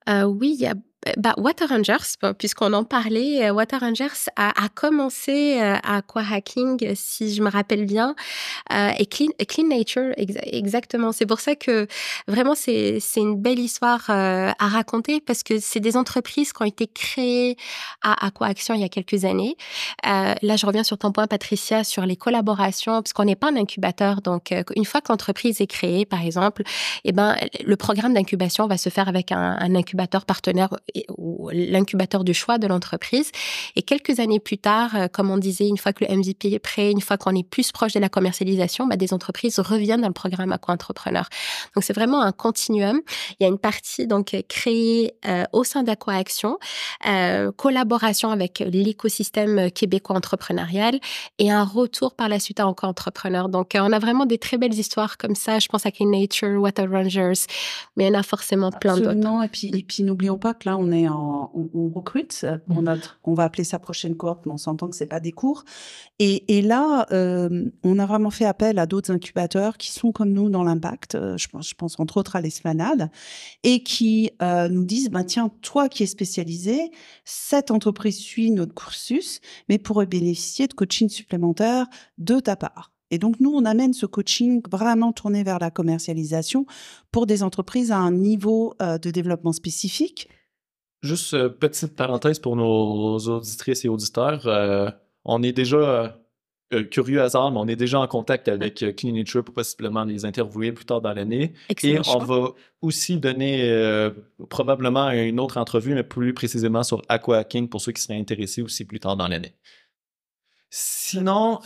Euh, 0.09 0.23
oui, 0.23 0.55
il 0.57 0.61
y 0.61 0.67
a 0.67 0.75
bah, 1.17 1.35
Water 1.37 1.69
Rangers, 1.69 2.33
puisqu'on 2.37 2.73
en 2.73 2.83
parlait, 2.83 3.47
euh, 3.47 3.53
Water 3.53 3.79
Rangers 3.79 4.07
a, 4.35 4.51
commencé 4.73 5.59
euh, 5.61 5.75
à 5.83 6.01
Hacking, 6.31 6.95
si 6.95 7.33
je 7.33 7.43
me 7.43 7.49
rappelle 7.49 7.85
bien, 7.85 8.15
euh, 8.73 8.89
et 8.97 9.05
Clean, 9.05 9.29
Clean 9.47 9.67
Nature, 9.67 10.13
exactement. 10.17 11.11
C'est 11.11 11.27
pour 11.27 11.39
ça 11.39 11.55
que 11.55 11.87
vraiment 12.27 12.55
c'est 12.55 12.99
une 13.15 13.39
belle 13.39 13.59
histoire 13.59 14.09
à 14.09 14.67
raconter 14.67 15.21
parce 15.21 15.43
que 15.43 15.59
c'est 15.59 15.79
des 15.79 15.95
entreprises 15.95 16.53
qui 16.53 16.61
ont 16.61 16.65
été 16.65 16.87
créées 16.87 17.57
à 18.01 18.25
Aquaction 18.25 18.73
il 18.73 18.81
y 18.81 18.83
a 18.83 18.89
quelques 18.89 19.25
années. 19.25 19.55
là, 20.03 20.55
je 20.55 20.65
reviens 20.65 20.83
sur 20.83 20.97
ton 20.97 21.11
point, 21.11 21.27
Patricia, 21.27 21.83
sur 21.83 22.05
les 22.05 22.15
collaborations, 22.15 23.01
parce 23.01 23.13
qu'on 23.13 23.25
n'est 23.25 23.35
pas 23.35 23.49
un 23.51 23.57
incubateur. 23.57 24.21
Donc, 24.21 24.53
une 24.75 24.85
fois 24.85 25.01
que 25.01 25.11
l'entreprise 25.11 25.61
est 25.61 25.67
créée, 25.67 26.05
par 26.05 26.23
exemple, 26.23 26.63
eh 27.03 27.11
ben, 27.11 27.35
le 27.63 27.75
programme 27.75 28.13
d'incubation 28.13 28.67
va 28.67 28.77
se 28.77 28.89
faire 28.89 29.07
avec 29.07 29.31
un, 29.31 29.57
un 29.59 29.75
incubateur 29.75 30.25
partenaire 30.25 30.69
ou 31.17 31.49
l'incubateur 31.51 32.23
du 32.23 32.33
choix 32.33 32.57
de 32.57 32.67
l'entreprise. 32.67 33.31
Et 33.75 33.81
quelques 33.81 34.19
années 34.19 34.39
plus 34.39 34.57
tard, 34.57 34.95
euh, 34.95 35.07
comme 35.07 35.29
on 35.29 35.37
disait, 35.37 35.67
une 35.67 35.77
fois 35.77 35.93
que 35.93 36.05
le 36.05 36.15
MVP 36.15 36.53
est 36.53 36.59
prêt, 36.59 36.91
une 36.91 37.01
fois 37.01 37.17
qu'on 37.17 37.35
est 37.35 37.47
plus 37.47 37.71
proche 37.71 37.93
de 37.93 37.99
la 37.99 38.09
commercialisation, 38.09 38.87
bah, 38.87 38.95
des 38.95 39.13
entreprises 39.13 39.59
reviennent 39.59 40.01
dans 40.01 40.07
le 40.07 40.13
programme 40.13 40.51
Aqua-Entrepreneur. 40.51 41.27
Donc, 41.75 41.83
c'est 41.83 41.93
vraiment 41.93 42.21
un 42.21 42.31
continuum. 42.31 43.01
Il 43.39 43.43
y 43.43 43.45
a 43.45 43.49
une 43.49 43.59
partie 43.59 44.07
donc 44.07 44.35
créée 44.47 45.13
euh, 45.27 45.43
au 45.53 45.63
sein 45.63 45.83
d'Aqua 45.83 46.13
Action, 46.13 46.57
euh, 47.07 47.51
collaboration 47.51 48.31
avec 48.31 48.59
l'écosystème 48.59 49.71
québécois 49.71 50.15
entrepreneurial 50.15 50.99
et 51.39 51.51
un 51.51 51.63
retour 51.63 52.15
par 52.15 52.29
la 52.29 52.39
suite 52.39 52.59
à 52.59 52.67
Aqua 52.67 52.89
Entrepreneur. 52.89 53.49
Donc, 53.49 53.73
on 53.75 53.91
a 53.91 53.99
vraiment 53.99 54.25
des 54.25 54.37
très 54.37 54.57
belles 54.57 54.73
histoires 54.73 55.17
comme 55.17 55.35
ça. 55.35 55.59
Je 55.59 55.67
pense 55.67 55.85
à 55.85 55.91
Clean 55.91 56.09
Nature, 56.09 56.61
Water 56.61 56.89
Rangers, 56.89 57.45
mais 57.95 58.05
il 58.05 58.07
y 58.07 58.15
en 58.15 58.19
a 58.19 58.23
forcément 58.23 58.71
plein 58.71 58.97
d'autres. 58.97 59.43
Et 59.43 59.75
et 59.75 59.83
puis 59.83 60.03
n'oublions 60.03 60.37
pas 60.37 60.53
que 60.53 60.69
là, 60.69 60.77
on 60.77 60.84
on 60.85 60.91
est 60.91 61.07
en, 61.07 61.51
on, 61.53 61.89
recrute 61.89 62.45
pour 62.67 62.81
mmh. 62.81 62.85
notre, 62.85 63.19
on 63.23 63.33
va 63.33 63.43
appeler 63.43 63.63
ça 63.63 63.79
prochaine 63.79 64.15
cohorte, 64.15 64.45
mais 64.45 64.51
on 64.51 64.57
s'entend 64.57 64.87
que 64.87 64.95
c'est 64.95 65.05
pas 65.05 65.19
des 65.19 65.31
cours. 65.31 65.63
Et, 66.19 66.61
là, 66.61 67.07
euh, 67.11 67.69
on 67.83 67.99
a 67.99 68.05
vraiment 68.05 68.29
fait 68.29 68.45
appel 68.45 68.79
à 68.79 68.85
d'autres 68.85 69.11
incubateurs 69.11 69.77
qui 69.77 69.91
sont 69.91 70.11
comme 70.11 70.31
nous 70.31 70.49
dans 70.49 70.63
l'impact. 70.63 71.15
Euh, 71.15 71.37
je 71.37 71.47
pense, 71.47 71.69
je 71.69 71.75
pense 71.75 71.99
entre 71.99 72.17
autres 72.17 72.35
à 72.35 72.41
l'Esplanade 72.41 73.09
et 73.63 73.83
qui 73.83 74.31
euh, 74.41 74.69
nous 74.69 74.85
disent, 74.85 75.09
bah 75.09 75.23
tiens, 75.23 75.49
toi 75.61 75.89
qui 75.89 76.03
es 76.03 76.05
spécialisé, 76.05 76.91
cette 77.23 77.71
entreprise 77.71 78.17
suit 78.17 78.51
notre 78.51 78.73
cursus, 78.73 79.41
mais 79.69 79.77
pourrait 79.77 80.05
bénéficier 80.05 80.67
de 80.67 80.73
coaching 80.73 81.09
supplémentaire 81.09 81.87
de 82.17 82.39
ta 82.39 82.55
part. 82.55 82.91
Et 83.11 83.17
donc, 83.17 83.39
nous, 83.39 83.51
on 83.51 83.65
amène 83.65 83.93
ce 83.93 84.05
coaching 84.05 84.61
vraiment 84.69 85.13
tourné 85.13 85.43
vers 85.43 85.59
la 85.59 85.69
commercialisation 85.69 86.65
pour 87.11 87.27
des 87.27 87.43
entreprises 87.43 87.91
à 87.91 87.97
un 87.97 88.11
niveau 88.11 88.73
de 88.79 89.11
développement 89.11 89.53
spécifique 89.53 90.27
Juste 91.05 91.35
euh, 91.35 91.49
petite 91.49 91.95
parenthèse 91.95 92.39
pour 92.39 92.55
nos 92.55 93.17
auditrices 93.17 93.85
et 93.85 93.89
auditeurs. 93.89 94.47
Euh, 94.47 94.89
on 95.23 95.43
est 95.43 95.51
déjà 95.51 96.17
euh, 96.73 96.83
curieux 96.83 97.21
hasard, 97.21 97.51
mais 97.51 97.59
on 97.59 97.67
est 97.67 97.75
déjà 97.75 97.99
en 97.99 98.07
contact 98.07 98.47
avec 98.47 98.83
Clean 98.97 99.13
Nature 99.13 99.43
pour 99.43 99.53
possiblement 99.53 100.03
les 100.03 100.25
interviewer 100.25 100.71
plus 100.71 100.85
tard 100.85 101.01
dans 101.01 101.13
l'année. 101.13 101.53
Et 101.83 101.99
on 102.07 102.17
va 102.17 102.49
aussi 102.81 103.17
donner 103.17 104.09
probablement 104.49 105.11
une 105.11 105.39
autre 105.39 105.57
entrevue, 105.57 105.93
mais 105.93 106.03
plus 106.03 106.33
précisément 106.33 106.81
sur 106.81 107.03
Aqua 107.07 107.43
King 107.43 107.69
pour 107.69 107.81
ceux 107.81 107.91
qui 107.91 108.01
seraient 108.01 108.19
intéressés 108.19 108.63
aussi 108.63 108.83
plus 108.83 108.99
tard 108.99 109.15
dans 109.15 109.27
l'année. 109.27 109.53
Sinon, 110.71 111.59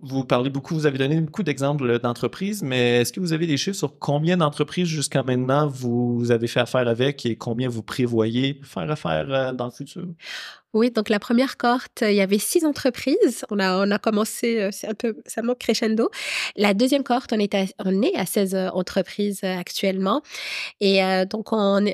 vous 0.00 0.24
parlez 0.24 0.50
beaucoup, 0.50 0.74
vous 0.74 0.86
avez 0.86 0.98
donné 0.98 1.20
beaucoup 1.20 1.42
d'exemples 1.42 1.98
d'entreprises, 1.98 2.62
mais 2.62 3.00
est-ce 3.00 3.12
que 3.12 3.18
vous 3.20 3.32
avez 3.32 3.46
des 3.46 3.56
chiffres 3.56 3.76
sur 3.76 3.98
combien 3.98 4.36
d'entreprises 4.36 4.86
jusqu'à 4.86 5.22
maintenant 5.22 5.66
vous 5.66 6.30
avez 6.30 6.46
fait 6.46 6.60
affaire 6.60 6.86
avec 6.86 7.26
et 7.26 7.36
combien 7.36 7.68
vous 7.68 7.82
prévoyez 7.82 8.60
faire 8.62 8.88
affaire 8.90 9.26
euh, 9.28 9.52
dans 9.52 9.66
le 9.66 9.70
futur? 9.72 10.04
Oui, 10.72 10.90
donc 10.90 11.08
la 11.08 11.18
première 11.18 11.56
cohorte, 11.56 12.04
il 12.06 12.14
y 12.14 12.20
avait 12.20 12.38
six 12.38 12.64
entreprises. 12.64 13.44
On 13.50 13.58
a, 13.58 13.84
on 13.84 13.90
a 13.90 13.98
commencé, 13.98 14.60
euh, 14.60 14.68
c'est 14.70 14.86
un 14.86 14.94
peu, 14.94 15.16
ça 15.26 15.42
manque 15.42 15.58
crescendo. 15.58 16.10
La 16.56 16.74
deuxième 16.74 17.02
cohorte, 17.02 17.32
on 17.32 17.38
est 17.38 17.54
à, 17.54 17.64
on 17.84 18.02
est 18.02 18.14
à 18.14 18.26
16 18.26 18.54
euh, 18.54 18.68
entreprises 18.68 19.42
actuellement. 19.42 20.22
Et 20.80 21.00
donc, 21.30 21.52
on 21.52 21.84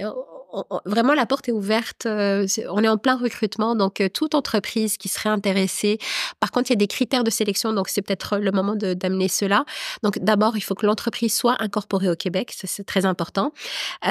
vraiment 0.84 1.14
la 1.14 1.26
porte 1.26 1.48
est 1.48 1.52
ouverte. 1.52 2.06
Euh, 2.06 2.46
on 2.70 2.82
est 2.82 2.88
en 2.88 2.98
plein 2.98 3.16
recrutement, 3.16 3.74
donc 3.74 4.00
euh, 4.00 4.08
toute 4.08 4.34
entreprise 4.34 4.96
qui 4.96 5.08
serait 5.08 5.28
intéressée. 5.28 5.98
Par 6.40 6.50
contre, 6.50 6.70
il 6.70 6.74
y 6.74 6.76
a 6.76 6.78
des 6.78 6.86
critères 6.86 7.24
de 7.24 7.30
sélection, 7.30 7.72
donc 7.72 7.88
c'est 7.88 8.02
peut-être 8.02 8.38
le 8.38 8.52
moment 8.52 8.76
d'amener 8.76 9.28
cela. 9.28 9.64
Donc 10.02 10.18
d'abord, 10.18 10.56
il 10.56 10.60
faut 10.60 10.74
que 10.74 10.86
l'entreprise 10.86 11.34
soit 11.34 11.56
incorporée 11.60 12.10
au 12.10 12.16
Québec, 12.16 12.54
c'est 12.54 12.84
très 12.84 13.06
important. 13.06 13.52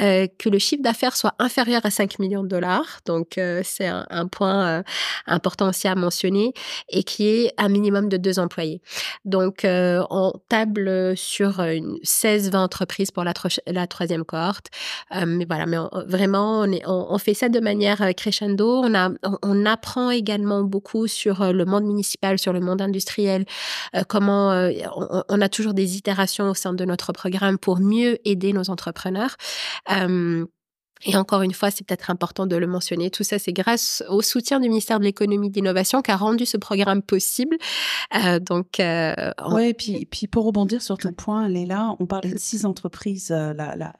Euh, 0.02 0.26
que 0.38 0.48
le 0.48 0.58
chiffre 0.58 0.82
d'affaires 0.82 1.16
soit 1.16 1.34
inférieur 1.38 1.80
à 1.84 1.90
5 1.90 2.18
millions 2.18 2.42
de 2.42 2.48
dollars, 2.48 3.00
donc 3.06 3.38
c'est 3.62 3.86
un, 3.86 4.26
point 4.26 4.82
important 5.26 5.68
aussi 5.68 5.86
à 5.86 5.94
mentionner, 5.94 6.54
et 6.88 7.02
qui 7.02 7.28
est 7.28 7.52
un 7.58 7.68
minimum 7.68 8.08
de 8.08 8.16
deux 8.16 8.38
employés. 8.38 8.80
Donc 9.24 9.60
on 9.64 10.32
table 10.48 11.16
sur 11.16 11.58
16-20 11.60 12.56
entreprises 12.56 13.10
pour 13.10 13.24
la, 13.24 13.32
la 13.66 13.86
troisième 13.86 14.24
cohorte. 14.24 14.68
mais 15.26 15.44
voilà, 15.44 15.66
mais 15.66 15.76
vraiment 16.06 16.33
on, 16.34 17.18
fait 17.18 17.34
ça 17.34 17.48
de 17.48 17.60
manière 17.60 18.02
euh, 18.02 18.12
crescendo. 18.12 18.84
On, 19.42 19.66
apprend 19.66 20.10
également 20.10 20.62
beaucoup 20.62 21.06
sur 21.06 21.42
euh, 21.42 21.52
le 21.52 21.64
monde 21.64 21.84
municipal, 21.84 22.38
sur 22.38 22.52
le 22.52 22.60
monde 22.60 22.82
industriel, 22.82 23.44
euh, 23.94 24.02
comment 24.06 24.50
on, 25.28 25.40
a 25.40 25.48
toujours 25.48 25.74
des 25.74 25.96
itérations 25.96 26.50
au 26.50 26.54
sein 26.54 26.74
de 26.74 26.84
notre 26.84 27.12
programme 27.12 27.58
pour 27.58 27.80
mieux 27.80 28.18
aider 28.28 28.52
nos 28.52 28.70
entrepreneurs. 28.70 29.36
Et 31.04 31.16
encore 31.16 31.42
une 31.42 31.52
fois, 31.52 31.70
c'est 31.70 31.86
peut-être 31.86 32.10
important 32.10 32.46
de 32.46 32.56
le 32.56 32.66
mentionner. 32.66 33.10
Tout 33.10 33.24
ça, 33.24 33.38
c'est 33.38 33.52
grâce 33.52 34.02
au 34.08 34.22
soutien 34.22 34.60
du 34.60 34.68
ministère 34.68 34.98
de 34.98 35.04
l'économie 35.04 35.48
et 35.48 35.50
de 35.50 35.54
l'innovation 35.56 36.02
qui 36.02 36.10
a 36.10 36.16
rendu 36.16 36.46
ce 36.46 36.56
programme 36.56 37.02
possible. 37.02 37.56
donc, 38.40 38.66
ouais, 38.78 39.70
et 39.70 39.74
puis, 39.74 40.06
puis 40.06 40.26
pour 40.26 40.44
rebondir 40.44 40.82
sur 40.82 40.98
ton 40.98 41.12
point, 41.12 41.48
Léla, 41.48 41.94
on 41.98 42.06
parle 42.06 42.30
de 42.30 42.38
six 42.38 42.64
entreprises 42.64 43.30
la, 43.30 43.92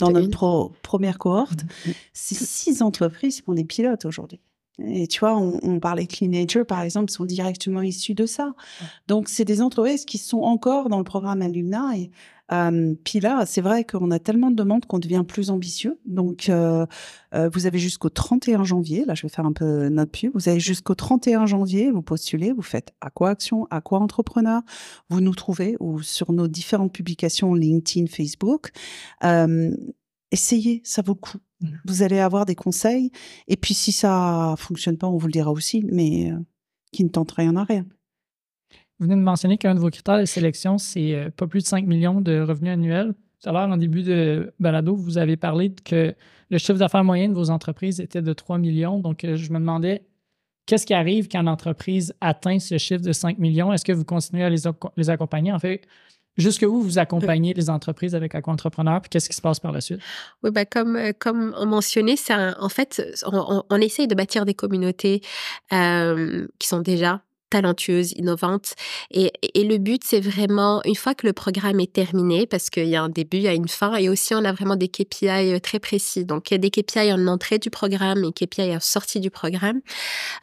dans 0.00 0.10
notre 0.10 0.70
première 0.82 1.18
cohorte. 1.18 1.64
Mmh, 1.64 1.90
mmh. 1.90 1.94
Ces 2.12 2.34
six 2.34 2.82
entreprises 2.82 3.42
font 3.42 3.54
des 3.54 3.64
pilotes 3.64 4.04
aujourd'hui. 4.04 4.40
Et 4.78 5.06
tu 5.06 5.20
vois, 5.20 5.36
on, 5.36 5.80
parlait 5.80 6.04
de 6.04 6.12
Clean 6.12 6.28
Nature, 6.28 6.66
par 6.66 6.82
exemple, 6.82 7.10
sont 7.10 7.24
directement 7.24 7.80
issus 7.80 8.12
de 8.12 8.26
ça. 8.26 8.52
Donc, 9.08 9.28
c'est 9.28 9.46
des 9.46 9.62
entreprises 9.62 10.04
qui 10.04 10.18
sont 10.18 10.40
encore 10.40 10.90
dans 10.90 10.98
le 10.98 11.04
programme 11.04 11.40
Alumna. 11.40 11.92
Et 11.96 12.10
euh, 12.52 12.94
puis 13.04 13.20
là, 13.20 13.44
c'est 13.46 13.60
vrai 13.60 13.84
qu'on 13.84 14.10
a 14.10 14.18
tellement 14.18 14.50
de 14.50 14.56
demandes 14.56 14.86
qu'on 14.86 14.98
devient 14.98 15.24
plus 15.26 15.50
ambitieux. 15.50 15.98
Donc, 16.04 16.48
euh, 16.48 16.86
euh, 17.34 17.48
vous 17.52 17.66
avez 17.66 17.78
jusqu'au 17.78 18.08
31 18.08 18.64
janvier. 18.64 19.04
Là, 19.04 19.14
je 19.14 19.22
vais 19.22 19.28
faire 19.28 19.46
un 19.46 19.52
peu 19.52 19.88
notre 19.88 20.12
pub. 20.12 20.30
Vous 20.34 20.48
avez 20.48 20.60
jusqu'au 20.60 20.94
31 20.94 21.46
janvier. 21.46 21.90
Vous 21.90 22.02
postulez. 22.02 22.52
Vous 22.52 22.62
faites 22.62 22.94
à 23.00 23.10
quoi 23.10 23.30
action, 23.30 23.66
à 23.70 23.80
quoi 23.80 23.98
entrepreneur. 23.98 24.62
Vous 25.10 25.20
nous 25.20 25.34
trouvez 25.34 25.76
ou 25.80 26.02
sur 26.02 26.32
nos 26.32 26.48
différentes 26.48 26.92
publications 26.92 27.54
LinkedIn, 27.54 28.06
Facebook. 28.06 28.70
essayez, 30.30 30.82
ça 30.84 31.02
vaut 31.02 31.14
le 31.14 31.20
coup. 31.20 31.38
Mmh. 31.60 31.68
Vous 31.86 32.02
allez 32.02 32.18
avoir 32.18 32.46
des 32.46 32.54
conseils. 32.54 33.10
Et 33.48 33.56
puis, 33.56 33.74
si 33.74 33.92
ça 33.92 34.54
fonctionne 34.58 34.98
pas, 34.98 35.06
on 35.06 35.16
vous 35.16 35.26
le 35.26 35.32
dira 35.32 35.50
aussi, 35.50 35.84
mais 35.90 36.30
euh, 36.32 36.38
qui 36.92 37.04
ne 37.04 37.08
tente 37.08 37.32
rien 37.32 37.56
à 37.56 37.64
rien. 37.64 37.86
Vous 38.98 39.06
venez 39.06 39.16
de 39.16 39.24
mentionner 39.24 39.58
qu'un 39.58 39.74
de 39.74 39.80
vos 39.80 39.90
critères 39.90 40.18
de 40.18 40.24
sélection, 40.24 40.78
c'est 40.78 41.14
euh, 41.14 41.30
pas 41.30 41.46
plus 41.46 41.62
de 41.62 41.66
5 41.66 41.84
millions 41.86 42.20
de 42.22 42.40
revenus 42.40 42.72
annuels. 42.72 43.14
Tout 43.42 43.50
à 43.50 43.52
l'heure, 43.52 43.68
en 43.68 43.76
début 43.76 44.02
de 44.02 44.54
balado, 44.58 44.96
vous 44.96 45.18
avez 45.18 45.36
parlé 45.36 45.70
que 45.84 46.14
le 46.48 46.58
chiffre 46.58 46.78
d'affaires 46.78 47.04
moyen 47.04 47.28
de 47.28 47.34
vos 47.34 47.50
entreprises 47.50 48.00
était 48.00 48.22
de 48.22 48.32
3 48.32 48.56
millions. 48.56 48.98
Donc, 48.98 49.24
euh, 49.24 49.36
je 49.36 49.52
me 49.52 49.58
demandais, 49.58 50.06
qu'est-ce 50.64 50.86
qui 50.86 50.94
arrive 50.94 51.28
quand 51.28 51.42
l'entreprise 51.42 52.14
atteint 52.22 52.58
ce 52.58 52.78
chiffre 52.78 53.02
de 53.02 53.12
5 53.12 53.38
millions? 53.38 53.70
Est-ce 53.70 53.84
que 53.84 53.92
vous 53.92 54.04
continuez 54.04 54.44
à 54.44 54.50
les, 54.50 55.10
accompagner? 55.10 55.52
En 55.52 55.58
fait, 55.58 55.82
Jusqu'où 56.38 56.82
vous 56.82 56.98
accompagnez 56.98 57.54
les 57.54 57.70
entreprises 57.70 58.14
avec 58.14 58.34
Aqua-Entrepreneur, 58.34 59.00
puis 59.00 59.08
qu'est-ce 59.08 59.30
qui 59.30 59.34
se 59.34 59.40
passe 59.40 59.58
par 59.58 59.72
la 59.72 59.80
suite? 59.80 60.00
Oui, 60.42 60.50
ben 60.50 60.66
comme, 60.70 60.94
euh, 60.94 61.12
comme 61.18 61.54
on 61.56 61.64
mentionnait, 61.64 62.16
en 62.58 62.68
fait, 62.68 63.02
on, 63.24 63.80
essaye 63.80 64.06
de 64.06 64.14
bâtir 64.14 64.44
des 64.44 64.52
communautés 64.52 65.22
qui 65.70 66.68
sont 66.68 66.80
déjà 66.80 67.22
talentueuse, 67.56 68.12
innovante. 68.12 68.74
Et, 69.10 69.30
le 69.54 69.78
but, 69.78 70.02
c'est 70.04 70.20
vraiment, 70.20 70.82
une 70.84 70.94
fois 70.94 71.14
que 71.14 71.26
le 71.26 71.32
programme 71.32 71.80
est 71.80 71.92
terminé, 71.92 72.46
parce 72.46 72.70
qu'il 72.70 72.86
y 72.86 72.96
a 72.96 73.02
un 73.02 73.08
début, 73.08 73.38
il 73.38 73.42
y 73.44 73.48
a 73.48 73.54
une 73.54 73.68
fin, 73.68 73.94
et 73.96 74.08
aussi 74.08 74.34
on 74.34 74.44
a 74.44 74.52
vraiment 74.52 74.76
des 74.76 74.88
KPI 74.88 75.54
euh, 75.54 75.58
très 75.58 75.78
précis. 75.78 76.24
Donc, 76.24 76.50
il 76.50 76.54
y 76.54 76.56
a 76.56 76.58
des 76.58 76.70
KPI 76.70 77.12
en 77.12 77.26
entrée 77.26 77.58
du 77.58 77.70
programme 77.70 78.24
et 78.24 78.32
KPI 78.32 78.76
en 78.76 78.80
sortie 78.80 79.20
du 79.20 79.30
programme 79.30 79.80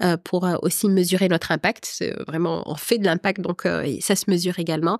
euh, 0.01 0.17
pour 0.23 0.45
euh, 0.45 0.55
aussi 0.63 0.89
mesurer 0.89 1.29
notre 1.29 1.51
impact. 1.51 1.85
C'est 1.85 2.13
vraiment, 2.27 2.63
on 2.65 2.75
fait 2.75 2.97
de 2.97 3.05
l'impact, 3.05 3.41
donc 3.41 3.67
ça 4.01 4.15
se 4.15 4.29
mesure 4.29 4.59
également. 4.59 4.97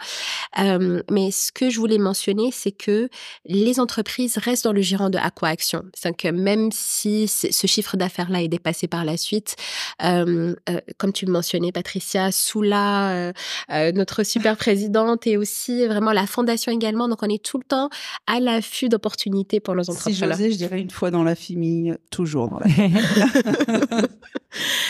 Mais 0.57 1.31
ce 1.31 1.51
que 1.51 1.69
je 1.69 1.79
voulais 1.79 1.97
mentionner, 1.97 2.51
c'est 2.51 2.71
que 2.71 3.09
les 3.45 3.79
entreprises 3.79 4.37
restent 4.37 4.65
dans 4.65 4.73
le 4.73 4.81
giron 4.81 5.09
de 5.09 5.17
Aqua 5.17 5.49
Action. 5.49 5.83
C'est 5.93 6.15
que 6.15 6.27
même 6.27 6.69
si 6.71 7.27
ce 7.27 7.67
chiffre 7.67 7.97
d'affaires-là 7.97 8.43
est 8.43 8.47
dépassé 8.47 8.87
par 8.87 9.05
la 9.05 9.17
suite, 9.17 9.55
comme 9.99 11.13
tu 11.13 11.25
mentionnais, 11.25 11.71
Patrick, 11.71 12.02
Patricia 12.03 12.31
Soula, 12.31 13.11
euh, 13.11 13.33
euh, 13.71 13.91
notre 13.93 14.23
super 14.23 14.57
présidente, 14.57 15.25
et 15.25 15.37
aussi 15.37 15.87
vraiment 15.87 16.11
la 16.11 16.27
fondation 16.27 16.71
également. 16.71 17.07
Donc, 17.07 17.23
on 17.23 17.29
est 17.29 17.43
tout 17.43 17.57
le 17.57 17.63
temps 17.63 17.89
à 18.27 18.41
l'affût 18.41 18.89
d'opportunités 18.89 19.61
pour 19.61 19.73
nos 19.73 19.89
entrepreneurs. 19.89 20.35
Si 20.35 20.43
j'osais, 20.43 20.51
je 20.51 20.57
dirais 20.57 20.81
une 20.81 20.89
fois 20.89 21.11
dans 21.11 21.23
la 21.23 21.35
famille, 21.35 21.95
toujours 22.11 22.49
dans 22.49 22.59
la 22.59 22.67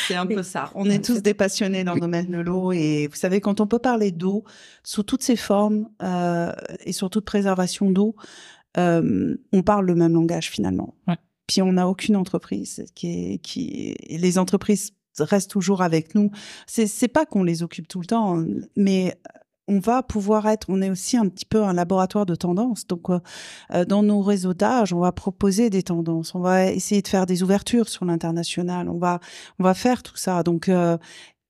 C'est 0.08 0.16
un 0.16 0.26
peu 0.26 0.42
ça. 0.42 0.72
On 0.74 0.90
est 0.90 1.06
tous 1.06 1.22
des 1.22 1.36
passionnés 1.36 1.84
dans 1.84 1.94
le 1.94 2.02
domaine 2.02 2.32
de 2.32 2.40
l'eau 2.40 2.72
et 2.72 3.08
vous 3.08 3.16
savez, 3.16 3.40
quand 3.40 3.62
on 3.62 3.68
peut 3.68 3.80
parler 3.80 4.12
d'eau 4.12 4.44
sous 4.84 5.04
toutes 5.04 5.24
ses 5.24 5.38
formes 5.38 5.88
euh, 6.02 6.52
et 6.84 6.92
sur 6.92 7.10
toute 7.10 7.26
préservation 7.26 7.92
d'eau, 7.92 8.16
euh, 8.78 9.38
on 9.54 9.62
parle 9.62 9.86
le 9.86 9.96
même 9.96 10.14
langage 10.14 10.50
finalement. 10.50 10.96
Ouais. 11.08 11.16
Puis 11.48 11.62
on 11.62 11.74
n'a 11.74 11.88
aucune 11.88 12.16
entreprise 12.16 12.84
qui 12.96 13.34
est, 13.34 13.38
qui 13.38 13.96
est... 14.10 14.18
les 14.18 14.38
entreprises 14.38 14.92
restent 15.20 15.52
toujours 15.52 15.82
avec 15.82 16.16
nous. 16.16 16.32
C'est, 16.66 17.08
pas 17.08 17.26
qu'on 17.26 17.44
les 17.44 17.64
occupe 17.64 17.88
tout 17.88 18.00
le 18.00 18.06
temps, 18.06 18.44
mais 18.76 19.16
on 19.68 19.80
va 19.80 20.04
pouvoir 20.04 20.48
être, 20.48 20.68
on 20.70 20.82
est 20.82 20.90
aussi 20.90 21.18
un 21.18 21.28
petit 21.30 21.46
peu 21.46 21.64
un 21.64 21.74
laboratoire 21.74 22.26
de 22.26 22.36
tendances. 22.36 22.86
Donc, 22.88 23.10
euh, 23.10 23.86
dans 23.86 24.04
nos 24.04 24.22
réseautages, 24.22 24.94
on 24.94 25.00
va 25.00 25.12
proposer 25.12 25.70
des 25.70 25.84
tendances, 25.84 26.36
on 26.36 26.40
va 26.40 26.72
essayer 26.72 27.02
de 27.02 27.08
faire 27.08 27.26
des 27.26 27.44
ouvertures 27.44 27.88
sur 27.88 28.06
l'international, 28.06 28.90
on 28.90 28.98
va, 28.98 29.20
on 29.60 29.64
va 29.64 29.74
faire 29.74 30.04
tout 30.04 30.18
ça. 30.18 30.44
Donc, 30.44 30.68
euh, 30.70 30.98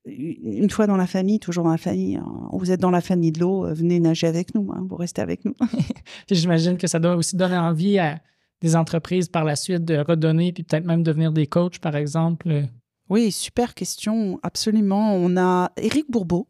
une 0.06 0.70
fois 0.70 0.86
dans 0.86 0.98
la 0.98 1.08
famille, 1.08 1.40
toujours 1.40 1.64
dans 1.64 1.72
la 1.72 1.78
famille. 1.78 2.18
Hein. 2.18 2.50
Vous 2.52 2.72
êtes 2.72 2.82
dans 2.82 2.92
la 2.92 3.02
famille 3.02 3.32
de 3.32 3.40
l'eau, 3.40 3.66
euh, 3.66 3.74
venez 3.74 4.00
nager 4.00 4.28
avec 4.28 4.54
nous, 4.54 4.70
hein, 4.74 4.86
vous 4.88 4.96
restez 4.96 5.22
avec 5.22 5.46
nous. 5.46 5.56
J'imagine 6.30 6.78
que 6.78 6.88
ça 6.88 7.00
doit 7.00 7.16
aussi 7.16 7.36
donner 7.36 7.58
envie 7.58 7.98
à 8.00 8.20
des 8.62 8.76
entreprises 8.76 9.28
par 9.28 9.44
la 9.44 9.56
suite 9.56 9.84
de 9.86 9.98
redonner, 9.98 10.54
puis 10.54 10.64
peut-être 10.64 10.86
même 10.86 11.04
devenir 11.04 11.32
des 11.32 11.48
coachs, 11.48 11.80
par 11.80 11.96
exemple. 11.96 12.66
Oui, 13.10 13.32
super 13.32 13.74
question, 13.74 14.40
absolument. 14.44 15.16
On 15.16 15.38
a 15.38 15.72
Éric 15.78 16.10
Bourbeau, 16.10 16.48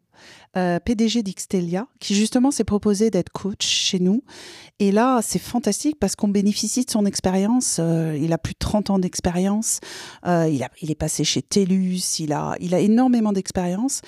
euh, 0.56 0.78
PDG 0.78 1.22
d'Ixtelia, 1.22 1.88
qui 1.98 2.14
justement 2.14 2.50
s'est 2.52 2.64
proposé 2.64 3.10
d'être 3.10 3.30
coach 3.30 3.66
chez 3.66 3.98
nous. 3.98 4.22
Et 4.78 4.92
là, 4.92 5.20
c'est 5.20 5.40
fantastique 5.40 5.98
parce 5.98 6.14
qu'on 6.14 6.28
bénéficie 6.28 6.84
de 6.84 6.90
son 6.90 7.06
expérience. 7.06 7.78
Euh, 7.80 8.16
il 8.20 8.32
a 8.32 8.38
plus 8.38 8.54
de 8.54 8.58
30 8.58 8.90
ans 8.90 8.98
d'expérience. 8.98 9.80
Euh, 10.26 10.48
il, 10.48 10.66
il 10.80 10.90
est 10.90 10.96
passé 10.96 11.24
chez 11.24 11.42
TELUS. 11.42 12.20
Il 12.20 12.32
a, 12.32 12.54
il 12.60 12.74
a 12.74 12.78
énormément 12.78 13.32
d'expérience 13.32 14.00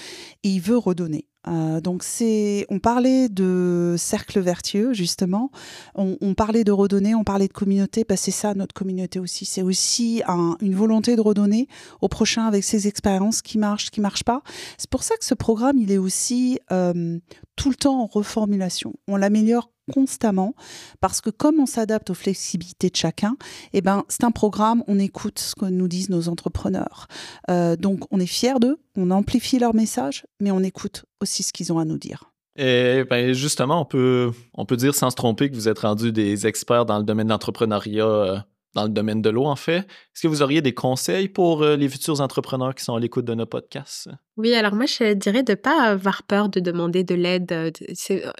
et 0.45 0.51
il 0.51 0.61
veut 0.61 0.79
redonner. 0.79 1.27
Euh, 1.49 1.81
donc 1.81 2.03
c'est, 2.03 2.67
on 2.71 2.79
parlait 2.79 3.29
de 3.29 3.95
cercle 3.99 4.41
vertueux 4.41 4.93
justement, 4.93 5.51
on, 5.95 6.35
parlait 6.35 6.65
de 6.65 6.73
redonner, 6.73 7.15
on 7.15 7.25
parlait 7.25 7.49
de 7.49 7.53
communauté, 7.53 8.05
bah 8.09 8.17
c'est 8.17 8.31
ça 8.31 8.55
notre 8.55 8.75
communauté 8.75 9.19
aussi, 9.19 9.45
c'est 9.45 9.63
aussi 9.63 10.23
un, 10.27 10.57
une 10.61 10.75
volonté 10.75 11.17
de 11.17 11.21
redonner 11.21 11.69
au 12.01 12.09
prochain 12.09 12.47
avec 12.47 12.65
ses 12.65 12.89
expériences 12.89 13.43
qui 13.43 13.59
marchent, 13.59 13.91
qui 13.91 14.01
marchent 14.01 14.25
pas. 14.25 14.43
C'est 14.79 14.91
pour 14.91 15.03
ça 15.03 15.17
que 15.17 15.25
ce 15.25 15.35
programme 15.35 15.79
il 15.79 15.93
est 15.93 15.99
aussi 15.99 16.59
euh, 16.73 17.19
tout 17.55 17.71
le 17.71 17.77
temps 17.77 18.03
en 18.03 18.07
reformulation. 18.07 18.95
On 19.09 19.17
l'améliore 19.17 19.71
constamment 19.93 20.55
parce 21.01 21.21
que 21.21 21.31
comme 21.31 21.61
on 21.61 21.67
s'adapte 21.67 22.11
aux 22.11 22.15
flexibilités 22.15 22.91
de 22.91 22.97
chacun, 22.97 23.37
eh 23.73 23.81
ben 23.81 24.05
c'est 24.09 24.25
un 24.25 24.31
programme, 24.31 24.83
on 24.87 24.99
écoute 24.99 25.39
ce 25.39 25.55
que 25.55 25.67
nous 25.67 25.89
disent 25.89 26.11
nos 26.11 26.29
entrepreneurs. 26.29 27.07
Euh, 27.51 27.77
donc 27.77 28.05
on 28.11 28.21
est 28.21 28.27
fiers 28.27 28.59
d'eux, 28.61 28.79
on 28.97 29.11
amplifie 29.11 29.59
leur 29.59 29.75
message, 29.75 30.27
mais 30.41 30.51
on 30.51 30.63
écoute 30.63 31.05
aussi 31.21 31.43
ce 31.43 31.53
qu'ils 31.53 31.73
ont 31.73 31.79
à 31.79 31.85
nous 31.85 31.99
dire. 31.99 32.33
Et 32.57 33.05
ben 33.09 33.35
justement, 33.35 33.83
on 33.83 33.85
peut, 33.85 34.33
on 34.55 34.65
peut 34.65 34.77
dire 34.77 34.95
sans 34.95 35.11
se 35.11 35.17
tromper 35.17 35.51
que 35.51 35.55
vous 35.55 35.69
êtes 35.69 35.81
rendus 35.81 36.13
des 36.13 36.47
experts 36.47 36.87
dans 36.87 36.99
le 36.99 37.05
domaine 37.05 37.27
de 37.27 37.33
l'entrepreneuriat, 37.33 38.07
euh, 38.07 38.39
dans 38.75 38.85
le 38.85 38.89
domaine 38.89 39.21
de 39.21 39.31
l'eau 39.31 39.45
en 39.45 39.57
fait. 39.57 39.79
Est-ce 39.79 40.23
que 40.23 40.29
vous 40.29 40.43
auriez 40.43 40.63
des 40.63 40.75
conseils 40.75 41.29
pour 41.29 41.63
euh, 41.63 41.77
les 41.77 41.89
futurs 41.89 42.21
entrepreneurs 42.21 42.75
qui 42.75 42.83
sont 42.83 42.95
à 42.95 43.01
l'écoute 43.01 43.27
de 43.27 43.35
nos 43.35 43.47
podcasts? 43.47 44.09
Oui, 44.37 44.55
alors 44.55 44.75
moi, 44.75 44.85
je 44.85 45.15
dirais 45.15 45.43
de 45.43 45.55
pas 45.55 45.83
avoir 45.85 46.23
peur 46.23 46.51
de 46.51 46.61
demander 46.61 47.05
de 47.05 47.15
l'aide. 47.15 47.73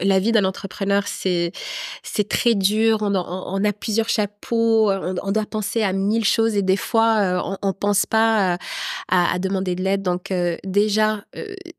La 0.01 0.19
vie 0.19 0.31
d'un 0.31 0.45
entrepreneur, 0.45 1.05
c'est 1.07 1.53
c'est 2.03 2.29
très 2.29 2.55
dur. 2.55 2.99
On, 3.01 3.65
a 3.65 3.73
plusieurs 3.73 4.11
chapeaux. 4.11 4.91
On, 4.93 5.33
doit 5.33 5.47
penser 5.47 5.83
à 5.83 5.95
mille 5.95 6.27
choses 6.27 6.55
et 6.55 6.61
des 6.61 6.77
fois, 6.77 7.59
on, 7.63 7.73
pense 7.73 8.05
pas 8.05 8.59
à, 9.09 9.33
à 9.33 9.39
demander 9.39 9.75
de 9.75 9.83
l'aide. 9.83 10.03
Donc 10.03 10.35
déjà, 10.65 11.25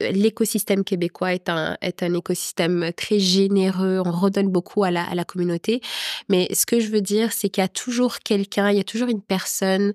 l'écosystème 0.01 0.84
québécois 0.84 1.36
est 1.36 1.47
un 1.47 1.78
est 1.84 2.01
un 2.01 2.13
écosystème 2.15 2.91
très 2.97 3.20
généreux. 3.20 4.01
On 4.03 4.11
redonne 4.11 4.49
beaucoup 4.49 4.84
à 4.84 4.89
la 4.89 5.03
à 5.03 5.13
la 5.13 5.26
communauté. 5.26 5.80
Mais 6.28 6.47
ce 6.55 6.65
que 6.65 6.80
je 6.80 6.88
veux 6.89 7.01
dire, 7.01 7.32
c'est 7.34 7.49
qu'il 7.49 7.61
y 7.61 7.65
a 7.65 7.68
toujours 7.68 8.18
quelqu'un, 8.20 8.72
il 8.72 8.78
y 8.78 8.82
a 8.82 8.84
toujours 8.84 9.09
une 9.09 9.22
personne 9.22 9.93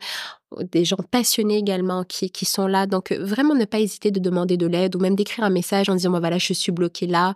des 0.60 0.84
gens 0.84 0.96
passionnés 1.10 1.58
également 1.58 2.04
qui, 2.04 2.30
qui 2.30 2.44
sont 2.44 2.66
là. 2.66 2.86
Donc, 2.86 3.12
euh, 3.12 3.24
vraiment 3.24 3.54
ne 3.54 3.64
pas 3.64 3.80
hésiter 3.80 4.10
de 4.10 4.20
demander 4.20 4.56
de 4.56 4.66
l'aide 4.66 4.96
ou 4.96 4.98
même 4.98 5.14
d'écrire 5.14 5.44
un 5.44 5.50
message 5.50 5.88
en 5.88 5.94
disant, 5.94 6.10
bah, 6.10 6.20
voilà, 6.20 6.38
je 6.38 6.52
suis 6.52 6.72
bloqué 6.72 7.06
là. 7.06 7.34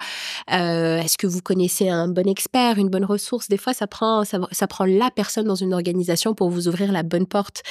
Euh, 0.52 0.98
Est-ce 0.98 1.18
que 1.18 1.26
vous 1.26 1.40
connaissez 1.40 1.88
un 1.88 2.08
bon 2.08 2.28
expert, 2.28 2.78
une 2.78 2.88
bonne 2.88 3.04
ressource? 3.04 3.48
Des 3.48 3.56
fois, 3.56 3.72
ça 3.72 3.86
prend, 3.86 4.24
ça, 4.24 4.66
prend 4.66 4.84
la 4.84 5.10
personne 5.10 5.46
dans 5.46 5.54
une 5.54 5.74
organisation 5.74 6.34
pour 6.34 6.50
vous 6.50 6.68
ouvrir 6.68 6.92
la 6.92 7.02
bonne 7.02 7.26
porte. 7.26 7.62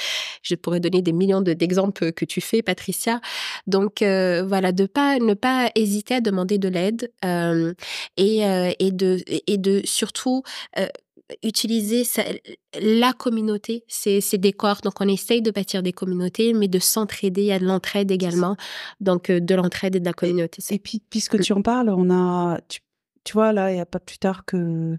Je 0.42 0.54
pourrais 0.54 0.80
donner 0.80 1.02
des 1.02 1.12
millions 1.12 1.40
d'exemples 1.40 2.12
que 2.12 2.24
tu 2.24 2.40
fais, 2.40 2.62
Patricia. 2.62 3.20
Donc, 3.66 4.02
euh, 4.02 4.44
voilà, 4.46 4.72
de 4.72 4.86
pas, 4.86 5.18
ne 5.18 5.34
pas 5.34 5.70
hésiter 5.74 6.14
à 6.14 6.20
demander 6.20 6.58
de 6.58 6.68
l'aide 6.68 7.10
et, 8.16 8.40
et, 8.78 8.90
de, 8.92 9.18
et 9.46 9.58
de 9.58 9.82
surtout 9.84 10.42
euh, 11.30 11.34
utiliser 11.42 12.04
la 12.80 13.12
communauté, 13.12 13.84
ces, 13.88 14.20
ces 14.20 14.38
décors. 14.38 14.80
Donc, 14.82 15.00
on 15.00 15.08
essaye 15.08 15.42
de 15.42 15.50
bâtir 15.50 15.82
des 15.82 15.92
communautés, 15.92 16.52
mais 16.52 16.68
de 16.68 16.78
s'entraider. 16.78 17.42
Il 17.42 17.46
y 17.46 17.52
a 17.52 17.58
de 17.58 17.66
l'entraide 17.66 18.10
également. 18.10 18.56
Donc, 19.00 19.30
euh, 19.30 19.40
de 19.40 19.54
l'entraide 19.54 19.96
et 19.96 20.00
de 20.00 20.04
la 20.04 20.12
communauté. 20.12 20.62
Et, 20.70 20.74
et 20.74 20.78
puis, 20.78 21.02
puisque 21.10 21.40
tu 21.40 21.52
en 21.52 21.62
parles, 21.62 21.90
on 21.90 22.10
a, 22.10 22.60
tu, 22.68 22.80
tu 23.24 23.32
vois, 23.32 23.52
là, 23.52 23.70
il 23.70 23.74
n'y 23.74 23.80
a 23.80 23.86
pas 23.86 23.98
plus 23.98 24.18
tard 24.18 24.44
que, 24.44 24.96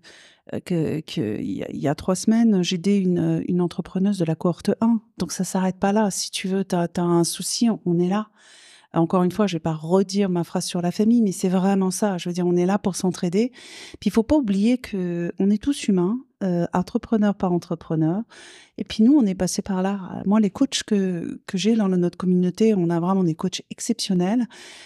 que, 0.65 0.99
que 1.01 1.41
y 1.41 1.63
a, 1.63 1.71
y 1.71 1.87
a 1.87 1.95
trois 1.95 2.15
semaines, 2.15 2.61
j'ai 2.63 2.75
aidé 2.75 2.97
une, 2.97 3.43
une 3.47 3.61
entrepreneuse 3.61 4.17
de 4.17 4.25
la 4.25 4.35
cohorte 4.35 4.71
1. 4.81 4.99
Donc, 5.17 5.31
ça 5.31 5.43
s'arrête 5.43 5.77
pas 5.77 5.93
là. 5.93 6.11
Si 6.11 6.31
tu 6.31 6.47
veux, 6.47 6.65
tu 6.65 6.75
as, 6.75 6.89
as, 6.97 7.01
un 7.01 7.23
souci, 7.23 7.69
on 7.85 7.99
est 7.99 8.09
là. 8.09 8.27
Encore 8.97 9.23
une 9.23 9.31
fois, 9.31 9.47
je 9.47 9.55
vais 9.55 9.61
pas 9.61 9.73
redire 9.73 10.29
ma 10.29 10.43
phrase 10.43 10.65
sur 10.65 10.81
la 10.81 10.91
famille, 10.91 11.21
mais 11.21 11.31
c'est 11.31 11.49
vraiment 11.49 11.91
ça. 11.91 12.17
Je 12.17 12.29
veux 12.29 12.33
dire, 12.33 12.47
on 12.47 12.55
est 12.55 12.65
là 12.65 12.79
pour 12.79 12.95
s'entraider. 12.95 13.51
Puis 13.99 14.09
il 14.09 14.11
faut 14.11 14.23
pas 14.23 14.35
oublier 14.35 14.77
que 14.77 15.31
on 15.39 15.49
est 15.49 15.61
tous 15.61 15.87
humains, 15.87 16.19
euh, 16.43 16.67
entrepreneur 16.73 17.33
par 17.33 17.51
entrepreneur. 17.51 18.21
Et 18.77 18.83
puis 18.83 19.03
nous, 19.03 19.17
on 19.17 19.25
est 19.25 19.33
passé 19.33 19.63
par 19.63 19.81
là. 19.81 20.21
Moi, 20.27 20.39
les 20.39 20.51
coachs 20.51 20.83
que, 20.83 21.41
que 21.47 21.57
j'ai 21.57 21.75
dans 21.75 21.89
notre 21.89 22.17
communauté, 22.17 22.75
on 22.75 22.91
a 22.91 22.99
vraiment 22.99 23.23
des 23.23 23.33
coachs 23.33 23.63
exceptionnels. 23.71 24.45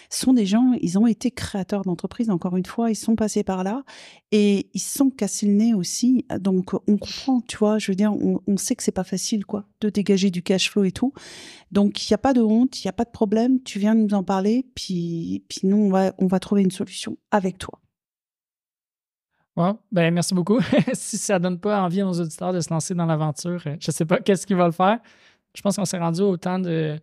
Ce 0.09 0.21
sont 0.21 0.31
des 0.31 0.45
gens, 0.45 0.73
ils 0.81 0.97
ont 0.97 1.07
été 1.07 1.29
créateurs 1.29 1.81
d'entreprise, 1.81 2.29
encore 2.29 2.55
une 2.55 2.65
fois, 2.65 2.89
ils 2.89 2.95
sont 2.95 3.17
passés 3.17 3.43
par 3.43 3.65
là 3.65 3.83
et 4.31 4.69
ils 4.73 4.79
sont 4.79 5.09
cassés 5.09 5.45
le 5.45 5.53
nez 5.53 5.73
aussi. 5.73 6.25
Donc, 6.39 6.73
on 6.73 6.97
comprend, 6.97 7.41
tu 7.41 7.57
vois, 7.57 7.79
je 7.79 7.91
veux 7.91 7.95
dire, 7.95 8.13
on, 8.13 8.39
on 8.47 8.55
sait 8.55 8.75
que 8.75 8.83
c'est 8.83 8.93
pas 8.93 9.03
facile, 9.03 9.45
quoi, 9.45 9.65
de 9.81 9.89
dégager 9.89 10.31
du 10.31 10.43
cash 10.43 10.71
flow 10.71 10.85
et 10.85 10.93
tout. 10.93 11.11
Donc, 11.73 12.01
il 12.01 12.13
n'y 12.13 12.15
a 12.15 12.17
pas 12.17 12.33
de 12.33 12.41
honte, 12.41 12.81
il 12.81 12.87
n'y 12.87 12.89
a 12.89 12.93
pas 12.93 13.05
de 13.05 13.11
problème. 13.11 13.61
Tu 13.61 13.77
viens 13.77 13.95
de 13.95 14.01
nous 14.01 14.13
en 14.13 14.23
parler, 14.23 14.65
puis, 14.73 15.43
puis 15.49 15.61
nous, 15.63 15.77
on 15.77 15.89
va, 15.89 16.13
on 16.17 16.27
va 16.27 16.39
trouver 16.39 16.61
une 16.61 16.71
solution 16.71 17.17
avec 17.31 17.57
toi. 17.57 17.80
Wow. 19.57 19.79
Ben, 19.91 20.13
merci 20.13 20.33
beaucoup. 20.33 20.59
si 20.93 21.17
ça 21.17 21.37
donne 21.37 21.59
pas 21.59 21.81
envie 21.81 22.01
à 22.01 22.05
nos 22.05 22.13
auditeurs 22.13 22.53
de 22.53 22.61
se 22.61 22.69
lancer 22.69 22.93
dans 22.95 23.05
l'aventure, 23.05 23.61
euh, 23.67 23.75
je 23.79 23.91
sais 23.91 24.05
pas 24.05 24.19
qu'est-ce 24.19 24.47
qu'ils 24.47 24.55
veulent 24.55 24.71
faire. 24.71 24.99
Je 25.53 25.61
pense 25.61 25.75
qu'on 25.75 25.85
s'est 25.85 25.97
rendu 25.97 26.21
au 26.21 26.37
temps 26.37 26.59
de, 26.59 26.97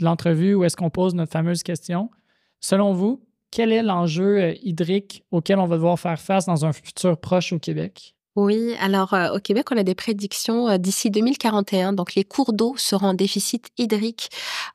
l'entrevue 0.00 0.54
où 0.54 0.62
est-ce 0.62 0.76
qu'on 0.76 0.90
pose 0.90 1.14
notre 1.14 1.32
fameuse 1.32 1.64
question. 1.64 2.10
Selon 2.60 2.92
vous, 2.92 3.20
quel 3.50 3.72
est 3.72 3.82
l'enjeu 3.82 4.40
euh, 4.40 4.54
hydrique 4.62 5.24
auquel 5.32 5.58
on 5.58 5.66
va 5.66 5.74
devoir 5.76 5.98
faire 5.98 6.20
face 6.20 6.46
dans 6.46 6.64
un 6.64 6.72
futur 6.72 7.18
proche 7.18 7.52
au 7.52 7.58
Québec? 7.58 8.14
Oui, 8.36 8.76
alors 8.80 9.14
euh, 9.14 9.34
au 9.34 9.40
Québec, 9.40 9.66
on 9.72 9.76
a 9.76 9.82
des 9.82 9.96
prédictions 9.96 10.78
d'ici 10.78 11.10
2041. 11.10 11.94
Donc 11.94 12.14
les 12.14 12.22
cours 12.22 12.52
d'eau 12.52 12.74
seront 12.76 13.08
en 13.08 13.14
déficit 13.14 13.66
hydrique 13.76 14.28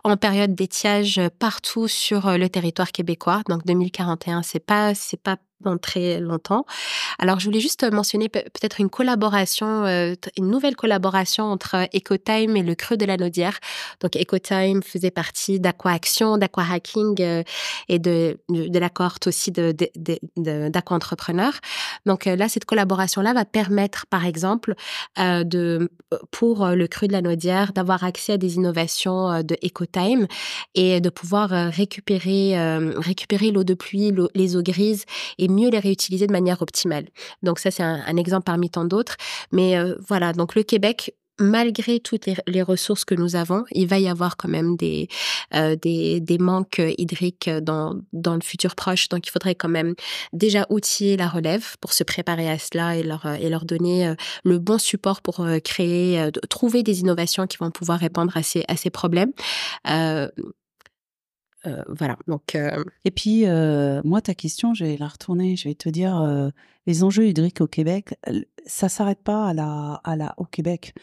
en 0.04 0.18
période 0.18 0.56
d'étiage 0.56 1.22
partout 1.40 1.88
sur 1.88 2.38
le 2.38 2.50
territoire 2.50 2.92
québécois. 2.92 3.44
Donc 3.48 3.66
2041, 3.66 4.42
c'est 4.44 4.60
pas 4.60 4.92
pas 5.24 5.38
très 5.82 6.20
longtemps. 6.20 6.66
Alors, 7.20 7.40
je 7.40 7.46
voulais 7.46 7.60
juste 7.60 7.84
mentionner 7.92 8.30
peut-être 8.30 8.80
une 8.80 8.90
collaboration, 8.90 9.86
euh, 9.86 10.16
une 10.38 10.50
nouvelle 10.50 10.76
collaboration 10.76 11.44
entre 11.46 11.88
EcoTime 11.96 12.58
et 12.58 12.64
le 12.64 12.74
Creux 12.76 12.98
de 12.98 13.06
la 13.06 13.18
Naudière. 13.18 13.60
Donc, 14.02 14.16
EcoTime 14.16 14.82
faisait 14.84 15.12
partie 15.12 15.60
d'AquaAction, 15.60 16.38
d'AquaHacking 16.38 17.22
euh, 17.22 17.44
et 17.90 18.00
de, 18.00 18.40
de, 18.50 18.80
la 18.80 18.90
cohorte 18.90 19.28
aussi 19.28 19.52
d'Aqua-entrepreneurs. 19.52 21.60
Donc, 22.06 22.28
euh, 22.28 22.36
là, 22.36 22.50
cette 22.50 22.66
collaboration-là 22.66 23.34
va 23.34 23.46
permettre, 23.46 24.06
par 24.08 24.26
exemple, 24.26 24.76
de, 25.18 25.90
pour 26.32 26.68
le 26.68 26.88
Creux 26.88 27.08
de 27.08 27.14
la 27.14 27.22
Naudière, 27.22 27.74
d'avoir 27.74 28.04
accès 28.04 28.34
à 28.34 28.38
des 28.38 28.56
innovations 28.56 29.44
de 29.44 29.56
EcoTime 29.64 30.28
et 30.76 31.02
de 31.02 31.10
pouvoir 31.10 31.50
récupérer, 31.50 32.56
récupérer 32.98 33.52
l'eau 33.52 33.64
de 33.64 33.74
pluie, 33.74 34.14
les 34.36 34.56
eaux 34.56 34.64
grises 34.64 35.06
et 35.38 35.48
mieux 35.54 35.70
les 35.70 35.80
réutiliser 35.80 36.28
de 36.28 36.32
manière 36.32 36.62
optimale. 36.62 37.06
Donc 37.42 37.60
ça, 37.60 37.72
c'est 37.72 37.84
un, 37.84 38.18
exemple 38.18 38.46
parmi 38.46 38.70
tant 38.70 38.86
d'autres. 38.86 39.16
Mais 39.52 39.78
euh, 39.78 39.96
voilà, 40.08 40.34
donc 40.34 40.56
le 40.56 40.64
Québec, 40.64 41.16
malgré 41.40 42.00
toutes 42.00 42.28
les, 42.46 42.62
ressources 42.62 43.06
que 43.06 43.16
nous 43.16 43.36
avons, 43.36 43.64
il 43.72 43.88
va 43.88 43.98
y 43.98 44.08
avoir 44.08 44.38
quand 44.38 44.48
même 44.48 44.78
des, 44.78 45.08
euh, 45.56 45.76
des, 45.76 46.20
des, 46.20 46.38
manques 46.38 46.82
hydriques 46.98 47.50
dans, 47.50 47.96
dans 48.14 48.36
le 48.36 48.42
futur 48.42 48.76
proche. 48.76 49.10
Donc, 49.10 49.28
il 49.28 49.32
faudrait 49.32 49.56
quand 49.56 49.70
même 49.70 49.96
déjà 50.32 50.68
outiller 50.70 51.18
la 51.18 51.28
relève 51.28 51.76
pour 51.82 51.94
se 51.94 52.04
préparer 52.04 52.50
à 52.50 52.60
cela 52.60 52.96
et 52.96 53.04
leur, 53.04 53.26
et 53.26 53.50
leur 53.50 53.66
donner 53.66 54.08
euh, 54.08 54.16
le 54.44 54.60
bon 54.60 54.78
support 54.78 55.22
pour 55.22 55.46
créer, 55.64 56.30
trouver 56.50 56.84
des 56.84 57.00
innovations 57.00 57.48
qui 57.48 57.58
vont 57.58 57.72
pouvoir 57.72 58.00
répondre 58.00 58.38
à 58.38 58.44
ces, 58.44 58.64
à 58.68 58.76
ces 58.76 58.92
problèmes. 58.92 59.32
Voilà. 61.88 62.18
Donc, 62.28 62.56
euh, 62.56 62.84
Et 63.06 63.12
puis, 63.12 63.46
euh, 63.46 64.02
moi, 64.04 64.22
ta 64.22 64.34
question, 64.34 64.74
je 64.74 64.86
vais 64.86 64.98
la 64.98 65.08
retourner. 65.08 65.56
Je 65.56 65.70
vais 65.70 65.76
te 65.76 65.90
dire, 65.90 66.52
les 66.86 67.04
enjeux 67.04 67.28
hydriques 67.28 67.62
au 67.62 67.68
Québec, 67.68 68.16
ça 68.66 68.90
s'arrête 68.90 69.22
pas 69.24 69.48
à 69.48 69.54
la, 69.54 70.02
à 70.04 70.16
la, 70.16 70.34
au 70.38 70.46
Québec. 70.46 70.94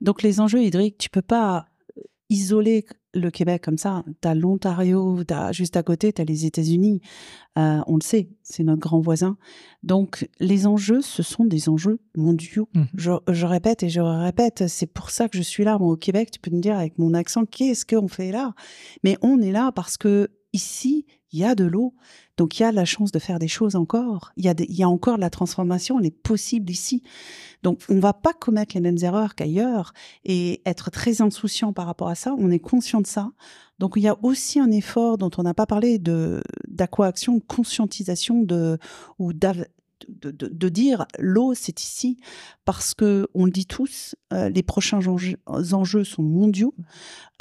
Donc, 0.00 0.22
les 0.22 0.40
enjeux 0.40 0.62
hydriques, 0.62 0.98
tu 0.98 1.10
peux 1.10 1.22
pas 1.22 1.66
isoler 2.28 2.86
le 3.14 3.30
Québec 3.30 3.62
comme 3.62 3.78
ça. 3.78 4.04
Tu 4.20 4.28
as 4.28 4.34
l'Ontario, 4.34 5.18
juste 5.52 5.76
à 5.76 5.82
côté, 5.82 6.12
tu 6.12 6.22
as 6.22 6.24
les 6.24 6.46
États-Unis. 6.46 7.00
Euh, 7.58 7.80
on 7.86 7.96
le 7.96 8.02
sait, 8.02 8.28
c'est 8.42 8.62
notre 8.62 8.80
grand 8.80 9.00
voisin. 9.00 9.36
Donc, 9.82 10.28
les 10.38 10.66
enjeux, 10.66 11.00
ce 11.00 11.22
sont 11.22 11.44
des 11.44 11.68
enjeux 11.68 11.98
mondiaux. 12.16 12.68
Mmh. 12.74 12.84
Je, 12.94 13.46
répète 13.46 13.82
et 13.82 13.88
je 13.88 14.00
répète, 14.00 14.68
c'est 14.68 14.86
pour 14.86 15.10
ça 15.10 15.28
que 15.28 15.36
je 15.36 15.42
suis 15.42 15.64
là, 15.64 15.78
moi, 15.78 15.92
au 15.92 15.96
Québec. 15.96 16.30
Tu 16.30 16.38
peux 16.38 16.54
me 16.54 16.60
dire 16.60 16.76
avec 16.76 16.98
mon 16.98 17.14
accent, 17.14 17.44
qu'est-ce 17.44 17.84
qu'on 17.84 18.08
fait 18.08 18.30
là? 18.30 18.54
Mais 19.02 19.16
on 19.22 19.40
est 19.40 19.52
là 19.52 19.72
parce 19.72 19.96
que 19.96 20.28
ici, 20.52 21.06
il 21.32 21.38
y 21.38 21.44
a 21.44 21.54
de 21.54 21.64
l'eau. 21.64 21.94
Donc 22.36 22.58
il 22.58 22.62
y 22.62 22.66
a 22.66 22.72
la 22.72 22.84
chance 22.84 23.12
de 23.12 23.18
faire 23.18 23.38
des 23.38 23.48
choses 23.48 23.76
encore. 23.76 24.32
Il 24.36 24.44
y 24.44 24.82
a, 24.82 24.88
encore 24.88 25.18
la 25.18 25.30
transformation, 25.30 25.98
elle 25.98 26.06
est 26.06 26.10
possible 26.10 26.70
ici. 26.70 27.02
Donc 27.62 27.80
on 27.88 27.94
ne 27.94 28.00
va 28.00 28.12
pas 28.12 28.32
commettre 28.32 28.74
les 28.74 28.80
mêmes 28.80 28.98
erreurs 29.02 29.34
qu'ailleurs 29.34 29.92
et 30.24 30.62
être 30.66 30.90
très 30.90 31.20
insouciant 31.22 31.72
par 31.72 31.86
rapport 31.86 32.08
à 32.08 32.14
ça. 32.14 32.34
On 32.38 32.50
est 32.50 32.58
conscient 32.58 33.00
de 33.00 33.06
ça. 33.06 33.30
Donc 33.78 33.94
il 33.96 34.02
y 34.02 34.08
a 34.08 34.16
aussi 34.22 34.58
un 34.58 34.70
effort 34.70 35.18
dont 35.18 35.30
on 35.38 35.42
n'a 35.42 35.54
pas 35.54 35.66
parlé 35.66 35.98
de 35.98 36.42
d'aquaction, 36.68 37.40
conscientisation 37.40 38.42
de 38.42 38.78
ou 39.18 39.32
de, 39.32 39.66
de, 40.08 40.68
dire 40.68 41.06
l'eau 41.18 41.54
c'est 41.54 41.82
ici 41.82 42.18
parce 42.64 42.94
que 42.94 43.28
on 43.34 43.44
le 43.44 43.50
dit 43.50 43.66
tous, 43.66 44.16
euh, 44.32 44.48
les 44.48 44.62
prochains 44.62 45.00
enjeux, 45.06 46.04
sont 46.04 46.22
mondiaux. 46.22 46.74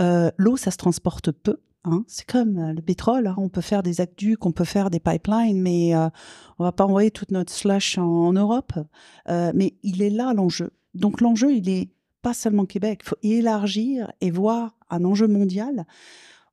Euh, 0.01 0.29
l'eau 0.37 0.57
ça 0.57 0.71
se 0.71 0.77
transporte 0.77 1.31
peu. 1.31 1.57
Hein? 1.85 2.03
C'est 2.07 2.25
comme 2.25 2.57
euh, 2.57 2.73
le 2.73 2.81
pétrole, 2.81 3.27
hein. 3.27 3.35
on 3.37 3.47
peut 3.47 3.61
faire 3.61 3.83
des 3.83 4.01
aqueducs, 4.01 4.45
on 4.45 4.51
peut 4.51 4.65
faire 4.65 4.89
des 4.89 4.99
pipelines, 4.99 5.61
mais 5.61 5.95
euh, 5.95 6.09
on 6.57 6.65
va 6.65 6.73
pas 6.73 6.85
envoyer 6.85 7.09
toute 7.09 7.31
notre 7.31 7.53
slush 7.53 7.97
en, 7.97 8.33
Europe. 8.33 8.73
Euh, 9.29 9.51
mais 9.55 9.75
il 9.83 10.01
est 10.01 10.09
là 10.09 10.33
l'enjeu. 10.33 10.71
Donc 10.93 11.21
l'enjeu, 11.21 11.53
il 11.53 11.69
est 11.69 11.89
pas 12.21 12.33
seulement 12.33 12.65
Québec, 12.65 12.99
il 13.03 13.07
faut 13.07 13.17
élargir 13.21 14.11
et 14.19 14.29
voir 14.29 14.75
un 14.89 15.05
enjeu 15.05 15.27
mondial. 15.27 15.85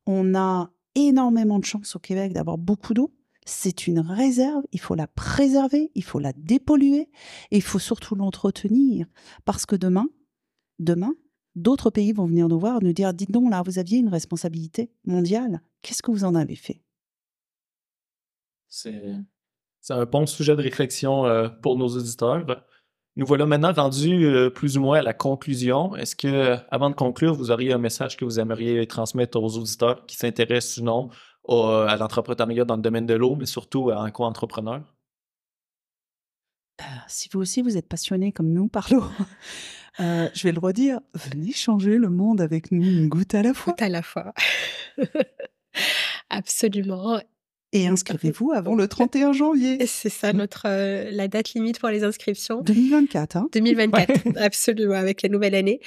On 0.07 0.37
a 0.37 0.70
énormément 0.95 1.59
de 1.59 1.64
chance 1.64 1.97
au 1.97 1.99
Québec 1.99 2.33
d'avoir 2.33 2.57
beaucoup 2.57 2.95
d'eau. 2.95 3.12
C'est 3.45 3.87
une 3.87 4.01
réserve, 4.01 4.62
il 4.72 4.81
faut 4.81 4.95
la 4.95 5.09
préserver, 5.09 5.91
il 5.95 6.05
faut 6.05 6.18
la 6.18 6.33
dépolluer 6.33 7.09
et 7.51 7.57
il 7.57 7.62
faut 7.62 7.79
surtout 7.79 8.14
l'entretenir 8.14 9.07
parce 9.45 9.66
que 9.66 9.77
demain, 9.77 10.07
demain, 10.79 11.14
d'autres 11.57 11.91
pays 11.91 12.13
vont 12.13 12.27
venir 12.27 12.47
nous 12.47 12.59
voir, 12.59 12.83
nous 12.83 12.93
dire 12.93 13.13
dites 13.13 13.33
donc 13.33 13.51
là, 13.51 13.63
vous 13.63 13.79
aviez 13.79 13.99
une 13.99 14.09
responsabilité 14.09 14.91
mondiale, 15.05 15.61
qu'est-ce 15.83 16.03
que 16.03 16.11
vous 16.11 16.25
en 16.25 16.35
avez 16.35 16.55
fait? 16.55 16.81
C'est 18.69 19.25
un 19.91 20.05
bon 20.05 20.27
sujet 20.27 20.55
de 20.55 20.63
réflexion 20.63 21.25
euh, 21.25 21.49
pour 21.49 21.77
nos 21.77 21.89
auditeurs. 21.89 22.45
Nous 23.17 23.25
voilà 23.25 23.47
maintenant 23.47 23.73
rendus 23.73 24.27
euh, 24.27 24.51
plus 24.51 24.77
ou 24.77 24.83
moins 24.83 24.99
à 24.99 25.03
la 25.03 25.15
conclusion. 25.15 25.97
Est-ce 25.97 26.15
que, 26.15 26.57
avant 26.71 26.91
de 26.91 26.95
conclure, 26.95 27.35
vous 27.35 27.51
auriez 27.51 27.73
un 27.73 27.79
message 27.79 28.17
que 28.17 28.25
vous 28.27 28.39
aimeriez 28.39 28.87
transmettre 28.87 29.41
aux 29.41 29.57
auditeurs 29.57 30.05
qui 30.07 30.17
s'intéressent 30.17 30.79
ou 30.79 30.85
non 30.85 31.11
à 31.49 31.97
l'entrepreneuriat 31.97 32.65
dans 32.65 32.77
le 32.77 32.83
domaine 32.83 33.07
de 33.07 33.15
l'eau, 33.15 33.37
mais 33.37 33.47
surtout 33.47 33.91
à 33.91 34.01
un 34.01 34.11
co-entrepreneur? 34.11 34.83
Ben, 36.79 37.03
si 37.09 37.29
vous 37.33 37.41
aussi 37.41 37.63
vous 37.63 37.77
êtes 37.79 37.89
passionné 37.89 38.33
comme 38.33 38.53
nous 38.53 38.69
par 38.69 38.89
l'eau, 38.93 39.05
euh, 40.01 40.29
je 40.35 40.43
vais 40.43 40.53
le 40.53 40.59
redire, 40.59 41.01
venez 41.15 41.53
changer 41.53 41.97
le 41.97 42.09
monde 42.09 42.41
avec 42.41 42.71
nous 42.73 42.83
une 42.83 43.09
goutte 43.09 43.35
à 43.35 43.43
la 43.43 43.55
fois. 43.55 43.73
Goutte 43.73 43.83
à 43.83 43.89
la 43.89 44.03
fois. 44.03 44.33
Absolument. 46.31 47.21
Et 47.77 47.87
inscrivez-vous 47.87 48.53
avant 48.53 48.74
le 48.74 48.89
31 48.89 49.35
janvier. 49.35 49.85
C'est 49.87 50.09
ça 50.09 50.33
notre 50.33 50.62
euh, 50.64 51.11
la 51.11 51.29
date 51.29 51.53
limite 51.53 51.79
pour 51.79 51.91
les 51.91 52.05
inscriptions. 52.05 52.62
2024. 52.62 53.37
Hein 53.37 53.49
2024, 53.53 54.29
absolument, 54.37 54.95
avec 54.95 55.20
la 55.20 55.29
nouvelle 55.29 55.55
année. 55.55 55.81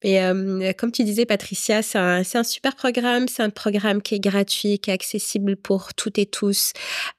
Et 0.00 0.22
euh, 0.22 0.72
comme 0.78 0.90
tu 0.90 1.04
disais, 1.04 1.26
Patricia, 1.26 1.82
c'est 1.82 1.98
un, 1.98 2.22
un, 2.34 2.42
super 2.44 2.74
programme. 2.74 3.28
C'est 3.28 3.42
un 3.42 3.50
programme 3.50 4.00
qui 4.00 4.14
est 4.14 4.20
gratuit, 4.20 4.78
qui 4.78 4.88
est 4.88 4.94
accessible 4.94 5.56
pour 5.56 5.92
toutes 5.92 6.18
et 6.18 6.24
tous, 6.24 6.72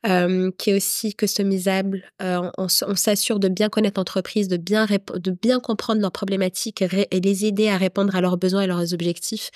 euh, 0.07 0.49
qui 0.57 0.71
est 0.71 0.75
aussi 0.75 1.13
customisable. 1.13 2.03
on, 2.19 2.51
on 2.57 2.95
s'assure 2.95 3.39
de 3.39 3.47
bien 3.47 3.69
connaître 3.69 3.99
l'entreprise, 3.99 4.47
de 4.47 4.57
bien 4.57 4.87
de 4.87 5.31
bien 5.31 5.59
comprendre 5.59 6.01
leurs 6.01 6.11
problématiques 6.11 6.81
et 6.81 7.19
les 7.19 7.45
aider 7.45 7.67
à 7.69 7.77
répondre 7.77 8.15
à 8.15 8.21
leurs 8.21 8.37
besoins 8.37 8.63
et 8.63 8.67
leurs 8.67 8.91
objectifs. 8.91 9.51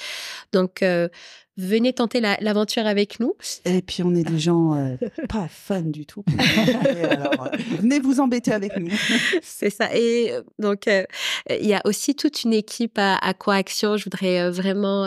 Donc 0.53 0.84
venez 1.60 1.93
tenter 1.93 2.22
l'aventure 2.22 2.88
avec 2.88 3.20
nous. 3.20 3.36
Et 3.66 3.82
puis 3.82 4.01
on 4.03 4.16
est 4.16 4.24
des 4.24 4.39
gens 4.39 4.76
euh, 4.76 4.95
pas 5.30 5.47
fun 5.49 5.82
du 5.82 6.05
tout. 6.05 6.24
Alors, 7.03 7.45
euh, 7.45 7.57
venez 7.80 7.99
vous 7.99 8.20
embêter 8.20 8.51
avec 8.51 8.78
nous. 8.78 8.89
C'est 9.41 9.70
ça. 9.70 9.93
Et 9.95 10.32
euh, 10.32 10.41
donc 10.57 10.88
il 10.88 11.66
y 11.66 11.74
a 11.74 11.82
aussi 11.86 12.16
toute 12.16 12.43
une 12.43 12.53
équipe 12.53 12.97
à, 12.97 13.16
à 13.18 13.34
Coaction. 13.34 13.97
Je 13.97 14.05
voudrais 14.05 14.49
vraiment 14.49 15.05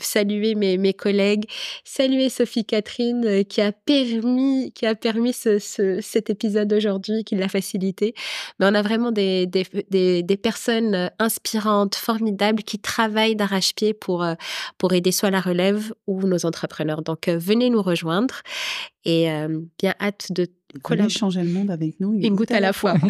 saluer 0.00 0.54
mes, 0.54 0.78
mes, 0.78 0.94
collègues, 0.94 1.44
saluer 1.84 2.28
Sophie 2.28 2.64
Catherine 2.64 3.44
qui 3.44 3.60
a 3.60 3.72
permis 3.72 4.72
qui 4.72 4.86
a 4.86 4.94
permis 4.94 5.32
ce, 5.32 5.58
cet 6.00 6.30
épisode 6.30 6.72
aujourd'hui, 6.72 7.24
qui 7.24 7.36
l'a 7.36 7.48
facilité. 7.48 8.14
Mais 8.58 8.66
on 8.66 8.74
a 8.74 8.82
vraiment 8.82 9.12
des, 9.12 9.46
des, 9.46 9.66
des, 9.90 10.22
des 10.22 10.36
personnes 10.36 11.10
inspirantes, 11.18 11.94
formidables, 11.94 12.62
qui 12.62 12.78
travaillent 12.78 13.36
d'arrache-pied 13.36 13.94
pour 13.94 14.26
pour 14.78 14.94
aider 14.96 15.12
soit 15.12 15.30
la 15.30 15.40
relève 15.40 15.92
ou 16.06 16.22
nos 16.22 16.46
entrepreneurs. 16.46 17.02
Donc, 17.02 17.28
euh, 17.28 17.38
venez 17.38 17.70
nous 17.70 17.82
rejoindre 17.82 18.42
et 19.04 19.30
euh, 19.30 19.60
bien 19.78 19.94
hâte 20.00 20.32
de 20.32 20.48
collaborer. 20.82 21.10
changer 21.10 21.42
le 21.42 21.50
monde 21.50 21.70
avec 21.70 22.00
nous? 22.00 22.14
Une, 22.14 22.34
goutte, 22.34 22.50
à 22.50 22.60
la 22.60 22.72
fois. 22.72 22.94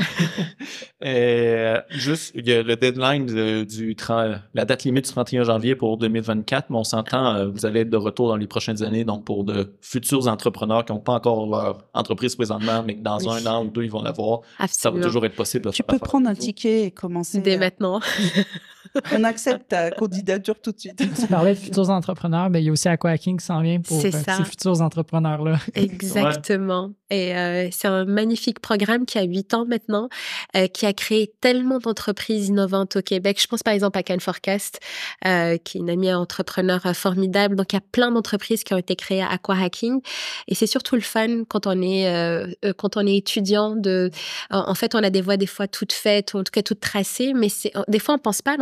Euh, 1.05 1.78
juste, 1.91 2.32
il 2.34 2.49
y 2.49 2.53
a 2.53 2.62
le 2.62 2.74
deadline 2.74 3.26
du 3.66 3.95
30, 3.95 4.39
la 4.55 4.64
date 4.64 4.84
limite 4.84 5.05
du 5.05 5.11
31 5.11 5.45
janvier 5.45 5.76
pour 5.76 5.99
2024, 5.99 6.70
mais 6.70 6.78
on 6.78 6.84
s'entend, 6.84 7.51
vous 7.51 7.66
allez 7.66 7.80
être 7.80 7.91
de 7.91 7.99
retour 7.99 8.28
dans 8.28 8.37
les 8.37 8.47
prochaines 8.47 8.82
années, 8.82 9.05
donc 9.05 9.24
pour 9.24 9.45
de 9.45 9.76
futurs 9.82 10.26
entrepreneurs 10.26 10.87
qui 10.87 10.93
n'ont 10.93 10.99
pas 10.99 11.12
encore 11.12 11.47
leur 11.47 11.84
entreprise 11.93 12.34
présentement, 12.34 12.82
mais 12.82 12.97
que 12.97 13.03
dans 13.03 13.28
un 13.28 13.45
an 13.47 13.66
ou 13.66 13.68
deux, 13.68 13.84
ils 13.84 13.91
vont 13.91 14.03
l'avoir. 14.03 14.41
Ça 14.68 14.91
va 14.91 15.01
toujours 15.01 15.26
être 15.26 15.37
possible. 15.37 15.70
tu 15.70 15.82
peux 15.82 15.99
prendre 15.99 16.28
un 16.28 16.34
ticket 16.34 16.87
et 16.87 16.91
commencer. 16.91 17.41
Dès 17.41 17.59
maintenant. 17.59 18.01
On 19.12 19.24
accepte 19.24 19.68
ta 19.68 19.91
candidature 19.91 20.61
tout 20.61 20.72
de 20.72 20.78
suite. 20.78 21.03
Tu 21.20 21.26
parlais 21.26 21.55
de 21.55 21.59
futurs 21.59 21.91
entrepreneurs, 21.91 22.51
mais 22.51 22.62
il 22.62 22.66
y 22.66 22.68
a 22.68 22.72
aussi 22.72 22.89
Aquahacking 22.89 23.39
qui 23.39 23.45
s'en 23.45 23.61
vient 23.61 23.80
pour 23.80 23.99
euh, 23.99 24.11
ces 24.11 24.45
futurs 24.45 24.80
entrepreneurs-là. 24.80 25.59
Exactement. 25.74 26.93
Et 27.11 27.37
euh, 27.37 27.68
c'est 27.70 27.87
un 27.87 28.05
magnifique 28.05 28.61
programme 28.61 29.07
qui 29.07 29.18
a 29.18 29.22
huit 29.22 29.55
ans 29.55 29.64
maintenant, 29.64 30.09
euh, 30.57 30.66
qui 30.66 30.87
a 30.87 30.93
créé 30.93 31.32
tellement 31.41 31.78
d'entreprises 31.78 32.49
innovantes 32.49 32.97
au 32.97 33.03
Québec. 33.03 33.41
Je 33.41 33.47
pense 33.47 33.62
par 33.62 33.74
exemple 33.74 33.99
à 33.99 34.03
Can 34.03 34.18
Forecast, 34.18 34.80
euh, 35.24 35.57
qui 35.57 35.78
est 35.78 35.80
une 35.80 35.91
amie 35.91 36.12
entrepreneur 36.12 36.80
formidable. 36.95 37.55
Donc, 37.55 37.72
il 37.72 37.76
y 37.76 37.78
a 37.78 37.84
plein 37.93 38.11
d'entreprises 38.11 38.64
qui 38.64 38.74
ont 38.74 38.78
été 38.78 38.97
créées 38.97 39.22
à 39.22 39.28
Aqua 39.28 39.57
Hacking. 39.57 40.01
Et 40.49 40.55
c'est 40.55 40.66
surtout 40.66 40.97
le 40.97 41.01
fun 41.01 41.45
quand 41.49 41.66
on 41.66 41.80
est, 41.80 42.57
quand 42.76 42.97
on 42.97 43.07
est 43.07 43.16
étudiant. 43.16 43.76
De, 43.76 44.11
en 44.51 44.74
fait, 44.74 44.95
on 44.95 45.03
a 45.03 45.11
des 45.11 45.20
voies 45.20 45.37
des 45.37 45.47
fois 45.47 45.68
toutes 45.68 45.93
faites, 45.93 46.34
ou 46.34 46.39
en 46.39 46.45
tout 46.45 46.51
cas 46.53 46.62
toutes 46.62 46.80
tracées, 46.80 47.32
mais 47.34 47.49
des 47.89 47.99
fois, 47.99 48.16
on 48.16 48.18
pense 48.18 48.43
pas 48.43 48.55
à 48.55 48.57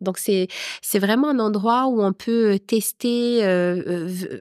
Donc, 0.00 0.18
c'est, 0.18 0.48
c'est 0.82 0.98
vraiment 0.98 1.28
un 1.28 1.38
endroit 1.38 1.86
où 1.86 2.02
on 2.02 2.12
peut 2.12 2.58
tester 2.58 3.42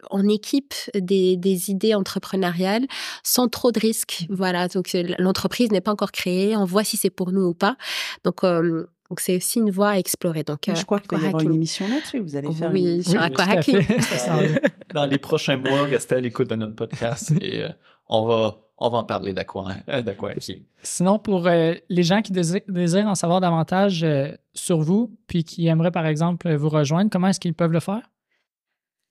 en 0.10 0.28
équipe 0.28 0.74
des, 0.95 1.38
des 1.38 1.72
idées 1.72 1.93
entrepreneuriales 1.95 2.86
sans 3.24 3.47
trop 3.47 3.72
de 3.72 3.80
risques. 3.80 4.26
Voilà, 4.30 4.68
donc 4.68 4.95
l'entreprise 5.18 5.72
n'est 5.72 5.82
pas 5.82 5.91
encore 5.91 6.12
créée, 6.12 6.56
on 6.56 6.66
voit 6.66 6.84
si 6.84 6.97
c'est 6.97 7.10
pour 7.10 7.32
nous 7.32 7.47
ou 7.47 7.54
pas. 7.54 7.78
Donc 8.24 8.43
euh, 8.43 8.88
donc 9.10 9.20
c'est 9.20 9.36
aussi 9.36 9.60
une 9.60 9.72
voie 9.72 9.89
à 9.89 9.97
explorer. 9.97 10.43
Donc 10.43 10.60
je 10.68 10.86
crois 10.86 10.99
qu'il 10.99 11.18
va 11.18 11.24
y 11.24 11.28
avoir 11.28 11.41
une 11.41 11.55
émission 11.55 11.88
là-dessus. 11.88 12.20
Vous 12.20 12.36
allez 12.36 12.51
faire 12.53 12.72
oui, 12.72 12.97
une... 12.97 13.03
sur 13.03 13.22
aquahacking. 13.22 13.82
Dans 14.93 15.05
les 15.05 15.18
prochains 15.18 15.57
mois, 15.57 15.84
restez 15.84 16.16
à 16.16 16.20
l'écoute 16.20 16.49
de 16.49 16.55
notre 16.55 16.76
podcast 16.76 17.32
et 17.41 17.64
euh, 17.64 17.70
on 18.07 18.26
va 18.26 18.57
on 18.82 18.89
va 18.89 18.99
en 18.99 19.03
parler 19.03 19.34
d'aquahacking. 19.34 20.64
Sinon, 20.82 21.20
pour 21.20 21.47
euh, 21.47 21.74
les 21.89 22.03
gens 22.03 22.22
qui 22.22 22.32
désirent, 22.32 23.07
en 23.07 23.16
savoir 23.16 23.41
davantage 23.41 24.05
sur 24.53 24.80
vous, 24.80 25.18
puis 25.28 25.43
qui 25.43 25.68
aimeraient 25.68 25.91
par 25.91 26.05
exemple 26.05 26.53
vous 26.55 26.70
rejoindre, 26.70 27.10
comment 27.12 27.28
est-ce 27.28 27.41
qu'ils 27.41 27.53
peuvent 27.53 27.74
le 27.74 27.82
faire? 27.82 28.03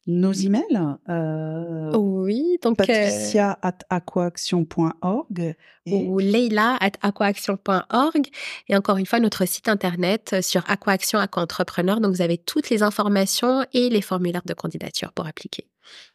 Nos 0.09 0.33
emails. 0.33 0.97
Euh, 1.09 1.93
oui, 1.97 2.59
donc. 2.63 2.81
Euh, 2.81 2.87
Patricia 2.87 3.59
at 3.63 3.79
aquaction.org. 3.91 5.55
Ou 5.87 6.19
Leila 6.19 6.77
at 6.81 6.93
aquaction.org. 7.03 8.27
Et 8.69 8.77
encore 8.77 8.97
une 8.97 9.07
fois, 9.07 9.21
notre 9.21 9.47
site 9.47 9.69
internet 9.69 10.31
euh, 10.33 10.43
sur 10.43 10.69
Aquaction 10.69 11.19
Aqua 11.19 11.43
Entrepreneur. 11.43 12.01
Donc, 12.01 12.15
vous 12.15 12.23
avez 12.23 12.39
toutes 12.39 12.71
les 12.71 12.83
informations 12.83 13.65
et 13.73 13.89
les 13.91 14.01
formulaires 14.01 14.43
de 14.45 14.55
candidature 14.55 15.13
pour 15.13 15.27
appliquer. 15.27 15.67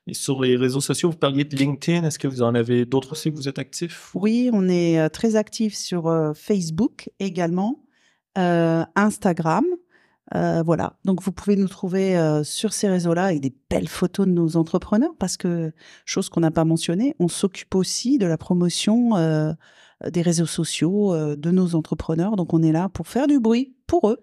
Et 0.07 0.13
sur 0.13 0.41
les 0.41 0.57
réseaux 0.57 0.81
sociaux, 0.81 1.11
vous 1.11 1.17
parliez 1.17 1.43
de 1.43 1.55
LinkedIn. 1.55 2.03
Est-ce 2.03 2.19
que 2.19 2.27
vous 2.27 2.41
en 2.41 2.53
avez 2.55 2.85
d'autres 2.85 3.13
aussi? 3.13 3.29
Vous 3.29 3.47
êtes 3.47 3.59
actifs? 3.59 4.11
Oui, 4.13 4.49
on 4.53 4.69
est 4.69 5.09
très 5.09 5.35
actifs 5.35 5.75
sur 5.75 6.33
Facebook 6.35 7.09
également, 7.19 7.83
Instagram. 8.35 9.65
Euh, 10.35 10.63
voilà, 10.63 10.97
donc 11.03 11.21
vous 11.21 11.31
pouvez 11.31 11.55
nous 11.55 11.67
trouver 11.67 12.17
euh, 12.17 12.43
sur 12.43 12.73
ces 12.73 12.87
réseaux-là 12.87 13.25
avec 13.25 13.41
des 13.41 13.53
belles 13.69 13.89
photos 13.89 14.25
de 14.25 14.31
nos 14.31 14.55
entrepreneurs 14.55 15.13
parce 15.19 15.37
que, 15.37 15.73
chose 16.05 16.29
qu'on 16.29 16.39
n'a 16.39 16.51
pas 16.51 16.65
mentionnée, 16.65 17.15
on 17.19 17.27
s'occupe 17.27 17.75
aussi 17.75 18.17
de 18.17 18.25
la 18.25 18.37
promotion 18.37 19.17
euh, 19.17 19.53
des 20.09 20.21
réseaux 20.21 20.45
sociaux 20.45 21.15
de 21.35 21.51
nos 21.51 21.75
entrepreneurs. 21.75 22.35
Donc 22.35 22.53
on 22.53 22.63
est 22.63 22.71
là 22.71 22.89
pour 22.89 23.07
faire 23.07 23.27
du 23.27 23.39
bruit 23.39 23.75
pour 23.85 24.09
eux, 24.09 24.19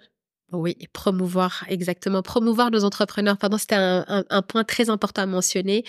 oui, 0.53 0.77
promouvoir, 0.93 1.65
exactement. 1.69 2.23
Promouvoir 2.23 2.71
nos 2.71 2.85
entrepreneurs. 2.85 3.37
Pardon, 3.37 3.59
c'était 3.59 3.77
un, 3.77 4.25
un, 4.29 4.43
point 4.43 4.65
très 4.65 4.91
important 4.91 5.23
à 5.23 5.27
mentionner, 5.27 5.85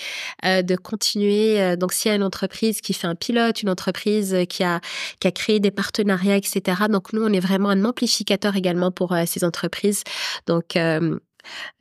euh, 0.46 0.62
de 0.62 0.76
continuer. 0.76 1.60
Euh, 1.62 1.76
donc, 1.76 1.94
s'il 1.94 2.10
y 2.10 2.12
a 2.12 2.16
une 2.16 2.24
entreprise 2.24 2.82
qui 2.82 2.94
fait 2.94 3.08
un 3.08 3.16
pilote, 3.16 3.64
une 3.64 3.70
entreprise 3.70 4.36
qui 4.50 4.64
a, 4.64 4.80
qui 5.20 5.28
a 5.28 5.32
créé 5.32 5.60
des 5.60 5.72
partenariats, 5.72 6.38
etc. 6.38 6.84
Donc, 6.90 7.14
nous, 7.14 7.24
on 7.24 7.34
est 7.34 7.40
vraiment 7.40 7.70
un 7.70 7.86
amplificateur 7.86 8.56
également 8.56 8.92
pour 8.92 9.14
euh, 9.14 9.24
ces 9.26 9.44
entreprises. 9.44 10.04
Donc, 10.48 10.76
euh, 10.76 11.18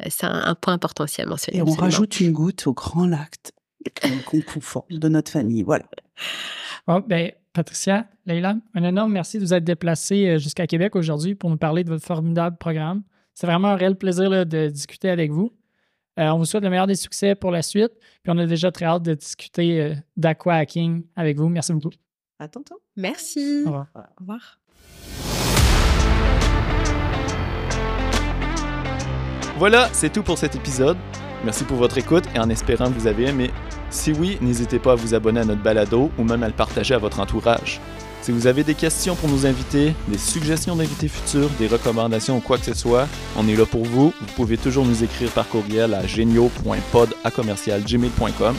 c'est 0.09 0.26
un, 0.26 0.43
un, 0.45 0.55
point 0.55 0.72
important 0.72 1.05
aussi 1.05 1.20
à 1.20 1.26
mentionner. 1.26 1.59
Et 1.59 1.62
on 1.62 1.72
rajoute 1.72 2.20
une 2.20 2.33
goutte 2.33 2.66
au 2.66 2.72
grand 2.72 3.07
lac 3.07 3.35
qu'on 4.26 4.41
confond 4.41 4.85
de 4.91 5.09
notre 5.09 5.31
famille. 5.31 5.62
Voilà. 5.62 5.85
Bon, 6.87 7.03
ben, 7.07 7.33
Patricia, 7.53 8.07
Leila, 8.26 8.57
un 8.74 8.84
énorme 8.84 9.12
merci 9.12 9.38
de 9.38 9.44
vous 9.44 9.55
être 9.55 9.64
déplacé 9.64 10.28
euh, 10.28 10.38
jusqu'à 10.38 10.68
Québec 10.68 10.94
aujourd'hui 10.94 11.34
pour 11.34 11.51
nous 11.51 11.57
parler 11.57 11.82
de 11.82 11.88
votre 11.88 12.05
formidable 12.05 12.57
programme. 12.57 13.03
C'est 13.34 13.46
vraiment 13.46 13.68
un 13.68 13.76
réel 13.76 13.96
plaisir 13.96 14.46
de 14.46 14.68
discuter 14.68 15.11
avec 15.11 15.32
vous. 15.32 15.53
Euh, 16.18 16.28
on 16.28 16.38
vous 16.38 16.44
souhaite 16.44 16.62
le 16.62 16.70
meilleur 16.70 16.86
des 16.86 16.94
succès 16.94 17.34
pour 17.34 17.51
la 17.51 17.62
suite. 17.62 17.92
Puis 18.22 18.32
on 18.32 18.38
a 18.38 18.46
déjà 18.46 18.70
très 18.70 18.84
hâte 18.84 19.03
de 19.03 19.14
discuter 19.14 19.80
euh, 19.80 19.94
d'aqua 20.16 20.55
hacking 20.55 21.03
avec 21.16 21.38
vous. 21.38 21.48
Merci 21.48 21.72
beaucoup. 21.72 21.90
À 22.38 22.46
tantôt. 22.46 22.80
Merci. 22.96 23.62
Au 23.64 23.70
revoir. 23.70 23.86
Au 23.94 24.20
revoir. 24.20 24.61
Voilà, 29.59 29.88
c'est 29.92 30.12
tout 30.12 30.22
pour 30.22 30.38
cet 30.38 30.55
épisode. 30.55 30.96
Merci 31.44 31.64
pour 31.64 31.76
votre 31.78 31.98
écoute 31.98 32.24
et 32.34 32.38
en 32.38 32.48
espérant 32.48 32.86
que 32.86 32.94
vous 32.94 33.07
avez 33.07 33.26
aimé. 33.26 33.51
Si 33.91 34.12
oui, 34.12 34.38
n'hésitez 34.41 34.78
pas 34.78 34.93
à 34.93 34.95
vous 34.95 35.14
abonner 35.14 35.41
à 35.41 35.45
notre 35.45 35.62
balado 35.62 36.11
ou 36.16 36.24
même 36.24 36.43
à 36.43 36.47
le 36.47 36.55
partager 36.55 36.95
à 36.95 36.99
votre 36.99 37.20
entourage. 37.20 37.80
Si 38.22 38.32
vous 38.32 38.47
avez 38.47 38.64
des 38.64 38.74
questions 38.74 39.14
pour 39.16 39.30
nos 39.30 39.47
invités, 39.47 39.95
des 40.09 40.18
suggestions 40.18 40.76
d'invités 40.76 41.09
futurs, 41.09 41.49
des 41.59 41.66
recommandations 41.66 42.36
ou 42.36 42.41
quoi 42.41 42.59
que 42.59 42.66
ce 42.66 42.74
soit, 42.74 43.09
on 43.36 43.49
est 43.49 43.57
là 43.57 43.64
pour 43.64 43.82
vous. 43.84 44.12
Vous 44.20 44.26
pouvez 44.36 44.59
toujours 44.59 44.84
nous 44.84 45.03
écrire 45.03 45.30
par 45.30 45.49
courriel 45.49 45.95
à 45.95 46.07
genio.pod@gmail.com. 46.07 48.55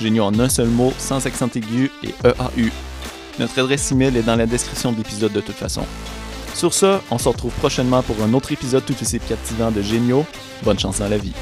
Genio 0.00 0.24
en 0.24 0.40
un 0.40 0.48
seul 0.48 0.68
mot, 0.68 0.94
sans 0.98 1.26
accent 1.26 1.50
aigu 1.54 1.90
et 2.02 2.14
EAU. 2.24 2.70
Notre 3.38 3.58
adresse 3.60 3.92
email 3.92 4.16
est 4.16 4.22
dans 4.22 4.36
la 4.36 4.46
description 4.46 4.92
de 4.92 4.96
l'épisode 4.96 5.32
de 5.32 5.40
toute 5.40 5.56
façon. 5.56 5.82
Sur 6.54 6.72
ce, 6.72 6.98
on 7.10 7.18
se 7.18 7.28
retrouve 7.28 7.52
prochainement 7.52 8.02
pour 8.02 8.16
un 8.22 8.32
autre 8.32 8.52
épisode 8.52 8.84
tout 8.84 8.96
aussi 9.00 9.20
captivant 9.20 9.70
de 9.70 9.82
Géniaux. 9.82 10.24
Bonne 10.62 10.78
chance 10.78 10.98
dans 10.98 11.08
la 11.08 11.18
vie. 11.18 11.34